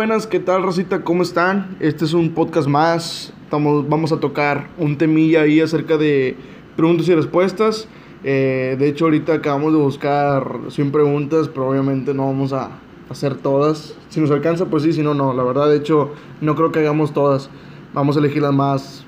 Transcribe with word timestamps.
buenas, 0.00 0.26
¿qué 0.26 0.40
tal, 0.40 0.62
Rosita? 0.62 1.04
¿Cómo 1.04 1.22
están? 1.22 1.76
Este 1.78 2.06
es 2.06 2.14
un 2.14 2.30
podcast 2.30 2.66
más. 2.66 3.34
Estamos, 3.44 3.86
vamos 3.86 4.12
a 4.12 4.16
tocar 4.18 4.70
un 4.78 4.96
temilla 4.96 5.42
ahí 5.42 5.60
acerca 5.60 5.98
de 5.98 6.38
preguntas 6.74 7.06
y 7.08 7.14
respuestas. 7.14 7.86
Eh, 8.24 8.76
de 8.78 8.88
hecho, 8.88 9.04
ahorita 9.04 9.34
acabamos 9.34 9.74
de 9.74 9.78
buscar 9.78 10.60
100 10.70 10.90
preguntas, 10.90 11.48
pero 11.48 11.68
obviamente 11.68 12.14
no 12.14 12.24
vamos 12.24 12.54
a 12.54 12.70
hacer 13.10 13.34
todas. 13.34 13.94
Si 14.08 14.20
nos 14.20 14.30
alcanza, 14.30 14.64
pues 14.64 14.84
sí, 14.84 14.94
si 14.94 15.02
no, 15.02 15.12
no. 15.12 15.34
La 15.34 15.42
verdad, 15.42 15.68
de 15.68 15.76
hecho, 15.76 16.12
no 16.40 16.54
creo 16.54 16.72
que 16.72 16.78
hagamos 16.78 17.12
todas. 17.12 17.50
Vamos 17.92 18.16
a 18.16 18.20
elegir 18.20 18.40
las 18.40 18.54
más, 18.54 19.04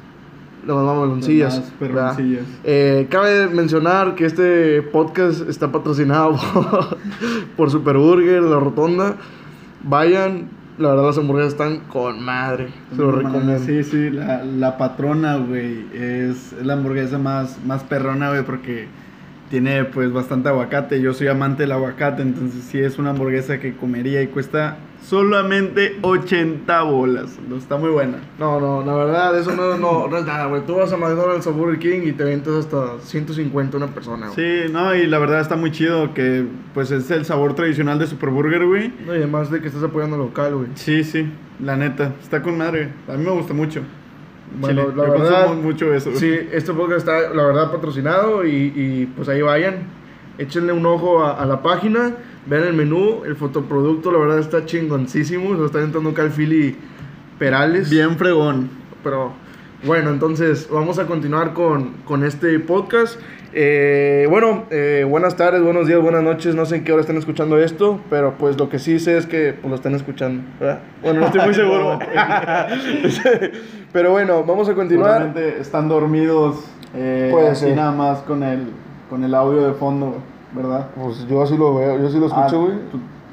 las 0.66 0.76
más 0.76 0.98
baloncillas. 0.98 1.54
Las 1.54 1.64
más 1.64 1.74
perroncillas. 1.78 2.44
Eh, 2.64 3.06
cabe 3.08 3.46
mencionar 3.46 4.14
que 4.14 4.26
este 4.26 4.82
podcast 4.82 5.48
está 5.48 5.72
patrocinado 5.72 6.36
por, 6.52 6.98
por 7.56 7.70
Super 7.70 7.96
Burger, 7.96 8.42
La 8.42 8.60
Rotonda. 8.60 9.16
Vayan, 9.84 10.50
la 10.78 10.90
verdad 10.90 11.06
las 11.06 11.18
hamburguesas 11.18 11.52
están 11.52 11.80
con 11.80 12.22
madre. 12.22 12.68
Se 12.90 12.96
lo 12.96 13.12
recomiendo. 13.12 13.58
Sí, 13.58 13.84
sí, 13.84 14.10
la, 14.10 14.42
la 14.44 14.78
patrona, 14.78 15.36
güey, 15.36 15.86
es, 15.92 16.52
es 16.52 16.64
la 16.66 16.74
hamburguesa 16.74 17.18
más, 17.18 17.58
más 17.64 17.82
perrona, 17.84 18.30
güey, 18.30 18.44
porque 18.44 18.88
tiene 19.52 19.84
pues 19.84 20.10
bastante 20.10 20.48
aguacate. 20.48 21.02
Yo 21.02 21.12
soy 21.12 21.28
amante 21.28 21.64
del 21.64 21.72
aguacate, 21.72 22.22
entonces 22.22 22.64
sí 22.64 22.78
es 22.78 22.98
una 22.98 23.10
hamburguesa 23.10 23.60
que 23.60 23.76
comería 23.76 24.22
y 24.22 24.28
cuesta 24.28 24.78
solamente 25.04 25.98
80 26.00 26.82
bolas. 26.84 27.38
No, 27.46 27.56
está 27.56 27.76
muy 27.76 27.90
buena. 27.90 28.16
No, 28.38 28.58
no, 28.58 28.82
la 28.82 28.94
verdad, 28.94 29.38
eso 29.38 29.54
no, 29.54 29.76
no, 29.76 30.08
no 30.08 30.16
es 30.16 30.24
nada, 30.24 30.46
güey. 30.46 30.64
Tú 30.64 30.76
vas 30.76 30.90
a 30.90 30.96
McDonald's 30.96 31.46
o 31.46 31.52
Burger 31.52 31.78
King 31.78 32.00
y 32.06 32.12
te 32.12 32.24
ventas 32.24 32.54
hasta 32.54 32.98
150 33.00 33.76
una 33.76 33.88
persona, 33.88 34.30
güey. 34.30 34.36
Sí, 34.36 34.72
no, 34.72 34.94
y 34.94 35.06
la 35.06 35.18
verdad 35.18 35.42
está 35.42 35.56
muy 35.56 35.70
chido 35.70 36.14
que 36.14 36.46
pues 36.72 36.90
es 36.90 37.10
el 37.10 37.26
sabor 37.26 37.54
tradicional 37.54 37.98
de 37.98 38.06
Super 38.06 38.30
Burger, 38.30 38.66
güey. 38.66 38.90
No, 39.04 39.12
y 39.12 39.18
además 39.18 39.50
de 39.50 39.60
que 39.60 39.66
estás 39.66 39.82
apoyando 39.82 40.16
local, 40.16 40.54
güey. 40.54 40.68
Sí, 40.76 41.04
sí, 41.04 41.30
la 41.60 41.76
neta, 41.76 42.14
está 42.22 42.40
con 42.40 42.56
madre. 42.56 42.88
A 43.06 43.18
mí 43.18 43.22
me 43.22 43.32
gusta 43.32 43.52
mucho. 43.52 43.82
Bueno, 44.60 44.82
Chile, 44.82 44.94
la 44.96 45.10
verdad, 45.10 45.54
mucho 45.54 45.92
eso. 45.94 46.10
Sí, 46.14 46.30
este 46.52 46.72
podcast 46.72 47.00
está, 47.00 47.34
la 47.34 47.44
verdad, 47.44 47.70
patrocinado 47.70 48.46
y, 48.46 48.72
y, 48.74 49.12
pues 49.16 49.28
ahí 49.28 49.42
vayan. 49.42 49.86
Échenle 50.38 50.72
un 50.72 50.86
ojo 50.86 51.22
a, 51.22 51.42
a 51.42 51.46
la 51.46 51.62
página, 51.62 52.12
vean 52.46 52.64
el 52.64 52.74
menú, 52.74 53.22
el 53.24 53.36
fotoproducto, 53.36 54.10
la 54.10 54.18
verdad 54.18 54.38
está 54.38 54.64
chingoncísimo. 54.64 55.54
Lo 55.54 55.66
está 55.66 55.80
el 55.80 56.30
Philly 56.30 56.76
Perales. 57.38 57.90
Bien 57.90 58.16
fregón. 58.16 58.70
Pero 59.02 59.32
bueno, 59.84 60.10
entonces 60.10 60.68
vamos 60.70 60.98
a 60.98 61.06
continuar 61.06 61.54
con, 61.54 61.94
con 62.04 62.24
este 62.24 62.58
podcast. 62.60 63.18
Eh, 63.54 64.26
bueno, 64.30 64.64
eh, 64.70 65.04
buenas 65.06 65.36
tardes, 65.36 65.60
buenos 65.60 65.86
días, 65.86 66.00
buenas 66.00 66.22
noches. 66.22 66.54
No 66.54 66.64
sé 66.64 66.76
en 66.76 66.84
qué 66.84 66.92
hora 66.92 67.00
están 67.00 67.18
escuchando 67.18 67.58
esto, 67.58 68.00
pero 68.08 68.38
pues 68.38 68.56
lo 68.58 68.68
que 68.68 68.78
sí 68.78 68.98
sé 68.98 69.18
es 69.18 69.26
que 69.26 69.54
pues, 69.60 69.68
lo 69.68 69.74
están 69.74 69.94
escuchando. 69.94 70.42
¿verdad? 70.60 70.80
Bueno, 71.02 71.20
no 71.20 71.26
estoy 71.26 71.40
muy 71.42 71.54
seguro. 71.54 71.98
Pero 73.92 74.10
bueno, 74.12 74.44
vamos 74.44 74.68
a 74.68 74.74
continuar. 74.74 75.12
Seguramente 75.22 75.60
están 75.60 75.88
dormidos 75.88 76.56
eh, 76.94 77.28
Puede 77.32 77.48
así 77.50 77.66
ser. 77.66 77.76
nada 77.76 77.92
más 77.92 78.18
con 78.20 78.42
el, 78.42 78.68
con 79.10 79.24
el 79.24 79.34
audio 79.34 79.66
de 79.66 79.72
fondo, 79.74 80.14
¿verdad? 80.54 80.86
Pues 81.02 81.26
yo 81.28 81.42
así 81.42 81.56
lo 81.56 81.74
veo, 81.76 81.98
yo 81.98 82.08
sí 82.10 82.18
lo 82.18 82.26
Ah, 82.34 82.46
escucho, 82.46 82.60
güey. 82.62 82.74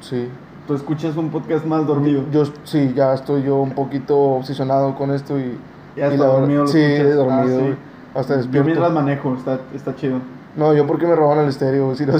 sí. 0.00 0.28
Tú 0.66 0.74
escuchas 0.74 1.16
un 1.16 1.30
podcast 1.30 1.64
más 1.66 1.84
dormido. 1.86 2.22
Yo 2.30 2.44
sí, 2.64 2.92
ya 2.94 3.12
estoy 3.14 3.42
yo 3.42 3.56
un 3.56 3.72
poquito 3.72 4.16
obsesionado 4.16 4.94
con 4.94 5.10
esto 5.10 5.36
y. 5.38 5.58
Ya 5.96 6.12
y 6.14 6.16
la 6.16 6.26
dormido 6.26 6.62
lo 6.62 6.68
Sí, 6.68 6.78
escuchas. 6.80 7.16
dormido, 7.16 7.40
Ah, 7.42 7.46
sí. 7.46 7.52
güey. 7.60 7.74
Hasta 8.14 8.32
Yo 8.34 8.38
despierto. 8.38 8.66
mientras 8.66 8.92
manejo, 8.92 9.34
está, 9.34 9.58
está 9.74 9.96
chido. 9.96 10.18
No, 10.56 10.74
yo 10.74 10.86
porque 10.86 11.06
me 11.06 11.14
robaron 11.16 11.44
el 11.44 11.50
estéreo. 11.50 11.94
Sí, 11.94 12.04
no, 12.06 12.12
lo- 12.12 12.18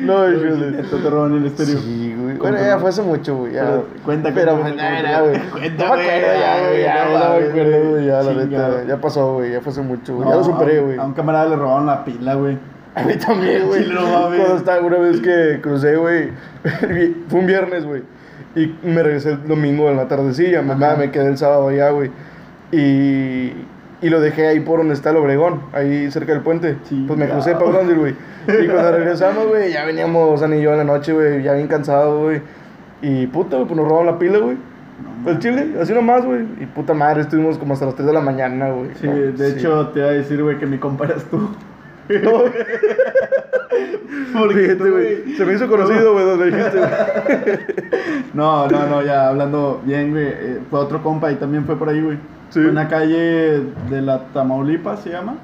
no, 0.00 0.30
híjole. 0.32 0.80
Esto 0.80 0.96
te 0.98 1.10
roban 1.10 1.32
el 1.36 1.46
estéreo. 1.46 1.78
Sí, 1.78 1.96
güey. 1.98 2.07
¿Cómo 2.07 2.07
Bueno, 2.38 2.58
ya 2.58 2.78
fue 2.78 2.90
hace 2.90 3.02
mucho, 3.02 3.36
güey. 3.36 3.52
Ya. 3.52 3.80
Cuenta, 4.04 4.30
Pero, 4.34 4.60
cuenta, 4.60 4.88
cuenta, 4.88 5.20
güey. 5.22 5.40
Cuenta, 5.50 5.84
No 5.88 5.94
me 5.96 6.00
acuerdo 6.02 6.40
ya, 6.40 6.68
güey. 6.68 6.82
Ya, 6.82 7.04
no 7.04 7.10
me 7.40 7.46
acuerdo, 7.48 7.90
güey. 7.90 8.06
Ya, 8.06 8.22
la 8.22 8.32
neta. 8.34 8.84
Ya 8.86 8.96
pasó, 9.00 9.34
güey. 9.34 9.52
Ya 9.52 9.60
fue 9.60 9.72
hace 9.72 9.80
mucho, 9.82 10.16
güey. 10.16 10.28
Ya 10.28 10.34
lo 10.36 10.44
superé, 10.44 10.78
a- 10.78 10.82
güey. 10.82 10.98
A 10.98 11.04
un 11.04 11.12
camarada 11.14 11.48
le 11.48 11.56
robaron 11.56 11.86
la 11.86 12.04
pila, 12.04 12.34
güey. 12.34 12.58
A 12.94 13.02
mí 13.02 13.14
también, 13.16 13.66
güey. 13.66 13.84
Sí. 13.84 13.92
Cuando 13.94 14.56
estaba 14.56 14.80
una 14.80 14.98
vez 14.98 15.20
que 15.20 15.60
crucé, 15.60 15.96
güey. 15.96 16.30
Fue 17.28 17.40
un 17.40 17.46
viernes, 17.46 17.84
güey. 17.84 18.02
Y 18.56 18.74
me 18.82 19.02
regresé 19.02 19.32
el 19.32 19.46
domingo 19.46 19.88
en 19.90 19.96
la 19.96 20.08
tardecilla. 20.08 20.62
Me, 20.62 20.72
Ajá. 20.72 20.96
me 20.96 21.10
quedé 21.10 21.26
el 21.28 21.38
sábado 21.38 21.68
allá, 21.68 21.90
güey. 21.90 22.10
Y, 22.72 23.52
y 24.00 24.08
lo 24.10 24.20
dejé 24.20 24.46
ahí 24.46 24.60
por 24.60 24.78
donde 24.78 24.94
está 24.94 25.10
el 25.10 25.16
Obregón, 25.16 25.62
ahí 25.72 26.10
cerca 26.10 26.32
del 26.32 26.42
puente. 26.42 26.76
Pues 27.06 27.18
me 27.18 27.28
crucé 27.28 27.52
para 27.52 27.66
Bronzeville, 27.66 27.98
güey. 27.98 28.14
Y 28.64 28.68
cuando 28.68 28.92
regresamos, 28.96 29.48
güey, 29.48 29.72
ya 29.72 29.84
veníamos 29.84 30.40
Ana 30.42 30.56
y 30.56 30.62
yo 30.62 30.72
en 30.72 30.78
la 30.78 30.84
noche, 30.84 31.12
güey, 31.12 31.42
ya 31.42 31.54
bien 31.54 31.66
cansados, 31.66 32.20
güey. 32.22 32.40
Y 33.02 33.26
puta, 33.26 33.56
güey, 33.56 33.68
pues 33.68 33.76
nos 33.76 33.88
robaron 33.88 34.06
la 34.06 34.18
pila, 34.18 34.38
güey. 34.38 34.56
El 35.26 35.38
chile, 35.38 35.74
así 35.80 35.92
nomás, 35.92 36.24
güey. 36.24 36.42
Y 36.60 36.66
puta 36.66 36.94
madre, 36.94 37.22
estuvimos 37.22 37.58
como 37.58 37.74
hasta 37.74 37.86
las 37.86 37.94
3 37.94 38.06
de 38.06 38.12
la 38.12 38.20
mañana, 38.20 38.70
güey. 38.70 38.90
Sí, 39.00 39.06
No, 39.06 39.14
de 39.14 39.48
hecho 39.50 39.88
te 39.88 40.00
iba 40.00 40.08
a 40.08 40.12
decir, 40.12 40.42
güey, 40.42 40.58
que 40.58 40.66
mi 40.66 40.78
compa 40.78 41.04
eras 41.06 41.24
tú. 41.24 41.50
No, 42.08 42.40
Porque 44.32 44.54
fíjate, 44.54 44.76
tú, 44.76 44.90
güey. 44.90 45.34
Se 45.36 45.44
me 45.44 45.54
hizo 45.54 45.68
conocido, 45.68 46.12
güey, 46.12 46.24
donde 46.24 46.46
dijiste, 46.46 46.78
güey. 46.78 47.58
No, 48.34 48.66
no, 48.68 48.86
no, 48.86 49.02
ya 49.02 49.28
hablando 49.28 49.80
bien, 49.84 50.10
güey. 50.10 50.26
eh, 50.28 50.58
fue 50.70 50.80
otro 50.80 51.02
compa 51.02 51.30
y 51.32 51.36
también 51.36 51.64
fue 51.64 51.76
por 51.76 51.88
ahí, 51.88 52.00
güey. 52.00 52.16
Sí. 52.50 52.60
Fue 52.60 52.68
en 52.68 52.74
la 52.74 52.88
calle 52.88 53.62
de 53.90 54.02
la 54.02 54.24
Tamaulipas, 54.32 55.00
se 55.00 55.10
llama. 55.10 55.36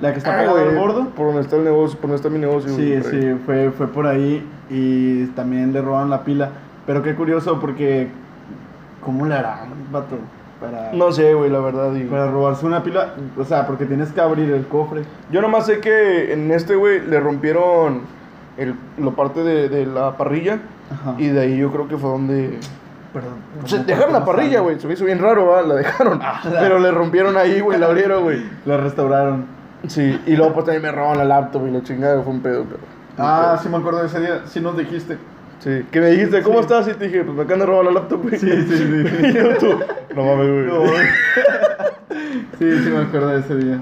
La 0.00 0.12
que 0.12 0.18
está 0.18 0.34
Ah, 0.34 0.38
pegada 0.40 0.60
al 0.60 0.66
güey, 0.70 0.78
gordo. 0.78 1.08
Por 1.10 1.26
donde 1.26 1.42
está 1.42 1.56
el 1.56 1.64
negocio, 1.64 1.98
por 1.98 2.10
donde 2.10 2.16
está 2.16 2.28
mi 2.28 2.38
negocio. 2.38 2.70
Sí, 2.74 2.88
güey, 2.90 3.00
por 3.02 3.12
ahí. 3.14 3.20
sí, 3.22 3.40
fue, 3.46 3.70
fue 3.70 3.86
por 3.88 4.06
ahí 4.06 4.46
y 4.70 5.26
también 5.28 5.72
le 5.72 5.80
roban 5.82 6.10
la 6.10 6.24
pila. 6.24 6.50
Pero 6.86 7.02
qué 7.02 7.14
curioso 7.14 7.58
porque, 7.60 8.08
¿cómo 9.00 9.26
le 9.26 9.34
harán, 9.34 9.68
vato? 9.90 10.16
Para, 10.60 10.92
No 10.92 11.12
sé, 11.12 11.34
güey, 11.34 11.50
la 11.50 11.58
verdad. 11.60 11.94
y- 11.94 12.04
para 12.04 12.30
robarse 12.30 12.64
una 12.64 12.82
pila, 12.82 13.14
o 13.36 13.44
sea, 13.44 13.66
porque 13.66 13.84
tienes 13.86 14.12
que 14.12 14.20
abrir 14.20 14.50
el 14.50 14.66
cofre. 14.66 15.02
Yo 15.30 15.42
nomás 15.42 15.66
sé 15.66 15.80
que 15.80 16.32
en 16.32 16.50
este, 16.52 16.76
güey, 16.76 17.00
le 17.06 17.20
rompieron 17.20 18.02
el, 18.56 18.74
la 18.98 19.10
parte 19.10 19.40
de, 19.42 19.68
de 19.68 19.84
la 19.86 20.16
parrilla. 20.16 20.58
Ajá. 20.92 21.14
Y 21.18 21.28
de 21.28 21.40
ahí 21.40 21.56
yo 21.58 21.70
creo 21.72 21.88
que 21.88 21.96
fue 21.96 22.10
donde. 22.10 22.58
Perdón. 23.12 23.34
Se 23.66 23.76
¿cómo- 23.76 23.86
dejaron 23.86 24.12
la 24.12 24.24
parrilla, 24.24 24.60
güey. 24.60 24.78
Se 24.80 24.86
me 24.86 24.94
hizo 24.94 25.04
bien 25.04 25.18
raro, 25.18 25.46
¿va? 25.46 25.62
La 25.62 25.74
dejaron. 25.74 26.20
Pero 26.50 26.78
le 26.78 26.90
rompieron 26.90 27.36
ahí, 27.36 27.60
güey. 27.60 27.78
La 27.78 27.86
abrieron, 27.86 28.22
güey. 28.22 28.42
La 28.64 28.76
restauraron. 28.76 29.46
Sí. 29.88 30.20
Y 30.26 30.36
luego, 30.36 30.54
pues 30.54 30.64
también 30.66 30.82
me 30.82 30.90
robaron 30.92 31.18
la 31.18 31.24
laptop 31.24 31.66
y 31.66 31.70
la 31.70 31.82
chingada. 31.82 32.22
Fue 32.22 32.32
un 32.32 32.40
pedo, 32.40 32.64
pero. 32.64 32.80
Ah, 33.18 33.58
sí 33.62 33.68
me 33.68 33.76
acuerdo 33.76 34.00
de 34.00 34.06
ese 34.06 34.20
día, 34.20 34.42
sí 34.46 34.60
nos 34.60 34.76
dijiste. 34.76 35.18
Sí. 35.64 35.82
Que 35.90 36.00
me 36.00 36.08
dijiste, 36.10 36.42
¿cómo 36.42 36.58
Sí. 36.58 36.64
estás? 36.64 36.88
Y 36.88 36.92
te 36.92 37.06
dije, 37.06 37.24
pues 37.24 37.34
me 37.36 37.42
acaban 37.42 37.60
de 37.60 37.66
robar 37.66 37.86
la 37.86 37.90
laptop, 37.92 38.22
güey. 38.22 38.38
Sí, 38.38 38.50
sí, 38.50 38.76
sí. 38.76 39.04
y 39.26 39.32
yo 39.32 39.56
tú, 39.56 39.70
no 40.14 40.24
mames, 40.24 40.50
güey. 40.50 40.66
No, 40.66 40.78
güey. 40.80 41.06
sí, 42.58 42.78
sí 42.84 42.90
me 42.90 42.98
acuerdo 42.98 43.28
de 43.28 43.40
ese 43.40 43.56
día. 43.56 43.78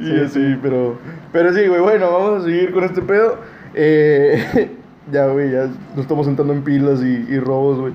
Sí, 0.00 0.28
sí, 0.28 0.58
pero. 0.62 0.96
Pero 1.32 1.52
sí, 1.52 1.66
güey, 1.66 1.80
bueno, 1.80 2.10
vamos 2.10 2.40
a 2.42 2.44
seguir 2.46 2.72
con 2.72 2.84
este 2.84 3.02
pedo. 3.02 3.38
Eh, 3.74 4.70
ya, 5.12 5.26
güey, 5.26 5.50
ya 5.52 5.66
nos 5.94 5.98
estamos 5.98 6.24
sentando 6.26 6.52
en 6.54 6.62
pilas 6.62 7.02
y, 7.02 7.26
y 7.28 7.38
robos, 7.38 7.80
güey. 7.80 7.92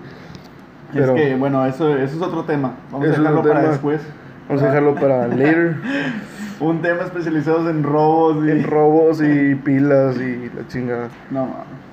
Pero 0.93 1.15
Es 1.15 1.21
que, 1.21 1.35
bueno, 1.35 1.65
eso, 1.65 1.95
eso 1.97 2.15
es 2.17 2.21
otro 2.21 2.43
tema. 2.43 2.75
Vamos 2.91 3.07
a 3.07 3.11
dejarlo 3.11 3.41
para 3.41 3.59
tema. 3.61 3.71
después. 3.71 4.01
vamos 4.47 4.61
a 4.61 4.65
dejarlo 4.67 4.95
para 4.95 5.27
later. 5.29 5.75
Un 6.59 6.81
tema 6.83 7.01
especializado 7.03 7.67
en 7.71 7.81
robos 7.81 8.45
y... 8.45 8.51
En 8.51 8.63
robos 8.63 9.19
y 9.21 9.55
pilas 9.55 10.17
y 10.17 10.51
la 10.55 10.67
chingada. 10.67 11.07
No, 11.31 11.45
mames. 11.45 11.90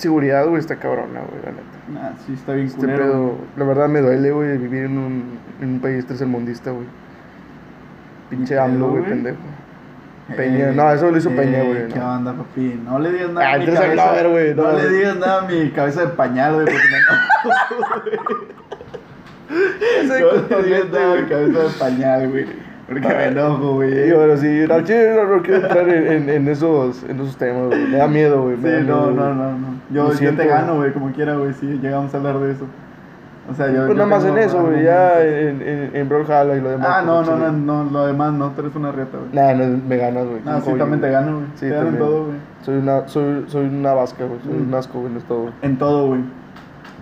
Seguridad, 0.00 0.46
güey, 0.46 0.58
está 0.60 0.76
cabrona, 0.76 1.20
güey, 1.20 1.42
la 1.44 1.50
neta. 1.52 1.62
Nah, 1.92 2.16
sí 2.26 2.32
está 2.32 2.54
bien 2.54 2.66
Este 2.68 2.78
culero. 2.80 2.98
pedo, 3.04 3.34
la 3.56 3.64
verdad 3.64 3.88
me 3.88 4.00
duele, 4.00 4.30
güey, 4.32 4.56
vivir 4.58 4.84
en 4.84 4.96
un, 4.98 5.38
en 5.60 5.68
un 5.74 5.80
país 5.80 6.06
tercermundista, 6.06 6.70
güey. 6.70 6.86
Pinche 8.30 8.54
¿Pedo, 8.54 8.62
AMLO, 8.64 8.88
güey, 8.90 9.04
pendejo. 9.04 9.36
Peña, 10.36 10.70
no, 10.70 10.90
eso 10.92 11.10
lo 11.10 11.18
hizo 11.18 11.30
Peña, 11.30 11.62
güey, 11.64 11.88
¿Qué 11.88 11.98
no. 11.98 12.14
onda, 12.14 12.32
papi? 12.32 12.80
No 12.84 12.98
le 13.00 13.10
digas 13.12 13.30
nada 13.32 13.48
Ah, 13.50 13.54
a 13.54 13.58
mi 13.58 13.66
cabeza. 13.66 13.94
no, 13.96 14.02
a 14.02 14.12
ver, 14.12 14.28
güey, 14.28 14.54
no, 14.54 14.62
no. 14.62 14.78
le 14.78 14.88
digas 14.90 15.16
nada 15.18 15.38
a 15.44 15.48
mi 15.48 15.70
cabeza 15.70 16.00
de 16.02 16.06
pañal, 16.08 16.54
güey, 16.54 16.66
porque 16.66 18.50
Ese 20.00 20.20
no, 20.20 20.58
le 20.58 20.62
digas 20.62 20.88
nada 20.90 21.12
a 21.12 21.16
mi 21.20 21.28
cabeza 21.28 21.58
de 21.58 21.68
pañal, 21.78 22.28
güey. 22.30 22.46
Porque 22.90 23.06
me 23.08 23.24
enojo, 23.28 23.74
güey. 23.74 24.08
Y 24.08 24.12
bueno, 24.12 24.36
sí, 24.36 24.64
al 24.70 24.84
chile 24.84 25.14
no, 25.14 25.36
no 25.36 25.42
quiero 25.42 25.62
entrar 25.62 25.88
en, 25.88 26.06
en, 26.12 26.28
en 26.28 26.48
esos, 26.48 27.02
en 27.04 27.20
esos 27.20 27.36
temas, 27.36 27.68
güey. 27.68 27.86
Me 27.86 27.96
da 27.98 28.08
miedo, 28.08 28.42
güey. 28.42 28.56
Sí, 28.56 28.84
no, 28.86 29.10
no, 29.12 29.32
no, 29.32 29.52
no. 29.52 29.66
Yo, 29.90 30.12
yo 30.12 30.34
te 30.36 30.46
gano, 30.46 30.76
güey, 30.76 30.92
como 30.92 31.12
quiera, 31.12 31.36
güey, 31.36 31.52
si 31.54 31.66
llegamos 31.66 32.12
a 32.12 32.16
hablar 32.16 32.38
de 32.40 32.52
eso. 32.52 32.66
O 33.50 33.54
sea, 33.54 33.68
yo. 33.72 33.86
Pues 33.86 33.96
nada 33.96 34.08
más 34.08 34.24
en 34.24 34.38
eso, 34.38 34.62
güey. 34.62 34.82
Ya 34.84 35.24
en, 35.24 35.62
en, 35.62 35.90
en 35.94 36.08
Brawlhalla 36.08 36.56
y 36.56 36.60
lo 36.60 36.70
demás. 36.70 36.88
Ah, 36.90 37.02
no, 37.02 37.22
pues, 37.24 37.28
no, 37.38 37.52
no, 37.52 37.84
no, 37.84 37.90
lo 37.90 38.06
demás 38.06 38.32
no, 38.32 38.50
tú 38.50 38.60
eres 38.60 38.74
una 38.76 38.92
riata, 38.92 39.18
güey. 39.18 39.30
Nah, 39.32 39.54
no, 39.54 39.78
me 39.88 39.96
ganas, 39.96 40.26
güey. 40.26 40.40
Ah, 40.46 40.56
Un 40.56 40.62
sí, 40.62 40.72
también 40.78 41.00
te 41.00 41.10
gano, 41.10 41.32
güey. 41.36 41.46
Sí, 41.54 41.66
te 41.68 41.70
gano 41.70 41.88
en 41.88 41.98
todo, 41.98 42.24
güey. 42.26 42.36
Soy 42.62 42.76
una, 42.76 43.08
soy, 43.08 43.44
soy 43.46 43.66
una 43.66 43.92
vasca, 43.94 44.24
güey. 44.24 44.38
Soy 44.44 44.52
Mm. 44.52 44.68
un 44.68 44.74
asco, 44.74 45.00
güey, 45.00 45.12
no 45.12 45.18
es 45.18 45.24
todo. 45.24 45.40
güey. 45.42 45.52
En 45.62 45.78
todo, 45.78 46.06
güey. 46.08 46.20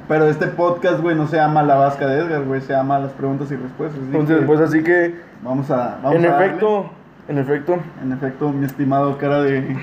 Pero 0.08 0.28
este 0.28 0.46
podcast, 0.46 1.00
güey, 1.00 1.14
no 1.14 1.26
se 1.26 1.36
llama 1.36 1.62
La 1.62 1.76
Vasca 1.76 2.06
de 2.06 2.20
Edgar, 2.20 2.42
güey, 2.44 2.60
se 2.62 2.72
llama 2.72 2.98
Las 2.98 3.12
Preguntas 3.12 3.50
y 3.52 3.56
Respuestas. 3.56 4.00
Entonces, 4.00 4.38
que 4.38 4.46
pues 4.46 4.60
así 4.60 4.82
que, 4.82 5.14
Vamos 5.42 5.70
a. 5.70 5.98
Vamos 6.02 6.18
en 6.18 6.26
a 6.26 6.30
darle. 6.30 6.46
efecto, 6.46 6.90
en 7.28 7.38
efecto, 7.38 7.78
En 8.02 8.12
efecto, 8.12 8.48
mi 8.50 8.64
estimado 8.66 9.16
cara 9.18 9.42
de. 9.42 9.76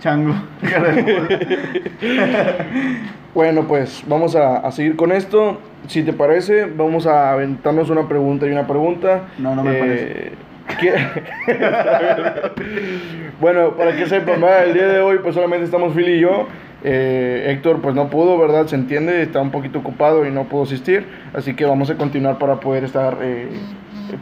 Chango. 0.00 0.34
Cara 0.70 0.92
de. 0.92 1.90
Bueno, 3.34 3.64
pues 3.68 4.02
vamos 4.08 4.34
a, 4.34 4.56
a 4.58 4.72
seguir 4.72 4.96
con 4.96 5.12
esto. 5.12 5.60
Si 5.88 6.02
te 6.02 6.14
parece, 6.14 6.64
vamos 6.64 7.06
a 7.06 7.32
aventarnos 7.32 7.90
una 7.90 8.08
pregunta 8.08 8.46
y 8.46 8.50
una 8.50 8.66
pregunta. 8.66 9.24
No, 9.36 9.54
no 9.54 9.62
me 9.62 9.74
parece. 9.74 10.32
bueno, 13.40 13.72
para 13.76 13.94
que 13.94 14.06
sepan, 14.06 14.40
¿verdad? 14.40 14.64
el 14.64 14.72
día 14.72 14.88
de 14.88 15.00
hoy 15.00 15.18
pues 15.22 15.34
solamente 15.34 15.66
estamos 15.66 15.94
Phil 15.94 16.08
y 16.08 16.20
yo. 16.20 16.46
Eh, 16.88 17.50
Héctor 17.50 17.80
pues 17.82 17.96
no 17.96 18.08
pudo, 18.10 18.38
¿verdad? 18.38 18.68
Se 18.68 18.76
entiende, 18.76 19.20
está 19.20 19.40
un 19.40 19.50
poquito 19.50 19.80
ocupado 19.80 20.24
y 20.24 20.30
no 20.30 20.44
pudo 20.44 20.62
asistir. 20.62 21.04
Así 21.34 21.54
que 21.54 21.64
vamos 21.64 21.90
a 21.90 21.96
continuar 21.96 22.38
para 22.38 22.60
poder 22.60 22.84
estar 22.84 23.18
eh, 23.22 23.48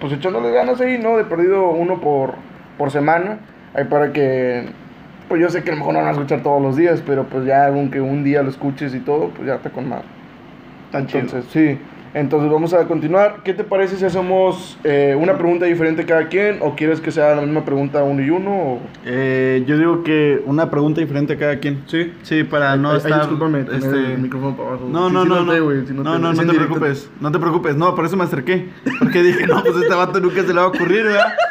pues 0.00 0.14
echándole 0.14 0.50
ganas 0.50 0.80
ahí, 0.80 0.96
¿no? 0.96 1.18
De 1.18 1.24
perdido 1.24 1.68
uno 1.68 2.00
por, 2.00 2.36
por 2.78 2.90
semana. 2.90 3.40
Ahí 3.74 3.84
para 3.84 4.14
que, 4.14 4.64
pues 5.28 5.42
yo 5.42 5.50
sé 5.50 5.62
que 5.62 5.72
a 5.72 5.74
lo 5.74 5.80
mejor 5.80 5.92
no 5.92 5.98
van 5.98 6.08
a 6.08 6.12
escuchar 6.12 6.42
todos 6.42 6.62
los 6.62 6.74
días, 6.74 7.02
pero 7.04 7.24
pues 7.24 7.44
ya 7.44 7.66
aunque 7.66 8.00
un 8.00 8.24
día 8.24 8.42
lo 8.42 8.48
escuches 8.48 8.94
y 8.94 9.00
todo, 9.00 9.28
pues 9.28 9.46
ya 9.46 9.56
está 9.56 9.68
con 9.68 9.86
más. 9.86 10.02
Tan 10.90 11.06
chido. 11.06 11.20
Entonces, 11.20 11.50
sí. 11.52 11.78
Entonces 12.14 12.48
vamos 12.50 12.72
a 12.72 12.86
continuar. 12.86 13.38
¿Qué 13.44 13.54
te 13.54 13.64
parece 13.64 13.96
si 13.96 14.04
hacemos 14.04 14.78
eh, 14.84 15.16
una 15.20 15.36
pregunta 15.36 15.66
diferente 15.66 16.04
cada 16.06 16.28
quien? 16.28 16.58
¿O 16.60 16.76
quieres 16.76 17.00
que 17.00 17.10
sea 17.10 17.34
la 17.34 17.42
misma 17.42 17.64
pregunta 17.64 18.04
uno 18.04 18.22
y 18.22 18.30
uno? 18.30 18.50
o- 18.52 18.80
Eh, 19.04 19.64
yo 19.66 19.76
digo 19.76 20.04
que 20.04 20.40
una 20.46 20.70
pregunta 20.70 21.00
diferente 21.00 21.32
a 21.32 21.36
cada 21.38 21.58
quien. 21.58 21.82
Sí. 21.88 22.12
Sí, 22.22 22.44
para 22.44 22.76
no 22.76 22.92
Ay, 22.92 22.98
estar. 22.98 23.18
discúlpame, 23.20 23.64
tener 23.64 23.82
este, 23.82 24.12
el 24.14 24.18
micrófono 24.20 24.56
para 24.56 24.68
abajo. 24.70 24.88
No, 24.88 25.10
no, 25.10 25.22
sí 25.24 25.28
no, 25.28 25.34
no. 25.44 25.44
no, 26.04 26.18
no, 26.20 26.32
no 26.32 26.42
te 26.52 26.56
preocupes, 26.56 27.10
no 27.20 27.32
te 27.32 27.38
preocupes. 27.40 27.76
No, 27.76 27.94
por 27.96 28.04
eso 28.06 28.16
me 28.16 28.24
acerqué. 28.24 28.68
Porque 29.00 29.22
dije, 29.22 29.46
no, 29.48 29.60
pues 29.62 29.74
este 29.76 29.94
vato 29.94 30.20
nunca 30.20 30.42
se 30.42 30.48
le 30.48 30.54
va 30.54 30.62
a 30.62 30.68
ocurrir, 30.68 31.04
¿verdad? 31.04 31.34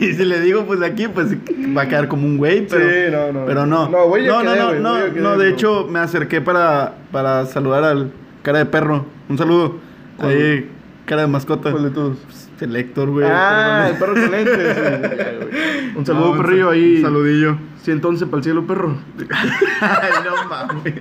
Y 0.00 0.12
si 0.14 0.24
le 0.24 0.40
digo, 0.40 0.64
pues 0.64 0.80
aquí, 0.82 1.08
pues 1.08 1.36
va 1.76 1.82
a 1.82 1.88
quedar 1.88 2.08
como 2.08 2.24
un 2.26 2.38
güey, 2.38 2.66
pero. 2.66 2.88
Sí, 2.88 2.96
no, 3.12 3.32
no. 3.40 3.46
Pero 3.46 3.66
no. 3.66 3.88
No, 3.88 4.06
güey, 4.08 4.24
ya 4.24 4.30
no, 4.30 4.42
no, 4.42 4.50
quedé, 4.52 4.80
no, 4.80 4.98
no, 4.98 5.04
quedé, 5.12 5.20
no, 5.20 5.36
de 5.36 5.50
hecho, 5.50 5.86
me 5.90 5.98
acerqué 5.98 6.40
para, 6.40 6.94
para 7.12 7.44
saludar 7.46 7.84
al 7.84 8.10
cara 8.42 8.58
de 8.60 8.66
perro. 8.66 9.04
Un 9.28 9.36
saludo. 9.36 9.76
¿Cuál? 10.18 10.30
Ahí, 10.30 10.68
cara 11.06 11.22
de 11.22 11.28
mascota. 11.28 11.70
¿Cuál 11.70 11.84
de 11.84 11.90
todos? 11.90 12.18
El 12.60 12.74
Héctor, 12.76 13.10
güey. 13.10 13.26
ah, 13.30 13.86
el 13.90 13.96
perro 13.98 14.14
con 14.14 14.30
lentes. 14.30 14.76
sí, 14.76 15.16
ya, 15.16 15.32
güey. 15.36 15.96
Un 15.96 16.04
saludo, 16.04 16.34
No, 16.34 16.42
perrillo, 16.42 16.70
ahí. 16.70 16.96
Un 16.96 17.02
saludillo. 17.02 17.58
111 17.82 18.26
para 18.26 18.36
el 18.38 18.42
cielo, 18.44 18.66
perro. 18.66 18.96
Ay, 19.80 20.10
no 20.24 20.48
mames. 20.48 20.94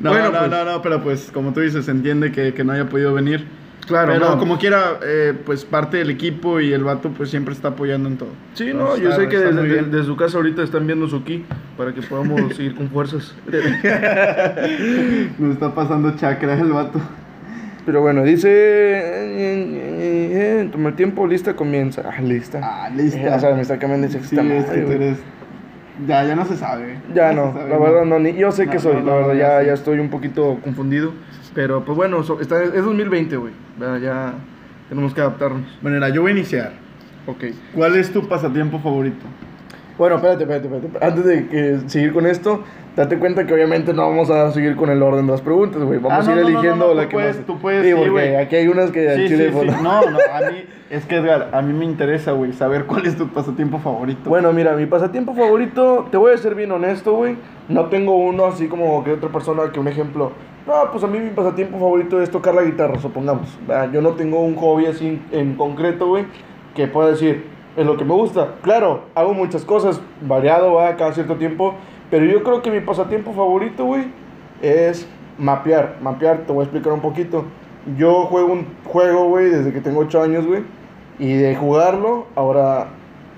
No, 0.00 0.10
Bueno, 0.10 0.30
no, 0.32 0.38
pues. 0.40 0.50
no, 0.50 0.64
no, 0.64 0.82
pero 0.82 1.02
pues 1.02 1.30
como 1.32 1.52
tú 1.54 1.60
dices, 1.60 1.84
se 1.86 1.90
entiende 1.92 2.32
que, 2.32 2.52
que 2.52 2.64
no 2.64 2.72
haya 2.72 2.88
podido 2.88 3.14
venir. 3.14 3.46
Claro, 3.86 4.12
pero 4.14 4.30
no. 4.30 4.38
como 4.38 4.58
quiera, 4.58 4.98
eh, 5.02 5.34
pues 5.44 5.64
parte 5.66 5.98
del 5.98 6.08
equipo 6.10 6.58
y 6.58 6.72
el 6.72 6.82
vato 6.84 7.10
pues 7.10 7.28
siempre 7.30 7.52
está 7.54 7.68
apoyando 7.68 8.08
en 8.08 8.16
todo. 8.16 8.30
Sí, 8.54 8.70
Entonces, 8.70 8.96
no, 8.98 9.02
yo 9.02 9.10
está- 9.10 9.22
sé 9.22 9.28
que 9.28 9.36
desde 9.38 10.04
su 10.04 10.16
casa 10.16 10.38
ahorita 10.38 10.62
están 10.62 10.86
viendo 10.86 11.06
su 11.06 11.22
ki 11.22 11.44
para 11.76 11.92
que 11.94 12.00
podamos 12.02 12.40
seguir 12.56 12.74
con 12.74 12.88
fuerzas. 12.90 13.34
Nos 15.38 15.52
está 15.54 15.74
pasando 15.74 16.16
chakra 16.16 16.54
el 16.58 16.72
vato. 16.72 16.98
Pero 17.86 18.00
bueno, 18.00 18.22
dice. 18.24 18.48
eh, 18.50 20.68
Toma 20.72 20.88
el 20.90 20.96
tiempo, 20.96 21.26
lista, 21.26 21.54
comienza. 21.54 22.02
Ah, 22.06 22.20
lista. 22.20 22.60
Ah, 22.62 22.88
lista. 22.90 23.18
Eh, 23.18 23.32
o 23.34 23.38
sea, 23.38 23.54
me 23.54 23.62
está 23.62 23.78
cambiando 23.78 24.06
de 24.06 24.12
Sí, 24.12 24.18
sexta 24.18 24.42
es 24.42 24.66
madre, 24.66 24.80
que 24.80 24.86
tú 24.86 24.92
eres... 24.92 25.18
Ya, 26.08 26.24
ya 26.24 26.34
no 26.34 26.44
se 26.44 26.56
sabe. 26.56 26.98
Ya 27.14 27.32
no, 27.32 27.52
sabe, 27.52 27.68
la 27.70 27.78
verdad 27.78 28.04
no, 28.04 28.18
ni, 28.18 28.32
yo 28.34 28.50
sé 28.50 28.66
que 28.66 28.74
No, 28.76 28.80
soy, 28.80 28.96
no, 28.96 29.04
la 29.06 29.14
verdad 29.14 29.34
ya 29.34 29.62
ya, 29.62 29.74
estoy 29.74 30.00
un 30.00 30.10
poquito 30.10 30.58
confundido. 30.64 31.12
Pero 31.54 31.84
pues 31.84 31.96
bueno, 31.96 32.24
so- 32.24 32.40
está, 32.40 32.64
es 32.64 32.84
2020, 32.84 33.36
güey. 33.36 33.52
Ya, 34.02 34.34
tenemos 34.88 35.14
que 35.14 35.20
adaptarnos. 35.20 35.62
Bueno, 35.82 36.06
yo 36.08 36.22
voy 36.22 36.32
a 36.32 36.34
iniciar. 36.34 36.72
Ok. 37.26 37.44
¿Cuál 37.74 37.94
es 37.96 38.10
tu 38.12 38.26
pasatiempo 38.26 38.80
favorito? 38.80 39.24
Bueno, 39.96 40.16
espérate, 40.16 40.42
espérate, 40.42 40.66
espérate. 40.68 41.06
Antes 41.06 41.24
de 41.24 41.46
que 41.48 41.78
seguir 41.88 42.12
con 42.12 42.26
esto, 42.26 42.64
date 42.96 43.16
cuenta 43.18 43.46
que 43.46 43.54
obviamente 43.54 43.92
no 43.94 44.08
vamos 44.08 44.28
a 44.28 44.50
seguir 44.50 44.74
con 44.74 44.90
el 44.90 45.00
orden 45.02 45.26
de 45.26 45.32
las 45.32 45.40
preguntas, 45.40 45.80
güey. 45.82 46.00
Vamos 46.00 46.26
Ah, 46.26 46.32
a 46.32 46.34
no, 46.34 46.40
ir 46.40 46.46
no, 46.46 46.50
no, 46.50 46.58
eligiendo 46.58 46.88
no, 46.88 46.94
la 46.94 47.08
que 47.08 47.12
puedes- 47.16 47.36
más... 47.36 47.46
tú 47.46 47.58
puedes, 47.60 47.84
sí, 47.84 47.92
sí, 47.92 48.08
porque 48.10 48.36
aquí 48.36 48.56
hay 48.56 48.66
unas 48.68 48.90
que 48.90 49.14
Sí, 49.14 49.28
chile, 49.28 49.52
sí, 49.52 49.58
sí. 49.60 49.66
No, 49.82 50.00
no, 50.10 50.18
a 50.32 50.50
mí, 50.50 50.64
es 50.90 51.04
que 51.06 51.16
Edgar, 51.16 51.50
a 51.52 51.62
mí 51.62 51.72
me 51.72 51.84
interesa, 51.84 52.32
güey, 52.32 52.52
saber 52.52 52.86
cuál 52.86 53.06
es 53.06 53.16
tu 53.16 53.28
pasatiempo 53.28 53.78
favorito. 53.78 54.28
Bueno, 54.28 54.52
mira, 54.52 54.74
mi 54.74 54.86
pasatiempo 54.86 55.32
favorito, 55.34 56.08
te 56.10 56.16
voy 56.16 56.32
a 56.32 56.38
ser 56.38 56.56
bien 56.56 56.72
honesto, 56.72 57.14
güey. 57.14 57.36
No 57.68 57.86
tengo 57.86 58.16
uno 58.16 58.46
así 58.46 58.66
como 58.66 59.04
que 59.04 59.12
otra 59.12 59.28
persona 59.28 59.70
que 59.72 59.78
un 59.78 59.86
ejemplo. 59.86 60.32
No, 60.66 60.90
pues 60.90 61.04
a 61.04 61.06
mí 61.06 61.18
mi 61.20 61.30
pasatiempo 61.30 61.78
favorito 61.78 62.20
es 62.20 62.30
tocar 62.30 62.54
la 62.54 62.62
guitarra, 62.62 62.98
supongamos. 62.98 63.56
¿verdad? 63.68 63.92
Yo 63.92 64.02
no 64.02 64.10
tengo 64.10 64.40
un 64.40 64.56
hobby 64.56 64.86
así 64.86 65.20
en 65.30 65.54
concreto, 65.54 66.08
güey, 66.08 66.24
que 66.74 66.86
pueda 66.88 67.10
decir, 67.10 67.44
es 67.76 67.86
lo 67.86 67.96
que 67.96 68.04
me 68.04 68.14
gusta. 68.14 68.54
Claro, 68.62 69.04
hago 69.14 69.34
muchas 69.34 69.64
cosas, 69.64 70.00
variado, 70.20 70.76
¿verdad? 70.76 70.96
cada 70.96 71.12
cierto 71.12 71.36
tiempo. 71.36 71.74
Pero 72.10 72.26
yo 72.26 72.42
creo 72.42 72.62
que 72.62 72.70
mi 72.70 72.80
pasatiempo 72.80 73.32
favorito, 73.32 73.84
güey, 73.84 74.04
es 74.62 75.08
mapear. 75.38 75.98
Mapear, 76.00 76.46
te 76.46 76.52
voy 76.52 76.60
a 76.60 76.64
explicar 76.64 76.92
un 76.92 77.00
poquito. 77.00 77.44
Yo 77.98 78.24
juego 78.26 78.52
un 78.52 78.66
juego, 78.84 79.28
güey, 79.28 79.50
desde 79.50 79.72
que 79.72 79.80
tengo 79.80 80.00
8 80.00 80.22
años, 80.22 80.46
güey. 80.46 80.62
Y 81.18 81.32
de 81.34 81.54
jugarlo, 81.56 82.26
ahora 82.34 82.88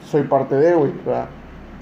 soy 0.00 0.22
parte 0.22 0.56
de, 0.56 0.74
güey. 0.74 0.92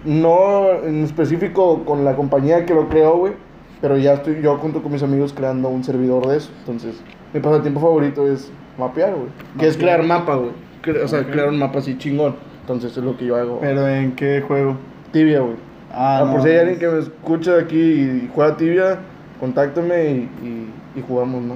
No 0.05 0.71
en 0.85 1.05
específico 1.05 1.85
con 1.85 2.05
la 2.05 2.15
compañía 2.15 2.67
que 2.67 2.75
lo 2.75 2.89
creó, 2.89 3.17
güey. 3.17 3.33
Pero 3.81 3.99
ya 3.99 4.15
estoy 4.15 4.41
yo 4.41 4.56
junto 4.59 4.83
con 4.83 4.93
mis 4.93 5.03
amigos 5.03 5.33
creando 5.33 5.69
un 5.69 5.85
servidor 5.85 6.27
de 6.27 6.39
eso. 6.39 6.51
Entonces, 6.61 7.03
mi 7.33 7.41
pasatiempo 7.41 7.81
favorito 7.81 8.27
es 8.27 8.51
mapear, 8.79 9.15
güey. 9.15 9.29
Que 9.59 9.67
es 9.67 9.77
crear 9.77 10.03
mapa, 10.03 10.37
güey. 10.37 10.53
Cre- 10.85 11.03
O 11.05 11.09
sea, 11.09 11.21
Ok. 11.21 11.31
crear 11.31 11.49
un 11.49 11.59
mapa 11.59 11.79
así 11.79 11.97
chingón. 11.99 12.35
Entonces, 12.61 12.97
es 12.97 13.03
lo 13.05 13.17
que 13.17 13.27
yo 13.27 13.37
hago. 13.37 13.59
Pero 13.61 13.87
¿en 13.89 14.13
qué 14.13 14.41
juego? 14.47 14.77
Tibia, 15.13 15.41
güey. 15.41 15.55
Ah, 15.93 16.19
Ah, 16.21 16.25
no, 16.27 16.33
por 16.33 16.43
si 16.43 16.49
hay 16.49 16.59
alguien 16.59 16.79
que 16.79 16.89
me 16.89 16.99
escucha 16.99 17.57
aquí 17.59 17.79
y 17.81 18.31
juega 18.35 18.57
tibia, 18.57 18.99
contáctame 19.39 20.11
y, 20.11 20.15
y, 20.43 20.71
y 20.97 21.03
jugamos, 21.07 21.43
¿no? 21.43 21.55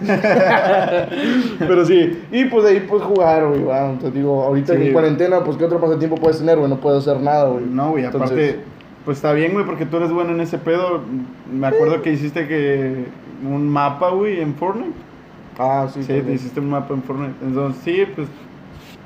Pero 1.58 1.84
sí, 1.84 2.22
y 2.30 2.44
pues 2.46 2.64
de 2.64 2.70
ahí 2.70 2.86
pues 2.88 3.02
jugar, 3.02 3.46
güey, 3.46 3.62
va. 3.64 3.90
Entonces 3.90 4.14
digo, 4.14 4.42
ahorita 4.44 4.74
Sí. 4.76 4.86
en 4.88 4.92
cuarentena, 4.92 5.40
pues 5.44 5.56
¿qué 5.56 5.64
otro 5.64 5.80
pasatiempo 5.80 6.16
puedes 6.16 6.38
tener, 6.38 6.56
güey? 6.58 6.68
No 6.68 6.76
puedes 6.80 7.06
hacer 7.06 7.22
nada, 7.22 7.48
güey. 7.48 7.64
No, 7.66 7.90
güey, 7.92 8.04
aparte, 8.04 8.60
pues 9.04 9.18
está 9.18 9.32
bien, 9.32 9.52
güey, 9.54 9.64
porque 9.64 9.86
tú 9.86 9.96
eres 9.98 10.10
bueno 10.12 10.32
en 10.32 10.40
ese 10.40 10.58
pedo. 10.58 11.00
Me 11.52 11.66
acuerdo 11.66 12.02
que 12.02 12.12
hiciste 12.12 12.46
que 12.46 13.04
un 13.48 13.68
mapa, 13.68 14.10
güey, 14.10 14.40
en 14.40 14.54
Fortnite. 14.54 14.92
Ah, 15.58 15.86
sí. 15.92 16.02
Sí, 16.02 16.12
te 16.20 16.32
hiciste 16.32 16.60
un 16.60 16.70
mapa 16.70 16.94
en 16.94 17.02
Fortnite. 17.02 17.34
Entonces, 17.44 17.82
sí, 17.84 18.02
pues, 18.14 18.28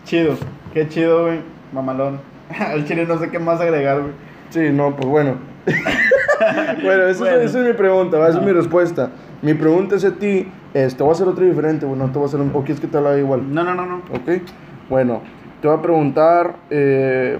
chido. 0.04 0.35
Qué 0.73 0.88
chido, 0.88 1.26
güey, 1.26 1.40
mamalón. 1.73 2.21
Al 2.59 2.85
chile 2.85 3.06
no 3.06 3.18
sé 3.18 3.30
qué 3.30 3.38
más 3.38 3.61
agregar, 3.61 4.00
güey. 4.00 4.12
Sí, 4.50 4.71
no, 4.73 4.94
pues 4.97 5.09
bueno. 5.09 5.37
bueno, 6.82 7.04
esa, 7.04 7.21
Bueno. 7.21 7.37
Es, 7.37 7.50
esa 7.50 7.61
es 7.61 7.66
mi 7.66 7.73
pregunta, 7.73 8.28
esa 8.28 8.38
es 8.38 8.44
mi 8.44 8.52
respuesta. 8.52 9.11
Mi 9.42 9.54
pregunta 9.54 9.97
es 9.97 10.04
a 10.04 10.12
ti, 10.12 10.47
es, 10.75 10.97
te 10.97 11.02
voy 11.02 11.11
a 11.11 11.14
hacer 11.14 11.28
otra 11.28 11.44
diferente, 11.44 11.87
güey, 11.87 11.99
no 11.99 12.06
te 12.06 12.18
voy 12.18 12.25
a 12.25 12.26
hacer 12.26 12.40
un... 12.40 12.50
¿O 12.54 12.61
quieres 12.61 12.80
que 12.80 12.87
te 12.87 13.00
la 13.00 13.11
haga 13.11 13.18
igual? 13.18 13.52
No, 13.52 13.64
no, 13.64 13.75
no, 13.75 13.87
no. 13.87 13.97
¿Ok? 14.12 14.42
Bueno, 14.88 15.21
te 15.61 15.68
voy 15.68 15.76
a 15.76 15.82
preguntar, 15.82 16.56
eh, 16.71 17.38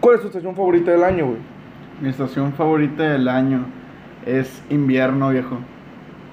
¿cuál 0.00 0.16
es 0.16 0.22
tu 0.22 0.26
estación 0.28 0.54
favorita 0.54 0.90
del 0.90 1.04
año, 1.04 1.26
güey? 1.26 1.38
Mi 2.00 2.08
estación 2.08 2.52
favorita 2.52 3.04
del 3.04 3.28
año 3.28 3.64
es 4.26 4.62
invierno, 4.70 5.30
viejo. 5.30 5.58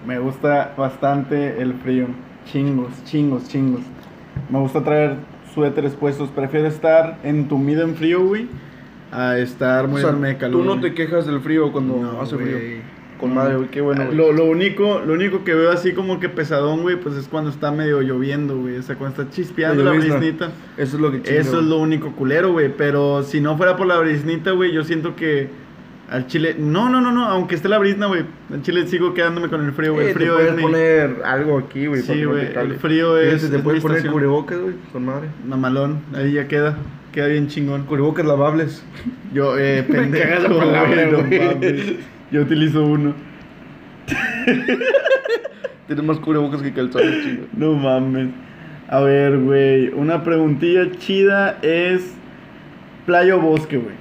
Me 0.06 0.20
gusta 0.20 0.74
bastante 0.76 1.62
el 1.62 1.76
frío. 1.76 2.08
Chingos, 2.46 3.04
chingos, 3.06 3.48
chingos. 3.48 3.82
Me 4.50 4.60
gusta 4.60 4.84
traer 4.84 5.18
suéteres 5.54 5.94
puestos. 5.94 6.30
Prefiero 6.30 6.68
estar 6.68 7.20
entumido 7.24 7.84
en 7.84 7.96
frío, 7.96 8.26
güey, 8.26 8.48
a 9.12 9.38
estar 9.38 9.80
O 9.86 9.88
sea, 9.88 9.88
muriéndome 9.88 10.28
de 10.30 10.38
calor. 10.38 10.60
tú 10.62 10.66
no 10.66 10.78
güey. 10.78 10.82
te 10.92 10.94
quejas 10.96 11.26
del 11.26 11.40
frío 11.42 11.72
cuando 11.72 11.98
No, 11.98 12.22
hace 12.22 12.36
güey. 12.36 12.48
frío. 12.48 12.94
Con 13.20 13.30
No. 13.30 13.36
madre, 13.36 13.56
güey, 13.56 13.70
qué 13.70 13.80
bueno, 13.80 14.06
güey. 14.06 14.18
Lo, 14.18 14.34
lo 14.34 14.46
único, 14.46 15.00
lo 15.06 15.14
único 15.14 15.44
que 15.46 15.54
veo 15.54 15.72
así 15.72 15.94
como 15.94 16.20
que 16.20 16.28
pesadón, 16.30 16.82
güey, 16.82 16.98
pues 17.00 17.16
es 17.16 17.28
cuando 17.30 17.52
está 17.52 17.72
medio 17.72 18.02
lloviendo, 18.02 18.58
güey. 18.58 18.78
O 18.78 18.82
sea, 18.82 18.96
cuando 18.98 19.22
está 19.22 19.34
chispeando 19.34 19.84
La 19.84 19.92
brisnita. 19.92 20.52
Eso 20.78 20.96
es 20.98 21.02
lo 21.02 21.12
que 21.12 21.22
chinga, 21.22 21.40
Eso 21.40 21.60
es 21.60 21.66
lo 21.66 21.78
único 21.78 22.12
culero, 22.14 22.52
güey. 22.52 22.70
Pero 22.76 23.24
si 23.24 23.40
no 23.40 23.56
fuera 23.56 23.78
por 23.78 23.88
la 23.88 23.98
brisnita, 24.00 24.52
güey, 24.52 24.74
yo 24.74 24.84
siento 24.84 25.16
que 25.16 25.48
al 26.14 26.28
chile. 26.28 26.56
No, 26.58 26.90
no, 26.90 27.02
no, 27.02 27.12
no. 27.12 27.26
Aunque 27.26 27.56
esté 27.56 27.68
la 27.68 27.78
brisna, 27.80 28.06
güey. 28.08 28.24
Al 28.52 28.62
chile 28.62 28.88
sigo 28.88 29.14
quedándome 29.14 29.50
con 29.50 29.66
el 29.66 29.72
frío, 29.74 29.94
güey. 29.94 30.06
Eh, 30.06 30.10
El 30.10 30.14
te 30.14 30.20
frío 30.20 30.34
puedes 30.36 30.50
es 30.52 30.56
mi. 30.56 30.62
poner 30.62 31.16
algo 31.26 31.58
aquí, 31.58 31.88
güey. 31.88 32.02
Sí, 32.04 32.24
güey, 32.24 32.48
el 32.56 32.76
frío 32.76 33.16
Fíjate, 33.18 33.36
es- 33.36 33.50
Te 33.52 33.58
es 33.58 33.62
puedes 33.64 33.82
poner 33.82 33.98
estación. 33.98 34.14
cubrebocas, 34.14 34.60
güey, 34.60 34.76
con 34.94 35.06
madre. 35.06 35.28
Mamalón. 35.46 36.00
Ahí 36.16 36.34
ya 36.34 36.48
queda. 36.48 36.78
Queda 37.12 37.28
bien 37.28 37.48
chingón. 37.48 37.84
Cubrebocas 37.86 38.26
lavables. 38.26 38.84
Yo, 39.34 39.58
eh, 39.58 39.84
Me 39.90 39.96
pendejo, 39.96 40.42
la 40.48 40.60
palabra, 40.60 41.06
güey. 41.12 41.98
Yo 42.32 42.42
utilizo 42.42 42.84
uno. 42.86 43.14
Tienes 45.88 46.06
más 46.06 46.18
cubrebocas 46.20 46.62
que 46.62 46.74
calzones, 46.74 47.24
chingo. 47.24 47.44
No 47.58 47.74
mames. 47.74 48.30
A 48.88 49.00
ver, 49.02 49.38
güey. 49.38 49.90
Una 49.90 50.24
preguntilla 50.24 50.90
chida 50.98 51.58
es. 51.62 52.14
Playa 53.06 53.36
o 53.36 53.42
bosque, 53.42 53.78
güey. 53.78 53.96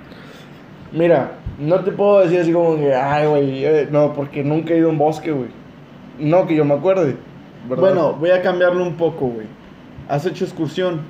Mira, 0.93 1.33
no 1.59 1.81
te 1.81 1.93
puedo 1.93 2.21
decir 2.21 2.41
así 2.41 2.53
como 2.53 2.77
que, 2.77 2.95
ay, 2.95 3.27
güey, 3.27 3.65
eh, 3.65 3.89
no, 3.91 4.13
porque 4.13 4.43
nunca 4.43 4.75
he 4.75 4.79
ido 4.79 4.89
a 4.89 4.93
un 4.93 4.99
bosque, 4.99 5.31
güey. 5.33 5.49
No, 6.19 6.47
que 6.47 6.55
yo 6.55 6.65
me 6.65 6.75
acuerde. 6.75 7.17
¿verdad? 7.69 7.81
Bueno, 7.83 8.13
voy 8.15 8.31
a 8.31 8.43
cambiarlo 8.43 8.83
un 8.83 8.95
poco, 8.95 9.27
güey. 9.29 9.47
¿Has 10.09 10.27
hecho 10.27 10.45
excursión? 10.45 11.01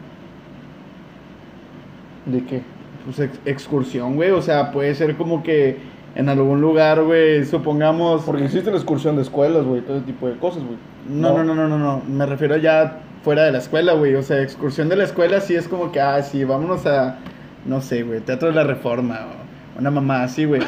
¿De 2.27 2.45
qué? 2.45 2.63
pues, 3.05 3.19
ex- 3.19 3.41
excursión, 3.45 4.15
güey. 4.17 4.31
O 4.31 4.43
sea, 4.43 4.71
puede 4.71 4.95
ser 4.95 5.17
como 5.17 5.43
que 5.43 5.79
en 6.15 6.29
algún 6.29 6.61
lugar, 6.61 7.03
güey, 7.03 7.45
supongamos... 7.45 8.23
Porque 8.23 8.45
existe 8.45 8.71
la 8.71 8.77
excursión 8.77 9.17
de 9.17 9.23
escuelas, 9.23 9.65
güey, 9.65 9.81
todo 9.81 9.97
ese 9.97 10.07
tipo 10.07 10.29
de 10.29 10.37
cosas, 10.37 10.63
güey. 10.63 10.77
No, 11.09 11.33
no, 11.39 11.43
no, 11.45 11.55
no, 11.55 11.69
no, 11.69 11.79
no. 11.79 12.03
Me 12.09 12.27
refiero 12.27 12.57
ya 12.59 13.01
fuera 13.25 13.45
de 13.45 13.53
la 13.53 13.59
escuela, 13.59 13.95
güey. 13.95 14.15
O 14.15 14.23
sea, 14.23 14.41
excursión 14.43 14.89
de 14.89 14.97
la 14.97 15.05
escuela 15.05 15.41
sí 15.41 15.55
es 15.55 15.67
como 15.69 15.91
que, 15.91 16.01
ah, 16.01 16.23
sí, 16.23 16.45
vámonos 16.45 16.87
a, 16.87 17.19
no 17.67 17.81
sé, 17.81 18.03
güey, 18.03 18.21
Teatro 18.21 18.49
de 18.49 18.55
la 18.55 18.65
Reforma 18.65 19.21
o 19.27 19.43
una 19.79 19.91
mamá 19.91 20.23
así, 20.25 20.45
güey. 20.45 20.61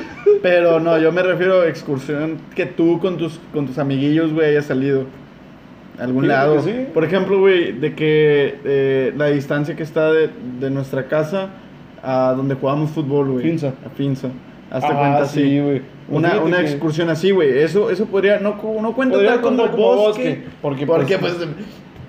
Pero 0.42 0.80
no, 0.80 0.98
yo 0.98 1.12
me 1.12 1.22
refiero 1.22 1.60
a 1.62 1.68
excursión 1.68 2.38
que 2.54 2.66
tú 2.66 2.98
con 3.00 3.16
tus, 3.18 3.38
con 3.52 3.66
tus 3.66 3.78
amiguillos, 3.78 4.32
güey, 4.32 4.48
hayas 4.50 4.66
salido. 4.66 5.04
A 5.98 6.04
algún 6.04 6.24
Fíjate 6.24 6.46
lado. 6.48 6.62
sí. 6.62 6.86
Por 6.92 7.04
ejemplo, 7.04 7.38
güey, 7.38 7.72
de 7.72 7.94
que 7.94 8.58
eh, 8.64 9.12
la 9.16 9.26
distancia 9.28 9.76
que 9.76 9.82
está 9.84 10.12
de, 10.12 10.28
de 10.60 10.70
nuestra 10.70 11.06
casa 11.06 11.50
a 12.02 12.34
donde 12.36 12.54
jugamos 12.56 12.90
fútbol, 12.90 13.30
güey. 13.32 13.44
Finza. 13.44 13.74
A 13.86 13.90
Finza. 13.90 14.28
Hasta 14.70 14.88
Ah, 14.88 14.98
cuenta, 14.98 15.26
sí, 15.26 15.40
sí. 15.42 15.60
güey. 15.60 15.82
Una, 16.08 16.40
una 16.40 16.60
excursión 16.60 17.08
así, 17.10 17.30
güey. 17.30 17.58
Eso, 17.58 17.90
eso 17.90 18.06
podría, 18.06 18.40
no, 18.40 18.56
no 18.82 18.92
cuenta 18.92 19.14
Podría 19.14 19.32
tal 19.34 19.40
como 19.40 19.68
bosque. 19.68 19.76
bosque, 19.76 20.44
porque, 20.60 20.86
Porque, 20.86 21.18
pues, 21.18 21.34
pues, 21.34 21.48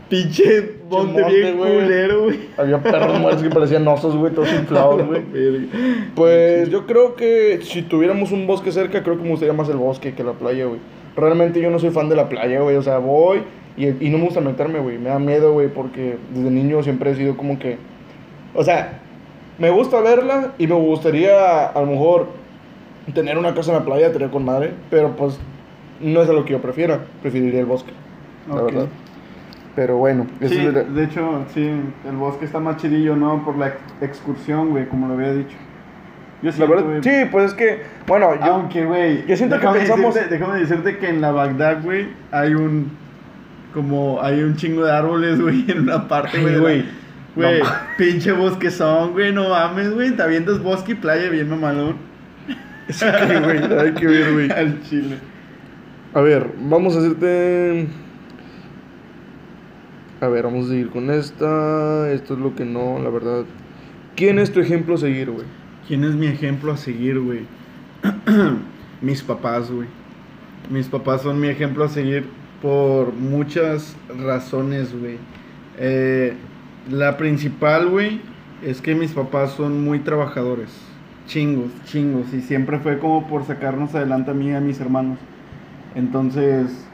pinche 0.10 0.76
monte 0.90 1.22
monte, 1.22 1.42
bien 1.42 1.58
güey. 1.58 1.82
culero, 1.82 2.24
güey. 2.24 2.40
Había 2.58 2.82
perros 2.82 3.20
muertos 3.22 3.44
que 3.44 3.50
parecían 3.50 3.88
osos, 3.88 4.16
güey, 4.16 4.34
todos 4.34 4.52
inflados, 4.54 5.06
güey. 5.06 5.22
Pues 6.16 6.70
yo 6.70 6.86
creo 6.86 7.16
que 7.16 7.60
si 7.64 7.82
tuviéramos 7.82 8.32
un 8.32 8.48
bosque 8.48 8.72
cerca, 8.72 9.04
creo 9.04 9.18
que 9.18 9.24
me 9.24 9.30
gustaría 9.30 9.54
más 9.54 9.70
el 9.70 9.78
bosque 9.78 10.14
que 10.14 10.24
la 10.24 10.34
playa, 10.34 10.66
güey. 10.66 10.80
Realmente 11.16 11.62
yo 11.62 11.70
no 11.70 11.80
soy 11.80 11.92
fan 11.92 12.10
de 12.10 12.16
la 12.16 12.30
playa, 12.30 12.62
güey. 12.62 12.76
O 12.76 12.82
sea, 12.82 12.98
voy 13.00 13.44
y, 13.78 13.88
y 13.88 14.10
no 14.10 14.18
me 14.18 14.26
gusta 14.26 14.42
meterme, 14.42 14.80
güey. 14.80 14.98
Me 14.98 15.10
da 15.10 15.20
miedo, 15.20 15.54
güey, 15.54 15.68
porque 15.68 16.18
desde 16.34 16.50
niño 16.50 16.84
siempre 16.84 17.12
he 17.12 17.16
sido 17.16 17.36
como 17.38 17.58
que... 17.60 17.78
O 18.54 18.64
sea, 18.64 19.00
me 19.58 19.70
gusta 19.70 20.02
verla 20.02 20.54
y 20.58 20.68
me 20.68 20.76
gustaría 20.76 21.68
a 21.68 21.82
lo 21.82 21.88
mejor 21.88 22.28
tener 23.14 23.38
una 23.38 23.54
casa 23.54 23.72
en 23.72 23.80
la 23.80 23.86
playa, 23.86 24.12
tener 24.12 24.30
con 24.30 24.44
madre, 24.44 24.72
pero 24.90 25.16
pues 25.16 25.38
no 26.02 26.22
es 26.22 26.30
a 26.30 26.34
lo 26.34 26.46
que 26.46 26.54
yo 26.54 26.62
prefiera. 26.62 27.06
Preferiría 27.22 27.60
el 27.60 27.66
bosque, 27.66 27.92
la 28.50 28.62
verdad. 28.62 28.88
Pero 29.76 29.98
bueno, 29.98 30.26
eso 30.40 30.54
Sí, 30.54 30.62
lo- 30.64 30.84
de 30.86 31.04
hecho, 31.04 31.46
sí, 31.54 31.70
el 32.08 32.16
bosque 32.16 32.46
está 32.46 32.60
más 32.60 32.78
chidillo, 32.78 33.16
¿no? 33.16 33.44
Por 33.44 33.58
la 33.58 33.68
ex- 33.68 33.78
excursión, 34.02 34.70
güey, 34.70 34.88
como 34.88 35.08
lo 35.08 35.16
había 35.16 35.34
dicho. 35.34 35.58
Yo 36.42 36.52
siento, 36.52 36.76
verdad, 36.76 37.02
sí, 37.02 37.28
pues 37.32 37.46
es 37.46 37.54
que, 37.54 37.82
bueno, 38.08 38.36
yo, 38.36 38.54
Aunque, 38.54 38.86
güey, 38.86 39.26
yo 39.28 39.36
siento 39.36 39.56
que 39.56 39.62
déjame 39.62 39.80
pensamos- 39.80 40.14
Decirte, 40.14 40.38
déjame 40.38 40.60
decirte 40.60 40.98
que 40.98 41.10
en 41.10 41.22
la 41.22 41.32
Bagdad, 41.32 41.84
güey, 41.84 42.08
hay 42.32 42.54
un... 42.56 42.92
Como 43.74 44.22
hay 44.22 44.42
un 44.42 44.56
chingo 44.56 44.86
de 44.86 44.92
árboles, 44.94 45.42
güey, 45.42 45.66
en 45.70 45.80
una 45.82 46.08
parte, 46.08 46.40
güey. 46.42 46.60
güey. 46.60 46.86
Güey, 47.36 47.60
No. 47.62 47.68
pinche 47.98 48.32
bosque 48.32 48.72
son, 48.72 49.12
güey, 49.12 49.34
no 49.34 49.50
mames, 49.50 49.94
güey. 49.94 50.12
Te 50.16 50.24
avientas 50.24 50.64
bosque 50.64 50.94
y 50.94 50.96
playa 50.96 51.30
bien 51.30 51.50
mamalón. 51.50 51.98
Sí, 52.88 53.06
güey, 53.44 53.80
hay 53.80 53.92
que 53.94 54.08
ver, 54.08 54.32
güey. 54.34 54.52
Al 54.58 54.82
chile. 54.84 55.18
A 56.14 56.22
ver, 56.22 56.48
vamos 56.62 56.96
a 56.96 57.00
hacerte. 57.00 57.88
A 60.26 60.28
ver, 60.28 60.46
vamos 60.46 60.66
a 60.66 60.70
seguir 60.70 60.90
con 60.90 61.12
esta. 61.12 62.12
Esto 62.12 62.34
es 62.34 62.40
lo 62.40 62.56
que 62.56 62.66
no, 62.66 62.98
la 62.98 63.12
verdad. 63.12 63.46
¿Quién 64.16 64.40
es 64.40 64.52
tu 64.52 64.60
ejemplo 64.60 64.96
a 64.96 64.98
seguir, 64.98 65.30
güey? 65.30 65.46
¿Quién 65.88 66.04
es 66.04 66.16
mi 66.16 66.26
ejemplo 66.26 66.72
a 66.72 66.78
seguir, 66.78 67.20
güey? 67.20 67.42
Mis 69.04 69.22
papás, 69.22 69.70
güey. 69.70 69.88
Mis 70.72 70.88
papás 70.88 71.22
son 71.22 71.40
mi 71.40 71.48
ejemplo 71.48 71.84
a 71.84 71.90
seguir 71.90 72.26
por 72.60 73.14
muchas 73.14 73.96
razones, 74.18 75.00
güey. 75.00 75.20
Eh, 75.78 76.34
la 76.90 77.18
principal, 77.18 77.88
güey, 77.88 78.20
es 78.64 78.82
que 78.82 78.96
mis 78.96 79.12
papás 79.12 79.52
son 79.52 79.84
muy 79.84 80.00
trabajadores. 80.00 80.72
Chingos, 81.28 81.70
chingos. 81.84 82.34
Y 82.34 82.42
siempre 82.42 82.80
fue 82.80 82.98
como 82.98 83.28
por 83.28 83.46
sacarnos 83.46 83.94
adelante 83.94 84.32
a 84.32 84.34
mí 84.34 84.48
y 84.48 84.54
a 84.54 84.60
mis 84.60 84.80
hermanos. 84.80 85.20
Entonces, 85.94 86.85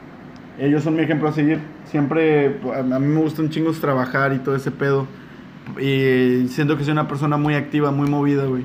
ellos 0.58 0.82
son 0.82 0.96
mi 0.96 1.02
ejemplo 1.02 1.28
a 1.28 1.32
seguir. 1.32 1.60
Siempre, 1.86 2.60
a 2.74 2.82
mí 2.82 3.06
me 3.06 3.20
gusta 3.20 3.42
un 3.42 3.50
chingos 3.50 3.80
trabajar 3.80 4.32
y 4.32 4.38
todo 4.38 4.54
ese 4.54 4.70
pedo. 4.70 5.06
Y 5.80 6.48
siento 6.48 6.76
que 6.76 6.84
soy 6.84 6.92
una 6.92 7.08
persona 7.08 7.36
muy 7.36 7.54
activa, 7.54 7.90
muy 7.90 8.08
movida, 8.08 8.44
güey. 8.44 8.64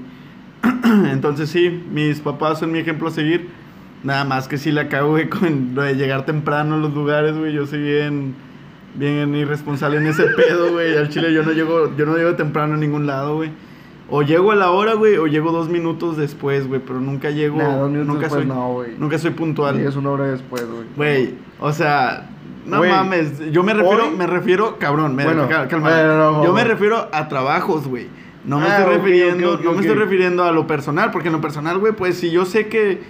Entonces 1.11 1.49
sí, 1.49 1.83
mis 1.91 2.19
papás 2.19 2.59
son 2.59 2.71
mi 2.71 2.79
ejemplo 2.79 3.07
a 3.07 3.11
seguir. 3.11 3.49
Nada 4.03 4.25
más 4.25 4.47
que 4.47 4.57
sí 4.57 4.71
la 4.71 4.89
cago, 4.89 5.11
güey, 5.11 5.29
con 5.29 5.73
lo 5.73 5.81
de 5.81 5.95
llegar 5.95 6.25
temprano 6.25 6.75
a 6.75 6.77
los 6.77 6.93
lugares, 6.93 7.37
güey. 7.37 7.53
Yo 7.53 7.65
soy 7.65 7.81
bien, 7.81 8.35
bien 8.95 9.33
irresponsable 9.35 9.97
en 9.97 10.07
ese 10.07 10.23
pedo, 10.35 10.71
güey. 10.71 10.97
Al 10.97 11.09
chile 11.09 11.33
yo 11.33 11.43
no 11.43 11.51
llego, 11.51 11.95
yo 11.95 12.05
no 12.05 12.17
llego 12.17 12.35
temprano 12.35 12.75
a 12.75 12.77
ningún 12.77 13.07
lado, 13.07 13.35
güey. 13.35 13.51
O 14.09 14.21
llego 14.21 14.51
a 14.51 14.55
la 14.55 14.71
hora, 14.71 14.93
güey, 14.93 15.17
o 15.17 15.27
llego 15.27 15.51
dos 15.51 15.67
minutos 15.69 16.15
después, 16.17 16.67
güey. 16.67 16.79
Pero 16.85 16.99
nunca 17.01 17.29
llego, 17.29 17.57
Nah, 17.57 17.75
dos 17.77 17.89
minutos 17.89 18.07
nunca 18.07 18.21
después 18.27 18.41
soy, 18.43 18.55
no, 18.55 18.73
güey. 18.73 18.91
nunca 18.97 19.17
soy 19.17 19.31
puntual. 19.31 19.79
Y 19.81 19.85
es 19.85 19.95
una 19.95 20.11
hora 20.11 20.25
después, 20.27 20.65
güey. 20.65 20.85
Güey, 20.95 21.35
o 21.59 21.73
sea, 21.73 22.29
no 22.65 22.83
mames. 22.83 23.51
Yo 23.51 23.63
me 23.63 23.73
refiero, 23.73 24.05
hoy- 24.05 24.15
me 24.15 24.27
refiero, 24.27 24.77
cabrón, 24.79 25.15
me, 25.15 25.25
Bueno, 25.25 25.47
cal- 25.49 25.67
calma. 25.67 25.89
no, 26.03 26.43
yo 26.45 26.53
me 26.53 26.63
refiero 26.63 27.09
a 27.11 27.27
trabajos, 27.27 27.87
güey. 27.87 28.07
No 28.45 28.59
me 28.61 28.67
Ah, 28.67 28.77
estoy 28.79 28.95
refiriendo, 28.95 29.59
no 29.61 29.71
me 29.73 29.81
estoy 29.81 29.95
refiriendo 29.97 30.43
a 30.45 30.53
lo 30.53 30.67
personal, 30.67 31.11
porque 31.11 31.27
en 31.27 31.33
lo 31.33 31.41
personal, 31.41 31.77
güey, 31.79 31.91
pues 31.91 32.17
si 32.17 32.31
yo 32.31 32.45
sé 32.45 32.67
que, 32.67 33.01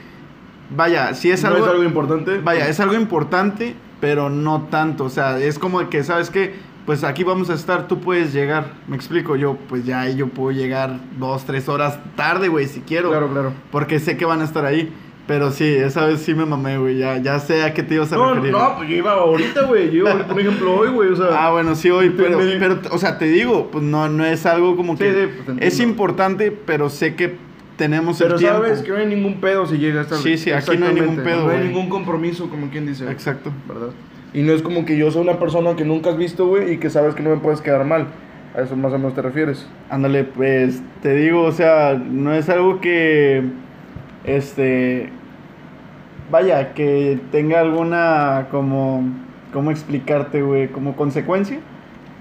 vaya, 0.75 1.13
si 1.13 1.29
es 1.31 1.43
¿No 1.43 1.49
algo, 1.49 1.65
es 1.65 1.71
algo 1.71 1.83
importante? 1.83 2.39
vaya, 2.43 2.67
es 2.67 2.79
algo 2.79 2.95
importante, 2.95 3.75
pero 4.01 4.29
no 4.31 4.63
tanto. 4.71 5.03
O 5.03 5.09
sea, 5.09 5.39
es 5.39 5.59
como 5.59 5.87
que, 5.89 6.03
¿sabes 6.03 6.31
qué? 6.31 6.55
Pues 6.87 7.03
aquí 7.03 7.23
vamos 7.23 7.49
a 7.51 7.53
estar, 7.53 7.87
tú 7.87 7.99
puedes 7.99 8.33
llegar. 8.33 8.71
Me 8.87 8.95
explico, 8.95 9.35
yo, 9.35 9.57
pues 9.69 9.85
ya 9.85 10.09
yo 10.09 10.27
puedo 10.29 10.51
llegar 10.51 10.99
dos, 11.19 11.43
tres 11.45 11.67
horas 11.69 11.99
tarde, 12.15 12.47
güey, 12.47 12.65
si 12.65 12.79
quiero. 12.79 13.09
Claro, 13.09 13.29
claro. 13.29 13.51
Porque 13.71 13.99
sé 13.99 14.17
que 14.17 14.23
van 14.25 14.41
a 14.41 14.45
estar 14.45 14.65
ahí. 14.65 14.91
Pero 15.27 15.51
sí, 15.51 15.65
esa 15.65 16.05
vez 16.05 16.21
sí 16.21 16.33
me 16.33 16.45
mamé, 16.45 16.77
güey. 16.77 16.97
Ya, 16.97 17.17
ya 17.17 17.39
sé 17.39 17.61
a 17.63 17.73
qué 17.73 17.83
te 17.83 17.95
ibas 17.95 18.13
a 18.13 18.15
No, 18.15 18.33
referir. 18.35 18.53
no, 18.53 18.77
pues 18.77 18.87
yo 18.89 18.95
iba 18.95 19.11
ahorita, 19.11 19.63
güey. 19.63 19.91
Yo 19.91 19.97
iba, 20.07 20.25
por 20.25 20.39
ejemplo, 20.39 20.73
hoy, 20.75 20.87
güey. 20.89 21.09
O 21.09 21.15
sea, 21.17 21.27
Ah, 21.33 21.51
bueno, 21.51 21.75
sí, 21.75 21.89
hoy, 21.89 22.09
pero, 22.15 22.39
me- 22.39 22.55
pero, 22.55 22.79
o 22.91 22.97
sea, 22.97 23.17
te 23.17 23.25
digo, 23.25 23.69
pues 23.69 23.83
no, 23.83 24.07
no 24.07 24.25
es 24.25 24.45
algo 24.45 24.77
como 24.77 24.93
Sí, 24.93 24.99
que... 25.03 25.11
sí, 25.25 25.41
pues, 25.45 25.57
es 25.59 25.79
importante, 25.81 26.51
pero 26.51 26.89
sé 26.89 27.15
que 27.15 27.35
tenemos 27.75 28.17
pero 28.19 28.35
el 28.35 28.39
tiempo. 28.39 28.59
sabes 28.63 28.79
que 28.81 28.91
no 28.91 28.95
hay 28.99 29.07
ningún 29.07 29.41
pedo 29.41 29.65
si 29.65 29.77
llegas 29.77 30.07
tarde. 30.07 30.23
Sí, 30.23 30.37
sí, 30.37 30.51
aquí 30.51 30.77
no 30.77 30.85
hay 30.87 30.93
ningún 30.93 31.17
pedo, 31.17 31.43
No 31.43 31.49
hay 31.49 31.57
güey. 31.57 31.67
ningún 31.67 31.89
compromiso, 31.89 32.49
como 32.49 32.69
quien 32.69 32.87
dice. 32.87 33.11
Exacto. 33.11 33.51
¿Verdad? 33.67 33.89
Y 34.33 34.41
no 34.41 34.53
es 34.53 34.61
como 34.61 34.85
que 34.85 34.97
yo 34.97 35.09
soy 35.11 35.21
una 35.21 35.39
persona 35.39 35.75
que 35.75 35.85
nunca 35.85 36.09
has 36.09 36.17
visto, 36.17 36.47
güey, 36.47 36.73
y 36.73 36.77
que 36.77 36.89
sabes 36.89 37.15
que 37.15 37.23
no 37.23 37.29
me 37.29 37.37
puedes 37.37 37.61
quedar 37.61 37.85
mal. 37.85 38.07
A 38.55 38.61
eso 38.61 38.75
más 38.75 38.93
o 38.93 38.97
menos 38.97 39.13
te 39.13 39.21
refieres. 39.21 39.67
Ándale, 39.89 40.23
pues 40.23 40.81
te 41.01 41.15
digo, 41.15 41.43
o 41.43 41.51
sea, 41.51 41.93
no 41.93 42.33
es 42.33 42.49
algo 42.49 42.81
que, 42.81 43.43
este, 44.25 45.09
vaya, 46.31 46.73
que 46.73 47.19
tenga 47.31 47.59
alguna, 47.61 48.47
como, 48.51 49.03
¿cómo 49.53 49.71
explicarte, 49.71 50.41
güey? 50.41 50.67
Como 50.69 50.95
consecuencia. 50.95 51.59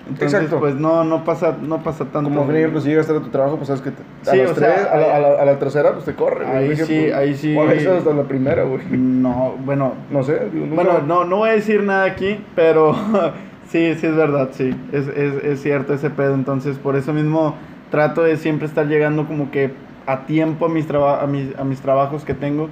Entonces, 0.09 0.35
Exacto. 0.35 0.61
pues 0.61 0.75
no, 0.77 1.03
no 1.03 1.25
pasa, 1.25 1.57
no 1.61 1.83
pasa 1.83 2.05
tanto. 2.05 2.31
Como 2.31 2.45
güey. 2.45 2.59
ejemplo, 2.59 2.81
si 2.81 2.89
llegas 2.91 3.07
tarde 3.07 3.21
a 3.21 3.25
tu 3.25 3.31
trabajo, 3.31 3.57
pues 3.57 3.67
sabes 3.67 3.83
que 3.83 3.91
te- 3.91 4.31
a 4.31 4.33
Sí, 4.33 4.39
las 4.39 4.51
o 4.53 4.55
sea, 4.55 4.75
tres, 4.75 4.87
a, 4.87 4.97
la, 4.97 5.17
a, 5.17 5.19
la, 5.19 5.29
a 5.43 5.45
la 5.45 5.59
tercera, 5.59 5.93
pues 5.95 6.05
te 6.05 6.15
corre, 6.15 6.45
güey, 6.45 6.57
Ahí 6.57 6.69
por 6.77 6.87
sí, 6.87 7.11
ahí 7.11 7.35
sí. 7.35 7.57
O 7.57 7.63
a 7.63 7.67
veces 7.67 7.89
hasta 7.89 8.13
la 8.15 8.23
primera, 8.23 8.63
güey. 8.63 8.83
No, 8.91 9.55
bueno, 9.65 9.95
No 10.11 10.23
sé. 10.23 10.49
digo, 10.53 10.67
nunca- 10.67 10.83
Bueno, 10.85 10.99
no, 11.07 11.25
no 11.25 11.37
voy 11.39 11.49
a 11.51 11.53
decir 11.55 11.83
nada 11.83 12.05
aquí, 12.05 12.39
pero 12.55 12.95
sí, 13.69 13.95
sí 13.97 14.07
es 14.07 14.15
verdad, 14.17 14.51
sí. 14.53 14.75
Es, 14.93 15.09
es, 15.09 15.43
es 15.45 15.63
cierto 15.63 15.93
ese 15.95 16.11
pedo. 16.11 16.35
Entonces, 16.35 16.79
por 16.79 16.95
eso 16.95 17.13
mismo 17.13 17.57
trato 17.91 18.23
de 18.23 18.37
siempre 18.37 18.67
estar 18.69 18.87
llegando 18.87 19.27
como 19.27 19.51
que 19.51 19.73
a 20.07 20.21
tiempo 20.27 20.67
a 20.67 20.69
mis, 20.69 20.87
traba- 20.87 21.21
a 21.21 21.27
mis, 21.27 21.57
a 21.59 21.65
mis 21.65 21.81
trabajos 21.81 22.25
que 22.25 22.35
tengo. 22.35 22.69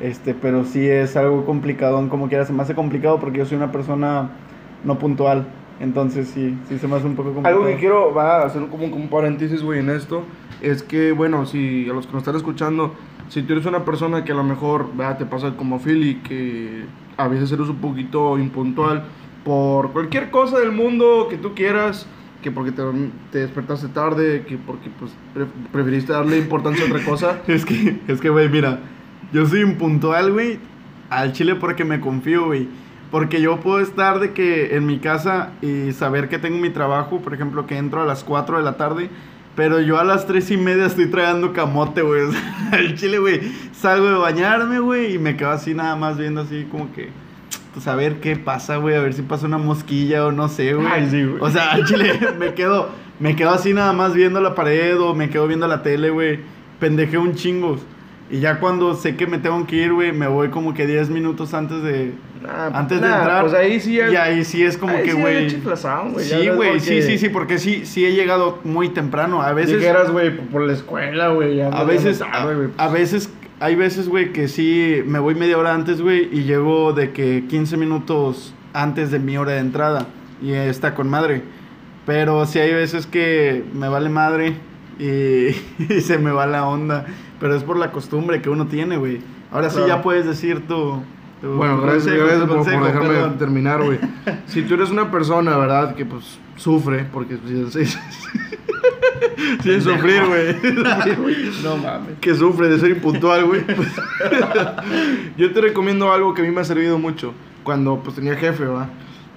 Este, 0.00 0.32
pero 0.32 0.64
sí 0.64 0.88
es 0.88 1.16
algo 1.16 1.44
complicado, 1.44 2.08
como 2.08 2.28
quiera. 2.28 2.44
Se 2.44 2.52
me 2.52 2.62
hace 2.62 2.76
complicado 2.76 3.18
porque 3.18 3.38
yo 3.38 3.46
soy 3.46 3.56
una 3.56 3.72
persona 3.72 4.28
no 4.84 4.96
puntual. 4.96 5.44
Entonces, 5.80 6.28
sí, 6.28 6.56
sí 6.68 6.78
se 6.78 6.88
me 6.88 6.96
hace 6.96 7.06
un 7.06 7.14
poco 7.14 7.32
complicado. 7.32 7.62
Algo 7.62 7.68
que 7.72 7.78
quiero, 7.78 8.12
va 8.12 8.42
a 8.42 8.46
hacer 8.46 8.62
como, 8.66 8.90
como 8.90 8.96
un 9.04 9.08
paréntesis, 9.08 9.62
güey, 9.62 9.80
en 9.80 9.90
esto, 9.90 10.24
es 10.60 10.82
que, 10.82 11.12
bueno, 11.12 11.46
si 11.46 11.88
a 11.88 11.92
los 11.92 12.06
que 12.06 12.12
nos 12.12 12.22
están 12.22 12.36
escuchando, 12.36 12.94
si 13.28 13.42
tú 13.42 13.52
eres 13.52 13.66
una 13.66 13.84
persona 13.84 14.24
que 14.24 14.32
a 14.32 14.34
lo 14.34 14.42
mejor, 14.44 14.88
vea, 14.96 15.16
te 15.18 15.24
pasa 15.26 15.54
como 15.56 15.78
Philly, 15.78 16.16
que 16.16 16.84
a 17.16 17.28
veces 17.28 17.52
eres 17.52 17.68
un 17.68 17.76
poquito 17.76 18.38
impuntual 18.38 19.04
por 19.44 19.92
cualquier 19.92 20.30
cosa 20.30 20.58
del 20.58 20.72
mundo 20.72 21.26
que 21.30 21.36
tú 21.36 21.54
quieras, 21.54 22.06
que 22.42 22.50
porque 22.50 22.72
te, 22.72 22.82
te 23.32 23.38
despertaste 23.38 23.88
tarde, 23.88 24.44
que 24.48 24.56
porque 24.58 24.90
pues 24.98 25.12
pre- 25.34 25.46
preferiste 25.72 26.12
darle 26.12 26.38
importancia 26.38 26.84
a 26.84 26.88
otra 26.88 27.04
cosa. 27.04 27.38
Es 27.46 27.64
que, 27.64 27.98
es 28.08 28.20
que, 28.20 28.28
güey, 28.30 28.48
mira, 28.48 28.80
yo 29.32 29.46
soy 29.46 29.60
impuntual, 29.60 30.32
güey, 30.32 30.58
al 31.10 31.32
chile 31.32 31.54
porque 31.54 31.84
me 31.84 32.00
confío, 32.00 32.46
güey. 32.46 32.68
Porque 33.10 33.40
yo 33.40 33.60
puedo 33.60 33.80
estar 33.80 34.20
de 34.20 34.32
que 34.32 34.76
en 34.76 34.86
mi 34.86 34.98
casa 34.98 35.52
y 35.62 35.92
saber 35.92 36.28
que 36.28 36.38
tengo 36.38 36.58
mi 36.58 36.70
trabajo, 36.70 37.20
por 37.20 37.32
ejemplo, 37.32 37.66
que 37.66 37.78
entro 37.78 38.02
a 38.02 38.04
las 38.04 38.22
4 38.22 38.58
de 38.58 38.62
la 38.62 38.76
tarde, 38.76 39.08
pero 39.56 39.80
yo 39.80 39.98
a 39.98 40.04
las 40.04 40.26
3 40.26 40.50
y 40.50 40.56
media 40.58 40.86
estoy 40.86 41.06
tragando 41.06 41.52
camote, 41.52 42.02
güey. 42.02 42.22
O 42.28 42.32
sea, 42.32 42.68
al 42.72 42.94
chile, 42.96 43.18
güey, 43.18 43.40
salgo 43.72 44.06
de 44.06 44.14
bañarme, 44.14 44.78
güey, 44.78 45.14
y 45.14 45.18
me 45.18 45.36
quedo 45.36 45.50
así 45.50 45.72
nada 45.72 45.96
más 45.96 46.18
viendo 46.18 46.42
así 46.42 46.66
como 46.70 46.92
que, 46.92 47.08
pues 47.72 47.88
a 47.88 47.96
ver 47.96 48.20
qué 48.20 48.36
pasa, 48.36 48.76
güey, 48.76 48.94
a 48.94 49.00
ver 49.00 49.14
si 49.14 49.22
pasa 49.22 49.46
una 49.46 49.58
mosquilla 49.58 50.26
o 50.26 50.32
no 50.32 50.48
sé, 50.48 50.74
güey. 50.74 50.86
Ay, 50.86 51.08
sí, 51.10 51.24
güey. 51.24 51.42
O 51.42 51.50
sea, 51.50 51.72
al 51.72 51.84
chile 51.86 52.18
me 52.38 52.52
quedo, 52.52 52.90
me 53.20 53.36
quedo 53.36 53.50
así 53.50 53.72
nada 53.72 53.94
más 53.94 54.12
viendo 54.12 54.40
la 54.40 54.54
pared 54.54 55.00
o 55.00 55.14
me 55.14 55.30
quedo 55.30 55.46
viendo 55.46 55.66
la 55.66 55.82
tele, 55.82 56.10
güey. 56.10 56.40
Pendejeo 56.78 57.22
un 57.22 57.34
chingos. 57.34 57.80
Y 58.30 58.40
ya 58.40 58.60
cuando 58.60 58.94
sé 58.94 59.16
que 59.16 59.26
me 59.26 59.38
tengo 59.38 59.66
que 59.66 59.76
ir, 59.76 59.92
güey, 59.92 60.12
me 60.12 60.26
voy 60.26 60.50
como 60.50 60.74
que 60.74 60.86
10 60.86 61.10
minutos 61.10 61.54
antes 61.54 61.82
de 61.82 62.12
Nah, 62.42 62.78
antes 62.78 63.00
de 63.00 63.08
nah, 63.08 63.18
entrar. 63.18 63.42
Pues 63.42 63.54
ahí 63.54 63.80
sí 63.80 63.96
ya. 63.96 64.10
Y 64.10 64.16
ahí 64.16 64.44
sí 64.44 64.62
es 64.62 64.76
como 64.76 64.96
ahí 64.96 65.04
que, 65.04 65.12
güey. 65.12 65.50
Sí, 65.50 66.48
güey, 66.54 66.80
sí, 66.80 67.02
sí, 67.02 67.18
sí, 67.18 67.28
porque 67.28 67.58
sí, 67.58 67.84
sí 67.84 68.06
he 68.06 68.12
llegado 68.12 68.60
muy 68.64 68.90
temprano. 68.90 69.42
A 69.42 69.52
veces. 69.52 69.82
Güey, 70.12 70.36
por 70.36 70.62
la 70.62 70.72
escuela, 70.72 71.28
güey. 71.28 71.60
A 71.60 71.84
veces, 71.84 72.22
a, 72.22 72.44
güey. 72.44 72.68
a 72.76 72.88
veces, 72.88 73.30
hay 73.60 73.74
veces, 73.74 74.08
güey, 74.08 74.32
que 74.32 74.48
sí 74.48 75.02
me 75.06 75.18
voy 75.18 75.34
media 75.34 75.58
hora 75.58 75.74
antes, 75.74 76.00
güey, 76.00 76.28
y 76.32 76.44
llego 76.44 76.92
de 76.92 77.12
que 77.12 77.44
15 77.48 77.76
minutos 77.76 78.54
antes 78.72 79.10
de 79.10 79.18
mi 79.18 79.36
hora 79.36 79.52
de 79.52 79.60
entrada. 79.60 80.06
Y 80.40 80.52
está 80.52 80.94
con 80.94 81.08
madre. 81.08 81.42
Pero 82.06 82.46
sí 82.46 82.58
hay 82.58 82.72
veces 82.72 83.06
que 83.06 83.64
me 83.74 83.88
vale 83.88 84.08
madre 84.08 84.54
y, 84.98 85.48
y 85.92 86.00
se 86.00 86.18
me 86.18 86.30
va 86.30 86.46
la 86.46 86.66
onda. 86.66 87.06
Pero 87.40 87.54
es 87.54 87.62
por 87.62 87.76
la 87.78 87.92
costumbre 87.92 88.42
que 88.42 88.50
uno 88.50 88.66
tiene, 88.66 88.96
güey. 88.96 89.20
Ahora 89.52 89.68
sí 89.70 89.76
Claro. 89.76 89.88
ya 89.88 90.02
puedes 90.02 90.26
decir 90.26 90.66
tu. 90.66 91.02
tu 91.40 91.48
Bueno, 91.54 91.80
gracias, 91.80 92.04
consejo, 92.04 92.24
gracias 92.26 92.40
tu 92.42 92.46
por, 92.48 92.56
por 92.56 92.64
consejo, 92.64 92.84
dejarme 92.86 93.08
perdón. 93.08 93.38
terminar, 93.38 93.82
güey. 93.84 93.98
Si 94.46 94.62
tú 94.62 94.74
eres 94.74 94.90
una 94.90 95.10
persona, 95.10 95.56
¿verdad? 95.56 95.94
Que 95.94 96.04
pues 96.04 96.38
sufre, 96.56 97.04
porque 97.12 97.36
sí, 97.46 97.64
sí, 97.70 97.86
sí, 97.86 97.98
sí 99.62 99.70
es 99.70 99.84
sufrir, 99.84 100.22
güey. 100.28 100.56
No 101.62 101.76
mames. 101.76 102.18
que 102.20 102.34
sufre 102.34 102.68
de 102.68 102.78
ser 102.78 102.90
impuntual, 102.90 103.44
güey. 103.46 103.62
pues, 103.64 103.88
yo 105.36 105.52
te 105.52 105.60
recomiendo 105.60 106.12
algo 106.12 106.34
que 106.34 106.42
a 106.42 106.44
mí 106.44 106.50
me 106.50 106.60
ha 106.60 106.64
servido 106.64 106.98
mucho 106.98 107.32
cuando 107.62 107.98
pues 108.02 108.16
tenía 108.16 108.34
jefe, 108.36 108.64
¿verdad? 108.64 108.88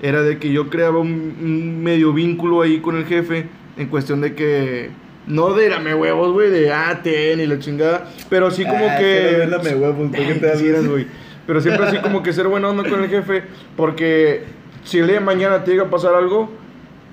Era 0.01 0.23
de 0.23 0.39
que 0.39 0.51
yo 0.51 0.69
creaba 0.69 0.99
un, 0.99 1.35
un 1.41 1.83
medio 1.83 2.13
vínculo 2.13 2.61
ahí 2.61 2.79
con 2.79 2.95
el 2.95 3.05
jefe 3.05 3.47
en 3.77 3.87
cuestión 3.87 4.21
de 4.21 4.33
que 4.33 4.89
no 5.27 5.53
de 5.53 5.69
dame 5.69 5.93
huevos, 5.95 6.31
güey, 6.33 6.49
de 6.49 6.71
ah, 6.71 6.99
ten 7.03 7.39
y 7.39 7.45
la 7.47 7.59
chingada, 7.59 8.07
pero 8.29 8.49
sí 8.51 8.63
como 8.63 8.85
Ah, 8.89 8.97
que 8.97 9.47
huevos, 9.75 10.09
¿por 10.09 10.25
qué 10.25 10.33
te 10.35 10.51
quisieras, 10.53 10.87
güey. 10.87 11.07
Pero 11.47 11.59
siempre 11.61 11.85
así 11.85 11.97
como 11.97 12.21
que 12.23 12.33
ser 12.33 12.47
buena 12.47 12.69
onda 12.69 12.87
con 12.89 13.03
el 13.03 13.09
jefe, 13.09 13.43
porque 13.75 14.43
si 14.83 14.99
el 14.99 15.07
día 15.07 15.15
de 15.15 15.21
mañana 15.25 15.63
te 15.63 15.71
llega 15.71 15.83
a 15.83 15.89
pasar 15.89 16.13
algo 16.15 16.49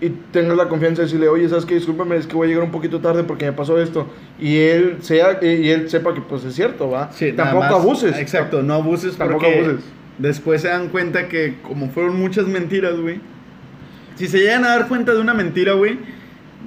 y 0.00 0.11
tengas 0.33 0.57
la 0.57 0.69
confianza 0.69 1.03
de 1.03 1.07
decirle, 1.07 1.29
oye, 1.29 1.49
¿sabes 1.49 1.65
qué? 1.65 1.75
Discúlpame, 1.75 2.17
es 2.17 2.27
que 2.27 2.35
voy 2.37 2.47
a 2.47 2.49
llegar 2.50 2.62
un 2.65 2.71
poquito 2.71 3.00
tarde 3.00 3.25
porque 3.25 3.47
me 3.47 3.53
pasó 3.53 3.81
esto. 3.81 4.07
Y 4.38 4.59
él, 4.59 4.99
sea, 5.00 5.38
y 5.43 5.71
él 5.71 5.91
sepa 5.91 6.15
que 6.15 6.21
pues 6.21 6.45
es 6.45 6.55
cierto, 6.55 6.88
¿va? 6.91 7.11
Sí, 7.11 7.33
Tampoco 7.33 7.65
más. 7.65 7.73
abuses. 7.73 8.17
Exacto, 8.19 8.62
no 8.62 8.75
abuses 8.75 9.17
Tampoco 9.17 9.41
porque 9.47 9.59
abuses. 9.59 9.85
después 10.19 10.62
se 10.62 10.69
dan 10.69 10.88
cuenta 10.88 11.27
que 11.29 11.57
como 11.62 11.88
fueron 11.91 12.17
muchas 12.21 12.47
mentiras, 12.47 12.97
güey. 12.97 13.21
Si 14.15 14.29
se 14.29 14.38
llegan 14.38 14.65
a 14.65 14.69
dar 14.69 14.88
cuenta 14.88 15.15
de 15.15 15.21
una 15.21 15.35
mentira, 15.35 15.73
güey, 15.73 15.99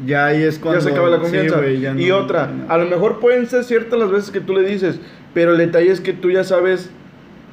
ya 0.06 0.26
ahí 0.28 0.42
es 0.44 0.58
cuando 0.60 0.80
ya 0.80 0.86
se 0.86 0.92
acaba 0.92 1.10
la 1.10 1.18
sí, 1.18 1.22
confianza. 1.24 1.58
güey, 1.58 1.80
ya 1.80 1.92
y 1.92 2.08
no- 2.08 2.18
otra, 2.18 2.48
no. 2.48 2.72
a 2.72 2.78
lo 2.78 2.86
mejor 2.86 3.20
pueden 3.20 3.48
ser 3.48 3.64
ciertas 3.64 4.00
las 4.00 4.10
veces 4.12 4.32
que 4.32 4.40
tú 4.42 4.54
le 4.54 4.68
dices, 4.68 5.00
pero 5.34 5.52
el 5.52 5.58
detalle 5.58 5.92
es 5.92 6.02
que 6.02 6.14
tú 6.14 6.32
ya 6.32 6.44
sabes 6.44 6.90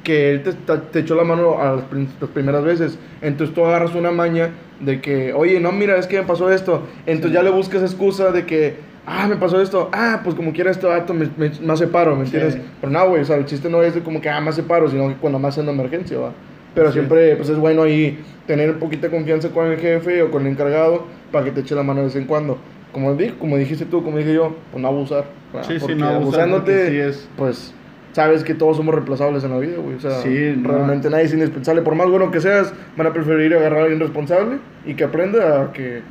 que 0.03 0.31
él 0.31 0.43
te, 0.43 0.53
te- 0.53 0.99
echó 0.99 1.15
la 1.15 1.23
mano 1.25 1.59
a 1.61 1.75
las, 1.75 1.83
las 2.21 2.29
primeras 2.31 2.63
veces. 2.63 2.97
Entonces 3.21 3.53
tú 3.53 3.65
agarras 3.65 3.93
una 3.95 4.11
maña 4.11 4.49
de 4.79 5.01
que, 5.01 5.33
oye, 5.33 5.59
no, 5.59 5.71
mira, 5.73 5.97
es 5.97 6.07
que 6.07 6.17
me 6.17 6.25
pasó 6.25 6.49
esto. 6.51 6.83
Entonces 7.05 7.31
Sí. 7.31 7.35
ya 7.35 7.43
le 7.43 7.49
buscas 7.51 7.81
excusa 7.83 8.31
de 8.31 8.45
que, 8.45 8.77
ah, 9.05 9.27
me 9.27 9.35
pasó 9.35 9.61
esto. 9.61 9.89
Ah, 9.91 10.21
pues 10.23 10.35
como 10.35 10.53
quiera 10.53 10.71
este 10.71 10.87
dato 10.87 11.13
me, 11.13 11.29
me, 11.37 11.51
me 11.61 11.73
hace 11.73 11.87
paro, 11.87 12.15
¿me 12.15 12.25
Sí. 12.25 12.37
entiendes? 12.37 12.65
Pero 12.79 12.91
no, 12.93 13.09
güey, 13.09 13.21
o 13.21 13.25
sea, 13.25 13.35
el 13.35 13.45
chiste 13.45 13.69
no 13.69 13.83
es 13.83 13.93
de 13.93 14.01
como 14.01 14.21
que, 14.21 14.29
ah, 14.29 14.39
me 14.39 14.49
hace 14.49 14.63
paro, 14.63 14.89
sino 14.89 15.09
que 15.09 15.15
cuando 15.15 15.37
más 15.37 15.57
en 15.57 15.67
emergencia, 15.67 16.17
va. 16.17 16.31
Pero 16.75 16.87
Así 16.89 16.97
siempre, 16.99 17.35
pues 17.35 17.49
es 17.49 17.57
bueno 17.57 17.83
ahí 17.83 18.19
tener 18.47 18.69
un 18.71 18.79
poquito 18.79 19.07
de 19.07 19.15
confianza 19.15 19.49
con 19.49 19.67
el 19.67 19.77
jefe 19.79 20.21
o 20.21 20.31
con 20.31 20.45
el 20.45 20.51
encargado 20.53 21.05
para 21.31 21.45
que 21.45 21.51
te 21.51 21.61
eche 21.61 21.75
la 21.75 21.83
mano 21.83 21.99
de 22.01 22.05
vez 22.07 22.15
en 22.15 22.25
cuando. 22.25 22.57
Como, 22.91 23.15
como 23.39 23.57
dijiste 23.57 23.85
tú, 23.85 24.03
como 24.03 24.17
dije 24.17 24.33
yo, 24.33 24.55
pues 24.71 24.81
no 24.81 24.87
abusar. 24.87 25.25
Sí, 25.61 25.73
sí, 25.73 25.77
Porque 25.79 25.95
no 25.95 26.07
abusar, 26.07 26.41
abusándote, 26.41 26.71
porque 26.73 26.89
sí 26.91 26.97
es- 26.99 27.29
pues 27.37 27.73
sabes 28.13 28.43
que 28.43 28.55
todos 28.55 28.77
somos 28.77 28.93
reemplazables 28.95 29.43
en 29.43 29.51
la 29.51 29.59
vida, 29.59 29.77
güey. 29.77 29.95
O 29.95 29.99
sea, 29.99 30.21
Sí, 30.21 30.55
no. 30.57 30.69
realmente 30.71 31.09
nadie 31.09 31.25
es 31.25 31.33
indispensable. 31.33 31.81
Por 31.83 31.95
más 31.95 32.09
bueno 32.09 32.31
que 32.31 32.41
seas, 32.41 32.73
van 32.97 33.07
a 33.07 33.13
preferir 33.13 33.53
agarrar 33.53 33.79
a 33.79 33.83
alguien 33.83 33.99
responsable 33.99 34.57
y 34.85 34.95
que 34.95 35.03
aprenda 35.03 35.63
a 35.63 35.71
que... 35.73 36.01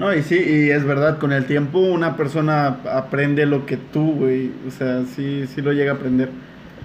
No, 0.00 0.12
y 0.12 0.22
sí, 0.22 0.34
y 0.36 0.70
es 0.70 0.84
verdad, 0.84 1.18
con 1.18 1.32
el 1.32 1.44
tiempo 1.46 1.78
una 1.78 2.16
persona 2.16 2.78
aprende 2.92 3.46
lo 3.46 3.64
que 3.66 3.76
tú, 3.76 4.14
güey, 4.14 4.50
o 4.66 4.70
sea, 4.72 5.02
sí, 5.14 5.44
sí 5.46 5.62
lo 5.62 5.72
llega 5.72 5.92
a 5.92 5.94
aprender. 5.94 6.30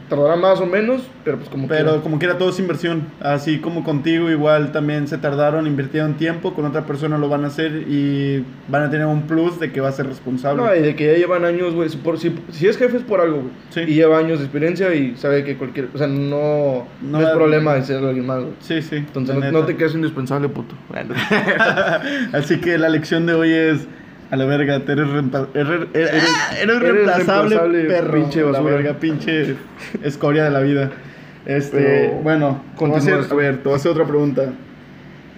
Tardará 0.10 0.36
más 0.36 0.60
o 0.60 0.66
menos, 0.66 1.04
pero 1.24 1.38
pues 1.38 1.50
como 1.50 1.68
Pero 1.68 1.86
quiera. 1.90 2.02
como 2.02 2.18
quiera 2.20 2.38
todo 2.40 2.50
es 2.50 2.60
inversión. 2.60 3.04
Así 3.22 3.60
como 3.60 3.84
contigo 3.84 4.30
igual 4.32 4.72
también 4.72 5.08
se 5.08 5.18
tardaron, 5.20 5.68
invirtieron 5.68 6.16
tiempo, 6.16 6.54
con 6.56 6.66
otra 6.66 6.86
persona 6.86 7.18
lo 7.20 7.30
van 7.30 7.44
a 7.44 7.48
hacer 7.48 7.86
y 7.88 8.44
van 8.68 8.84
a 8.84 8.90
tener 8.90 9.06
un 9.06 9.24
plus 9.28 9.60
de 9.60 9.72
que 9.72 9.82
va 9.82 9.90
a 9.90 9.92
ser 9.92 10.08
responsable. 10.08 10.64
No, 10.64 10.76
y 10.76 10.80
de 10.80 10.96
que 10.96 11.06
ya 11.12 11.18
llevan 11.18 11.46
años, 11.46 11.76
güey. 11.76 11.90
Si, 11.90 11.98
por- 11.98 12.18
si, 12.18 12.34
si 12.52 12.68
es 12.68 12.78
jefe 12.78 12.98
es 12.98 13.04
por 13.04 13.22
algo, 13.22 13.38
güey. 13.42 13.50
Sí. 13.70 13.82
Y 13.82 13.94
lleva 13.96 14.18
años 14.18 14.40
de 14.40 14.46
experiencia 14.46 14.94
y 14.96 15.16
sabe 15.16 15.44
que 15.44 15.58
cualquier... 15.58 15.90
O 15.94 15.98
sea, 15.98 16.08
no, 16.08 16.88
no, 17.02 17.20
No, 17.20 17.22
es 17.22 17.30
problema 17.30 17.76
de 17.76 17.84
ser 17.84 18.04
alguien 18.04 18.26
más, 18.26 18.40
güey. 18.42 18.54
Sí, 18.62 18.82
sí. 18.82 18.96
Entonces 18.96 19.36
no, 19.52 19.64
te 19.66 19.76
quedes 19.76 19.94
indispensable, 19.94 20.50
puto. 20.50 20.76
Bueno. 20.90 21.14
Así 22.34 22.60
que 22.60 22.78
la 22.78 22.90
lección 22.90 23.26
de 23.26 23.34
hoy 23.34 23.52
es 23.54 23.88
a 24.32 24.36
la 24.36 24.46
verga, 24.46 24.80
te 24.86 24.92
eres, 24.92 25.08
reempa- 25.08 25.48
eres, 25.54 25.88
eres, 25.94 26.14
eres 26.14 26.62
eres 26.64 26.80
reemplazable, 26.82 27.86
perro. 27.86 28.14
pinche 28.14 28.40
a 28.42 28.44
la 28.46 28.52
basura. 28.52 28.76
verga, 28.76 28.94
pinche 29.00 29.56
escoria 30.04 30.44
de 30.46 30.50
la 30.52 30.60
vida. 30.62 30.92
Este, 31.46 31.78
Pero, 31.78 32.14
bueno, 32.22 32.62
voy 32.78 32.92
a 32.92 33.00
ver, 33.04 33.58
te 33.58 33.64
voy 33.64 33.74
a 33.74 33.76
hacer 33.76 33.92
otra 33.92 34.06
pregunta. 34.06 34.54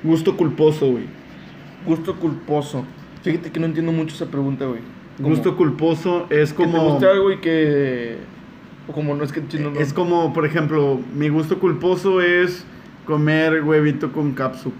Gusto 0.03 0.35
culposo, 0.35 0.91
güey. 0.91 1.05
Gusto 1.85 2.15
culposo. 2.17 2.85
Fíjate 3.21 3.51
que 3.51 3.59
no 3.59 3.67
entiendo 3.67 3.91
mucho 3.91 4.15
esa 4.15 4.25
pregunta, 4.25 4.65
güey. 4.65 4.81
Como- 5.17 5.29
Gusto 5.29 5.55
culposo 5.55 6.25
es 6.29 6.51
que 6.53 6.63
te 6.65 6.71
como 6.71 6.89
guste 6.93 7.05
algo 7.07 7.31
y 7.31 7.37
que... 7.39 8.17
O 8.87 8.93
como 8.93 9.13
no 9.15 9.23
es 9.23 9.31
que 9.31 9.47
chino, 9.47 9.69
no. 9.71 9.79
es 9.79 9.93
como, 9.93 10.33
por 10.33 10.45
ejemplo, 10.45 10.99
mi 11.15 11.29
gusto 11.29 11.59
culposo 11.59 12.19
es 12.19 12.65
comer 13.05 13.61
huevito 13.63 14.11
con 14.11 14.33
capsu. 14.33 14.73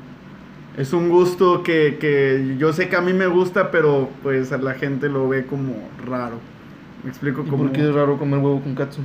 Es 0.77 0.93
un 0.93 1.09
gusto 1.09 1.63
que, 1.63 1.97
que 1.99 2.55
yo 2.57 2.71
sé 2.71 2.87
que 2.87 2.95
a 2.95 3.01
mí 3.01 3.13
me 3.13 3.27
gusta, 3.27 3.71
pero 3.71 4.09
pues 4.23 4.51
a 4.51 4.57
la 4.57 4.73
gente 4.73 5.09
lo 5.09 5.27
ve 5.27 5.45
como 5.45 5.73
raro. 6.05 6.39
Me 7.03 7.09
explico 7.09 7.43
¿Y 7.45 7.49
como 7.49 7.63
por 7.63 7.71
qué 7.73 7.81
es 7.81 7.93
raro 7.93 8.17
comer 8.17 8.39
huevo 8.39 8.61
con 8.61 8.75
katsu? 8.75 9.01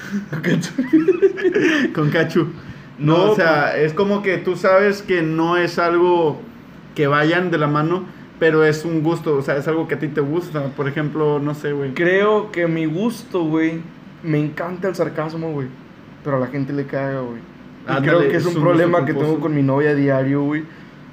con 1.94 2.10
cachu. 2.10 2.48
No, 2.98 3.16
No, 3.16 3.30
o 3.30 3.34
sea, 3.34 3.78
es 3.78 3.94
como 3.94 4.20
que 4.20 4.36
tú 4.36 4.56
sabes 4.56 5.00
que 5.00 5.22
no 5.22 5.56
es 5.56 5.78
algo 5.78 6.38
que 6.94 7.06
vayan 7.06 7.50
de 7.50 7.56
la 7.56 7.66
mano, 7.66 8.04
pero 8.38 8.62
es 8.62 8.84
un 8.84 9.02
gusto, 9.02 9.36
o 9.36 9.42
sea, 9.42 9.56
es 9.56 9.66
algo 9.68 9.88
que 9.88 9.94
a 9.94 9.98
ti 9.98 10.08
te 10.08 10.20
gusta. 10.20 10.66
Por 10.76 10.86
ejemplo, 10.86 11.38
no 11.38 11.54
sé, 11.54 11.72
güey. 11.72 11.94
Creo 11.94 12.52
que 12.52 12.66
mi 12.66 12.84
gusto, 12.84 13.44
güey, 13.44 13.80
me 14.22 14.38
encanta 14.38 14.88
el 14.88 14.94
sarcasmo, 14.94 15.50
güey. 15.50 15.68
Pero 16.22 16.36
a 16.36 16.40
la 16.40 16.48
gente 16.48 16.74
le 16.74 16.84
caga, 16.84 17.20
güey. 17.20 17.40
Ándale, 17.86 18.06
creo 18.06 18.20
que 18.30 18.36
es 18.36 18.46
es 18.46 18.54
un 18.54 18.58
un 18.58 18.64
problema 18.64 19.06
que 19.06 19.14
tengo 19.14 19.40
con 19.40 19.54
mi 19.54 19.62
novia 19.62 19.94
diario, 19.94 20.42
güey. 20.42 20.64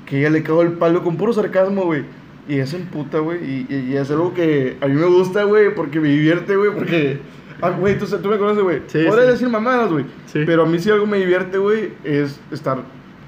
Que 0.08 0.20
ella 0.20 0.30
le 0.32 0.42
cago 0.42 0.64
el 0.64 0.72
palo 0.74 1.04
con 1.04 1.18
puro 1.18 1.34
sarcasmo, 1.34 1.84
güey. 1.86 2.04
Y 2.50 2.56
es 2.60 2.74
en 2.74 2.86
puta, 2.86 3.20
güey. 3.20 3.44
Y, 3.44 3.66
y- 3.70 3.92
y 3.92 3.98
es 3.98 4.10
algo 4.10 4.34
que 4.34 4.78
a 4.82 4.88
mí 4.88 4.96
me 4.96 5.06
gusta, 5.06 5.44
güey, 5.44 5.76
porque 5.76 6.00
me 6.00 6.08
divierte, 6.10 6.56
güey. 6.56 6.72
Porque, 6.74 7.20
ah, 7.62 7.72
güey, 7.72 7.98
tú, 8.00 8.06
tú 8.06 8.30
me 8.30 8.38
conoces, 8.38 8.64
güey. 8.64 8.82
Sí, 8.88 9.00
sí. 9.04 9.28
decir 9.28 9.50
mamadas, 9.50 9.92
güey. 9.92 10.06
Sí. 10.26 10.40
Pero 10.46 10.64
a 10.64 10.66
mí 10.66 10.80
si 10.80 10.90
algo 10.90 11.06
me 11.06 11.18
divierte, 11.20 11.58
güey, 11.60 11.90
es 12.04 12.40
estar 12.52 12.78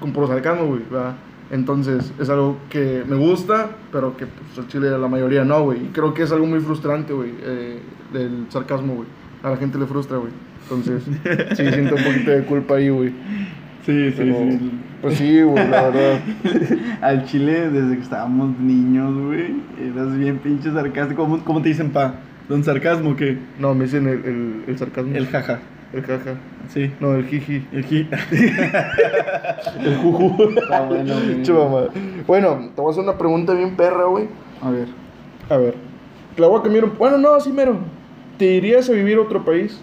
con 0.00 0.12
puro 0.12 0.26
sarcasmo, 0.26 0.66
güey, 0.66 0.80
¿verdad? 0.90 1.16
Entonces, 1.50 2.12
es 2.18 2.30
algo 2.30 2.56
que 2.70 3.02
me 3.06 3.16
gusta, 3.16 3.70
pero 3.92 4.16
que 4.16 4.24
pues, 4.26 4.56
al 4.58 4.68
chile 4.68 4.88
la 4.88 5.08
mayoría 5.08 5.44
no, 5.44 5.62
güey. 5.64 5.84
Y 5.84 5.88
creo 5.92 6.14
que 6.14 6.22
es 6.22 6.32
algo 6.32 6.46
muy 6.46 6.60
frustrante, 6.60 7.12
güey, 7.12 7.32
eh, 7.42 7.78
del 8.14 8.46
sarcasmo, 8.48 8.94
güey. 8.94 9.08
A 9.42 9.50
la 9.50 9.56
gente 9.56 9.76
le 9.76 9.84
frustra, 9.86 10.16
güey. 10.16 10.32
Entonces, 10.62 11.02
sí, 11.56 11.66
siento 11.68 11.96
un 11.96 12.04
poquito 12.04 12.30
de 12.30 12.44
culpa 12.44 12.76
ahí, 12.76 12.88
güey. 12.88 13.08
Sí, 13.84 14.10
sí, 14.10 14.14
Pero, 14.16 14.34
sí. 14.34 14.70
Pues 15.00 15.16
sí, 15.16 15.42
güey, 15.42 15.68
la 15.68 15.88
verdad. 15.88 16.20
Al 17.00 17.24
chile, 17.24 17.70
desde 17.70 17.96
que 17.96 18.02
estábamos 18.02 18.58
niños, 18.58 19.14
güey, 19.14 19.62
eras 19.80 20.16
bien 20.16 20.38
pinche 20.38 20.70
sarcástico. 20.70 21.22
¿Cómo, 21.22 21.44
cómo 21.44 21.62
te 21.62 21.70
dicen 21.70 21.90
pa? 21.90 22.14
¿Don 22.48 22.62
sarcasmo 22.64 23.16
qué? 23.16 23.38
No, 23.58 23.74
me 23.74 23.84
dicen 23.84 24.06
el, 24.06 24.24
el, 24.24 24.64
el 24.66 24.78
sarcasmo. 24.78 25.14
El 25.14 25.26
jaja. 25.28 25.60
El 25.92 26.02
jaja. 26.02 26.34
Sí. 26.68 26.92
No, 27.00 27.14
el 27.14 27.26
jiji. 27.26 27.66
El 27.72 27.84
ji. 27.84 28.08
El 29.84 29.96
juju. 29.96 30.50
Está 30.56 30.82
bueno. 30.82 31.14
Bueno, 32.26 32.70
te 32.74 32.80
voy 32.80 32.88
a 32.88 32.92
hacer 32.92 33.02
una 33.02 33.18
pregunta 33.18 33.54
bien 33.54 33.74
perra, 33.76 34.04
güey. 34.04 34.28
A 34.62 34.70
ver. 34.70 34.88
A 35.48 35.56
ver. 35.56 35.74
Te 36.36 36.42
la 36.42 36.48
voy 36.48 36.60
a 36.60 36.62
cambiar 36.62 36.84
un... 36.84 36.96
Bueno, 36.96 37.18
no, 37.18 37.40
sí, 37.40 37.50
mero. 37.52 37.78
¿Te 38.38 38.44
irías 38.44 38.88
a 38.88 38.92
vivir 38.92 39.18
a 39.18 39.22
otro 39.22 39.44
país? 39.44 39.80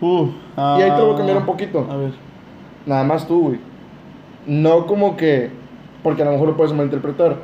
Uh, 0.00 0.28
Y 0.56 0.82
ahí 0.82 0.90
te 0.90 0.96
lo 0.98 1.06
voy 1.06 1.14
a 1.14 1.16
cambiar 1.16 1.36
ah, 1.36 1.40
un 1.40 1.46
poquito. 1.46 1.88
A 1.90 1.96
ver. 1.96 2.12
Nada 2.86 3.04
más 3.04 3.26
tú, 3.28 3.48
güey. 3.48 3.58
No 4.46 4.86
como 4.86 5.16
que... 5.16 5.50
Porque 6.02 6.22
a 6.22 6.24
lo 6.24 6.32
mejor 6.32 6.48
lo 6.48 6.56
puedes 6.56 6.72
malinterpretar. 6.72 7.36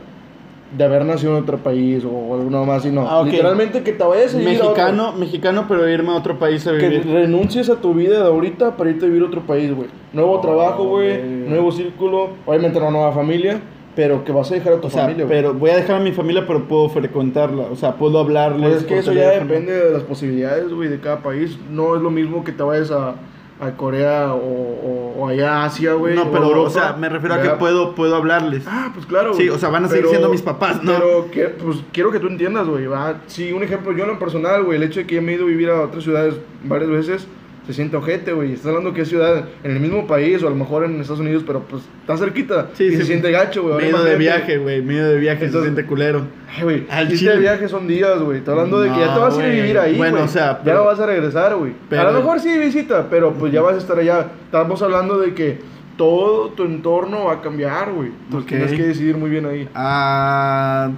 de 0.76 0.84
haber 0.84 1.02
nacido 1.06 1.34
en 1.36 1.44
otro 1.44 1.56
país 1.58 2.04
o 2.04 2.34
alguno 2.34 2.66
más, 2.66 2.82
sino 2.82 3.08
Ah, 3.08 3.20
ok. 3.20 3.26
literalmente 3.28 3.82
que 3.82 3.92
te 3.92 4.04
vayas 4.04 4.34
a 4.34 4.38
vivir 4.38 4.60
a 4.60 4.64
otro- 4.64 4.68
Mexicano, 4.74 5.12
mexicano, 5.14 5.64
pero 5.66 5.88
irme 5.88 6.10
a 6.10 6.16
otro 6.16 6.38
país 6.38 6.66
a 6.66 6.72
que 6.76 6.88
vivir. 6.90 7.06
renuncies 7.06 7.70
a 7.70 7.76
tu 7.76 7.94
vida 7.94 8.18
de 8.20 8.26
ahorita 8.26 8.76
para 8.76 8.90
irte 8.90 9.06
a 9.06 9.08
vivir 9.08 9.22
a 9.22 9.26
otro 9.28 9.40
país, 9.46 9.72
güey. 9.74 9.88
Nuevo 10.12 10.32
Oh, 10.34 10.40
trabajo, 10.40 10.84
güey, 10.84 11.22
nuevo 11.22 11.72
círculo, 11.72 12.30
obviamente 12.44 12.78
una 12.78 12.90
nueva 12.90 13.12
familia, 13.12 13.60
pero 13.96 14.22
que 14.24 14.30
vas 14.32 14.50
a 14.50 14.56
dejar 14.56 14.74
a 14.74 14.80
tu 14.82 14.88
O 14.88 14.90
sea, 14.90 15.04
familia, 15.04 15.24
güey. 15.24 15.36
pero 15.38 15.54
voy 15.54 15.70
a 15.70 15.76
dejar 15.76 15.96
a 15.96 16.00
mi 16.00 16.12
familia, 16.12 16.44
pero 16.46 16.68
puedo 16.68 16.90
frecuentarla. 16.90 17.62
O 17.72 17.76
sea, 17.76 17.94
puedo 17.94 18.18
hablarles. 18.18 18.68
Pues 18.68 18.82
es 18.82 18.84
que 18.84 18.98
eso 18.98 19.12
ya 19.14 19.30
depende 19.30 19.72
de 19.72 19.90
las 19.92 20.02
posibilidades, 20.02 20.70
güey, 20.74 20.90
de 20.90 21.00
cada 21.00 21.22
país. 21.22 21.58
No 21.70 21.96
es 21.96 22.02
lo 22.02 22.10
mismo 22.10 22.44
que 22.44 22.52
te 22.52 22.62
vayas 22.62 22.90
a, 22.90 23.14
a 23.60 23.72
Corea 23.72 24.34
o, 24.34 24.38
o, 24.38 25.14
o 25.18 25.28
allá 25.28 25.62
a 25.62 25.64
Asia, 25.64 25.94
güey. 25.94 26.14
No, 26.14 26.22
o 26.22 26.30
pero, 26.30 26.44
Europa. 26.44 26.68
o 26.68 26.70
sea, 26.70 26.92
me 26.92 27.08
refiero 27.08 27.34
a 27.34 27.38
que 27.38 27.44
¿verdad? 27.44 27.58
puedo, 27.58 27.94
puedo 27.94 28.14
hablarles. 28.16 28.64
Ah, 28.66 28.90
pues 28.94 29.04
claro. 29.06 29.34
Sí, 29.34 29.48
o 29.48 29.58
sea, 29.58 29.68
van 29.68 29.84
a 29.84 29.88
seguir 29.88 30.06
siendo 30.06 30.28
mis 30.28 30.42
papás, 30.42 30.82
¿no? 30.82 30.92
Pero 30.92 31.30
que, 31.30 31.44
pues 31.46 31.78
quiero 31.92 32.12
que 32.12 32.20
tú 32.20 32.28
entiendas, 32.28 32.68
güey. 32.68 32.86
va. 32.86 33.20
Sí, 33.26 33.52
un 33.52 33.62
ejemplo, 33.62 33.92
yo 33.92 34.04
en 34.04 34.10
lo 34.10 34.18
personal, 34.18 34.62
güey, 34.64 34.76
el 34.76 34.84
hecho 34.84 35.00
de 35.00 35.06
que 35.06 35.16
ya 35.16 35.20
me 35.20 35.32
he 35.32 35.34
ido 35.34 35.44
a 35.44 35.48
vivir 35.48 35.70
a 35.70 35.82
otras 35.82 36.04
ciudades 36.04 36.34
varias 36.64 36.90
veces, 36.90 37.26
se 37.68 37.74
siente 37.74 37.98
ojete, 37.98 38.32
güey. 38.32 38.54
Estás 38.54 38.68
hablando 38.68 38.94
que 38.94 39.02
es 39.02 39.08
ciudad 39.10 39.44
en 39.62 39.70
el 39.70 39.78
mismo 39.78 40.06
país 40.06 40.42
o 40.42 40.46
a 40.46 40.50
lo 40.50 40.56
mejor 40.56 40.84
en 40.84 40.98
Estados 41.02 41.20
Unidos, 41.20 41.44
pero 41.46 41.60
pues 41.64 41.82
está 42.00 42.16
cerquita. 42.16 42.70
Sí, 42.72 42.84
y 42.84 42.90
sí. 42.92 42.96
se 42.96 43.04
siente 43.04 43.30
gacho, 43.30 43.62
güey. 43.62 43.90
Ido 43.90 44.02
de 44.02 44.16
viaje, 44.16 44.56
güey. 44.56 44.78
Ido 44.82 45.10
de 45.10 45.18
viaje, 45.18 45.44
Entonces- 45.44 45.68
se 45.68 45.74
siente 45.74 45.84
culero. 45.84 46.22
Ay, 46.56 46.62
güey, 46.62 46.86
Al 46.88 47.08
Chile. 47.08 47.32
de 47.32 47.38
viaje 47.40 47.68
son 47.68 47.86
días, 47.86 48.18
güey. 48.20 48.38
Está 48.38 48.52
hablando 48.52 48.80
de 48.80 48.90
que 48.90 48.98
ya 48.98 49.12
te 49.12 49.20
vas 49.20 49.36
a 49.36 49.46
ir 49.46 49.52
a 49.52 49.54
vivir 49.54 49.78
ahí, 49.78 49.96
Bueno, 49.98 50.22
o 50.22 50.28
sea, 50.28 50.62
ya 50.64 50.72
no 50.72 50.84
vas 50.84 50.98
a 50.98 51.04
regresar, 51.04 51.54
güey. 51.56 51.74
A 51.90 52.04
lo 52.04 52.12
mejor 52.12 52.40
sí 52.40 52.56
visita, 52.56 53.06
pero 53.10 53.34
pues 53.34 53.52
ya 53.52 53.60
vas 53.60 53.74
a 53.74 53.78
estar 53.78 53.98
allá. 53.98 54.28
Estamos 54.46 54.80
hablando 54.80 55.18
de 55.18 55.34
que 55.34 55.58
todo 55.98 56.48
tu 56.52 56.64
entorno 56.64 57.26
va 57.26 57.34
a 57.34 57.40
cambiar, 57.42 57.92
güey. 57.92 58.12
Tienes 58.46 58.72
que 58.72 58.82
decidir 58.82 59.18
muy 59.18 59.28
bien 59.28 59.44
ahí. 59.44 59.68
Ah. 59.74 60.90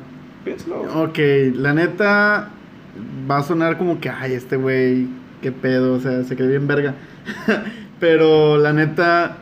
Piénsalo. 0.45 0.83
Ok, 1.03 1.19
la 1.55 1.75
neta 1.75 2.51
va 3.31 3.39
a 3.39 3.43
sonar 3.43 3.77
como 3.77 4.01
que, 4.01 4.09
ay, 4.09 4.35
este 4.35 4.57
güey, 4.57 5.09
qué 5.41 5.53
pedo, 5.53 5.95
o 5.95 6.01
sea, 6.01 6.25
se 6.25 6.37
cree 6.37 6.49
bien 6.49 6.67
verga. 6.67 6.95
Pero 8.01 8.57
la 8.59 8.73
neta, 8.73 9.37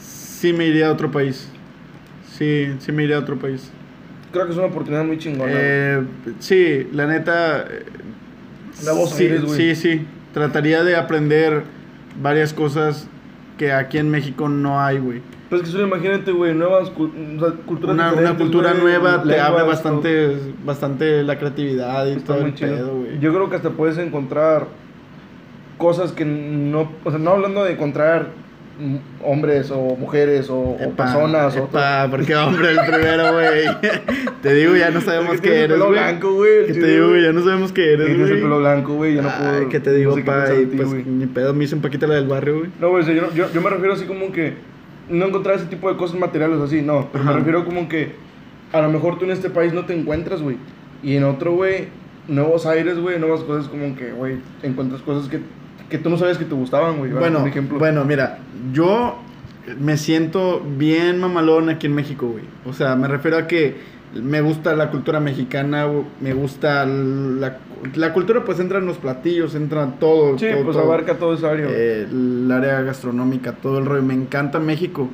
sí 0.00 0.52
me 0.52 0.66
iría 0.66 0.88
a 0.88 0.92
otro 0.92 1.10
país. 1.10 1.48
Sí, 2.32 2.68
sí 2.78 2.92
me 2.92 3.04
iría 3.04 3.16
a 3.16 3.20
otro 3.20 3.36
país. 3.36 3.70
Creo 4.32 4.46
que 4.46 4.52
es 4.52 4.58
una 4.58 4.66
oportunidad 4.66 5.04
muy 5.04 5.18
chingona. 5.18 5.50
Eh, 5.54 6.02
sí, 6.38 6.86
la 6.92 7.06
neta. 7.06 7.62
eh, 7.62 7.84
Nuevos 8.84 9.10
sí, 9.10 9.24
aires, 9.24 9.44
güey. 9.44 9.56
sí, 9.56 9.74
sí. 9.74 10.06
Trataría 10.32 10.84
de 10.84 10.94
aprender 10.96 11.62
varias 12.22 12.52
cosas 12.52 13.08
que 13.56 13.72
aquí 13.72 13.98
en 13.98 14.08
México 14.10 14.48
no 14.48 14.80
hay, 14.80 14.98
güey. 14.98 15.20
Pues 15.50 15.62
que 15.62 15.68
solo 15.68 15.86
imagínate, 15.86 16.30
güey, 16.30 16.54
nuevas 16.54 16.90
o 16.90 17.40
sea, 17.40 17.52
culturas 17.66 17.94
Una, 17.94 18.12
una 18.12 18.36
cultura 18.36 18.74
nueva 18.74 19.22
te 19.22 19.40
abre 19.40 19.60
todo. 19.60 19.66
bastante, 19.68 20.36
bastante 20.64 21.22
la 21.24 21.38
creatividad 21.38 22.06
y 22.06 22.12
Está 22.12 22.34
todo 22.36 22.46
el 22.46 22.54
chido. 22.54 22.76
pedo, 22.76 22.94
güey. 22.98 23.18
Yo 23.18 23.32
creo 23.32 23.48
que 23.50 23.56
hasta 23.56 23.70
puedes 23.70 23.96
encontrar 23.98 24.66
cosas 25.78 26.12
que 26.12 26.24
no, 26.24 26.92
o 27.04 27.10
sea, 27.10 27.18
no 27.18 27.30
hablando 27.30 27.64
de 27.64 27.72
encontrar 27.72 28.26
hombres 29.24 29.70
o 29.72 29.96
mujeres 29.96 30.48
o, 30.50 30.56
o 30.56 30.76
Epa, 30.80 31.04
personas 31.04 31.56
o 31.56 31.64
epa, 31.64 32.06
porque 32.10 32.36
hombre 32.36 32.70
el 32.70 32.78
primero, 32.86 33.32
güey. 33.32 33.64
te 34.42 34.54
digo, 34.54 34.76
ya 34.76 34.90
no 34.90 35.00
sabemos 35.00 35.40
que 35.40 35.48
qué 35.48 35.60
eres, 35.62 35.78
güey. 35.78 35.90
blanco, 35.90 36.32
güey, 36.34 36.66
Que 36.66 36.74
te 36.74 36.86
digo, 36.86 37.08
güey, 37.08 37.20
güey. 37.20 37.24
ya 37.24 37.32
no 37.32 37.42
sabemos 37.42 37.72
qué 37.72 37.92
eres, 37.94 38.06
Tienes 38.06 38.26
el 38.26 38.32
güey. 38.34 38.42
pelo 38.42 38.58
blanco, 38.60 38.94
güey, 38.94 39.14
ya 39.14 39.22
no 39.22 39.30
puedo. 39.36 39.68
¿qué 39.68 39.80
te 39.80 39.92
digo, 39.94 40.10
no 40.10 40.16
sé 40.16 40.22
qué 40.22 40.30
pa? 40.30 40.54
Y 40.54 40.66
ti, 40.66 40.76
pues 40.76 40.88
güey. 40.90 41.04
ni 41.04 41.26
pedo, 41.26 41.54
me 41.54 41.64
hice 41.64 41.74
un 41.74 41.80
poquito 41.80 42.06
la 42.06 42.14
del 42.14 42.28
barrio, 42.28 42.58
güey. 42.58 42.70
No, 42.80 42.90
güey, 42.90 43.02
o 43.02 43.06
sea, 43.06 43.14
yo, 43.14 43.32
yo, 43.34 43.50
yo 43.52 43.60
me 43.60 43.70
refiero 43.70 43.94
así 43.94 44.04
como 44.04 44.30
que 44.30 44.54
no 45.08 45.26
encontrar 45.26 45.56
ese 45.56 45.66
tipo 45.66 45.90
de 45.90 45.96
cosas 45.96 46.18
materiales 46.20 46.60
así, 46.60 46.80
no. 46.82 47.08
Pero 47.12 47.24
me 47.24 47.32
refiero 47.32 47.64
como 47.64 47.88
que 47.88 48.12
a 48.72 48.80
lo 48.80 48.90
mejor 48.90 49.18
tú 49.18 49.24
en 49.24 49.32
este 49.32 49.50
país 49.50 49.72
no 49.72 49.86
te 49.86 49.94
encuentras, 49.94 50.40
güey. 50.42 50.56
Y 51.02 51.16
en 51.16 51.24
otro, 51.24 51.52
güey, 51.54 51.88
nuevos 52.28 52.66
aires, 52.66 52.98
güey, 53.00 53.18
nuevas 53.18 53.40
cosas 53.40 53.68
como 53.68 53.96
que, 53.96 54.12
güey, 54.12 54.36
encuentras 54.62 55.00
cosas 55.02 55.28
que, 55.28 55.40
que 55.88 55.98
tú 55.98 56.10
no 56.10 56.16
sabes 56.18 56.38
que 56.38 56.44
te 56.44 56.54
gustaban, 56.54 56.98
güey. 56.98 57.10
Bueno, 57.10 57.40
por 57.40 57.48
ejemplo. 57.48 57.78
bueno, 57.78 58.04
mira, 58.04 58.38
yo 58.72 59.16
me 59.80 59.96
siento 59.96 60.62
bien 60.76 61.20
mamalón 61.20 61.68
aquí 61.70 61.86
en 61.86 61.94
México, 61.94 62.26
güey. 62.28 62.44
O 62.66 62.72
sea, 62.72 62.94
me 62.96 63.08
refiero 63.08 63.36
a 63.38 63.46
que 63.46 63.76
me 64.14 64.40
gusta 64.40 64.74
la 64.74 64.90
cultura 64.90 65.20
mexicana, 65.20 65.86
me 66.20 66.32
gusta 66.32 66.86
la, 66.86 67.58
la 67.94 68.12
cultura, 68.14 68.44
pues 68.44 68.58
entra 68.60 68.78
en 68.78 68.86
los 68.86 68.96
platillos, 68.96 69.54
entra 69.54 69.82
en 69.84 69.92
todo. 69.98 70.38
Sí, 70.38 70.46
todo, 70.52 70.64
pues 70.64 70.76
todo. 70.76 70.86
abarca 70.86 71.14
todo 71.18 71.34
esa 71.34 71.50
área. 71.50 71.66
Eh, 71.70 72.06
el 72.10 72.50
área 72.50 72.80
gastronómica, 72.82 73.52
todo 73.52 73.78
el 73.78 73.84
rollo. 73.86 74.02
Me 74.02 74.14
encanta 74.14 74.58
México. 74.58 75.08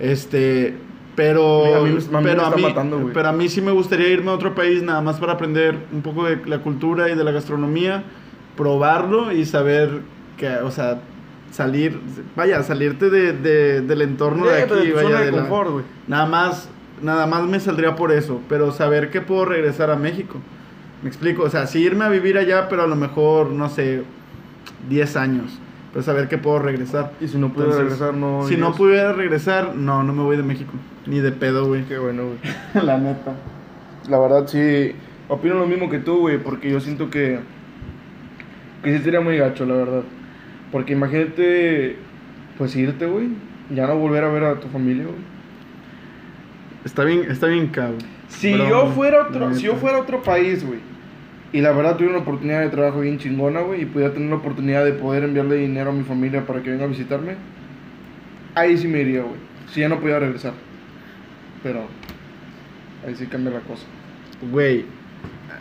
Este, 0.00 0.74
pero 1.14 1.76
A 1.76 1.82
mí- 1.84 1.90
a 1.90 2.20
mí 2.20 2.30
a 2.30 2.50
pero 2.50 2.58
matando, 2.58 3.10
pero 3.14 3.28
a 3.28 3.32
mí 3.32 3.48
sí 3.48 3.60
me 3.60 3.70
gustaría 3.70 4.08
irme 4.08 4.30
a 4.30 4.34
otro 4.34 4.54
país 4.54 4.82
nada 4.82 5.00
más 5.02 5.20
para 5.20 5.34
aprender 5.34 5.76
un 5.92 6.02
poco 6.02 6.24
de 6.24 6.38
la 6.46 6.58
cultura 6.58 7.10
y 7.10 7.14
de 7.14 7.22
la 7.22 7.30
gastronomía, 7.30 8.02
probarlo 8.56 9.30
y 9.32 9.44
saber 9.44 10.00
que, 10.36 10.48
o 10.48 10.70
sea, 10.70 11.00
salir, 11.50 12.00
vaya, 12.36 12.62
salirte 12.62 13.10
de, 13.10 13.32
de- 13.32 13.80
del 13.82 14.02
entorno 14.02 14.46
de 14.46 14.62
aquí, 14.62 14.74
de 14.86 14.92
vaya, 14.92 15.20
de 15.20 15.32
la- 15.32 15.38
confort, 15.38 15.84
nada 16.08 16.26
más, 16.26 16.68
nada 17.02 17.26
más 17.26 17.42
me 17.46 17.60
saldría 17.60 17.94
por 17.96 18.12
eso, 18.12 18.40
pero 18.48 18.72
saber 18.72 19.10
que 19.10 19.20
puedo 19.20 19.44
regresar 19.44 19.90
a 19.90 19.96
México. 19.96 20.38
Me 21.02 21.08
explico, 21.08 21.42
o 21.42 21.50
sea, 21.50 21.66
sí 21.66 21.80
irme 21.80 22.04
a 22.04 22.08
vivir 22.08 22.38
allá, 22.38 22.68
pero 22.68 22.82
a 22.82 22.86
lo 22.86 22.94
mejor, 22.96 23.50
no 23.50 23.68
sé, 23.68 24.04
10 24.88 25.16
años, 25.16 25.58
pero 25.92 26.02
saber 26.04 26.28
que 26.28 26.38
puedo 26.38 26.60
regresar. 26.60 27.12
Y 27.20 27.26
si 27.28 27.38
no 27.38 27.48
pudiera 27.52 27.72
Entonces, 27.72 27.98
regresar, 27.98 28.14
no. 28.18 28.46
Si 28.48 28.56
no 28.56 28.72
pudiera 28.72 29.12
regresar, 29.12 29.74
no, 29.74 30.02
no 30.04 30.12
me 30.12 30.22
voy 30.22 30.36
de 30.36 30.42
México, 30.44 30.72
ni 31.06 31.18
de 31.20 31.32
pedo, 31.32 31.66
güey. 31.66 31.82
Qué 31.84 31.98
bueno, 31.98 32.22
güey. 32.24 32.38
La 32.86 32.98
neta. 32.98 33.32
La 34.08 34.18
verdad, 34.18 34.46
sí. 34.46 34.92
Opino 35.28 35.54
lo 35.56 35.66
mismo 35.66 35.90
que 35.90 35.98
tú, 35.98 36.20
güey, 36.20 36.38
porque 36.38 36.70
yo 36.70 36.80
siento 36.80 37.10
que. 37.10 37.40
Que 38.82 38.96
sí 38.98 39.04
sería 39.04 39.20
muy 39.20 39.36
gacho, 39.38 39.64
la 39.66 39.74
verdad. 39.74 40.02
Porque 40.72 40.94
imagínate, 40.94 41.96
pues 42.58 42.74
irte, 42.74 43.06
güey. 43.06 43.28
Ya 43.70 43.86
no 43.86 43.96
volver 43.96 44.24
a 44.24 44.28
ver 44.28 44.44
a 44.44 44.58
tu 44.58 44.68
familia, 44.68 45.04
güey. 45.04 45.32
Está 46.84 47.04
bien, 47.04 47.30
está 47.30 47.46
bien 47.46 47.68
cabrón. 47.68 47.98
Si 48.28 48.50
yo 48.50 48.86
fuera 48.88 49.28
otro, 49.28 49.54
si 49.54 49.62
yo 49.62 49.76
fuera 49.76 49.98
otro 49.98 50.22
país, 50.22 50.66
güey, 50.66 50.80
y 51.52 51.60
la 51.60 51.72
verdad 51.72 51.96
tuviera 51.96 52.14
una 52.14 52.22
oportunidad 52.22 52.60
de 52.60 52.70
trabajo 52.70 53.00
bien 53.00 53.18
chingona, 53.18 53.60
güey, 53.60 53.82
y 53.82 53.84
pudiera 53.84 54.12
tener 54.12 54.30
la 54.30 54.36
oportunidad 54.36 54.84
de 54.84 54.92
poder 54.92 55.22
enviarle 55.24 55.56
dinero 55.56 55.90
a 55.90 55.92
mi 55.92 56.02
familia 56.02 56.44
para 56.46 56.62
que 56.62 56.70
venga 56.70 56.84
a 56.84 56.88
visitarme, 56.88 57.36
ahí 58.54 58.76
sí 58.78 58.88
me 58.88 59.00
iría, 59.00 59.20
güey. 59.20 59.36
Si 59.70 59.80
ya 59.80 59.88
no 59.88 60.00
pudiera 60.00 60.18
regresar. 60.18 60.54
Pero 61.62 61.86
ahí 63.06 63.14
sí 63.14 63.26
cambia 63.26 63.52
la 63.52 63.60
cosa. 63.60 63.84
Güey, 64.50 64.86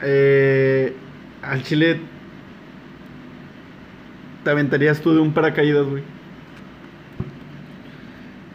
eh, 0.02 0.94
al 1.44 1.62
chile 1.64 2.00
te 4.44 4.50
aventarías 4.50 5.02
tú 5.02 5.14
de 5.14 5.20
un 5.20 5.34
paracaídas, 5.34 5.86
güey. 5.86 6.04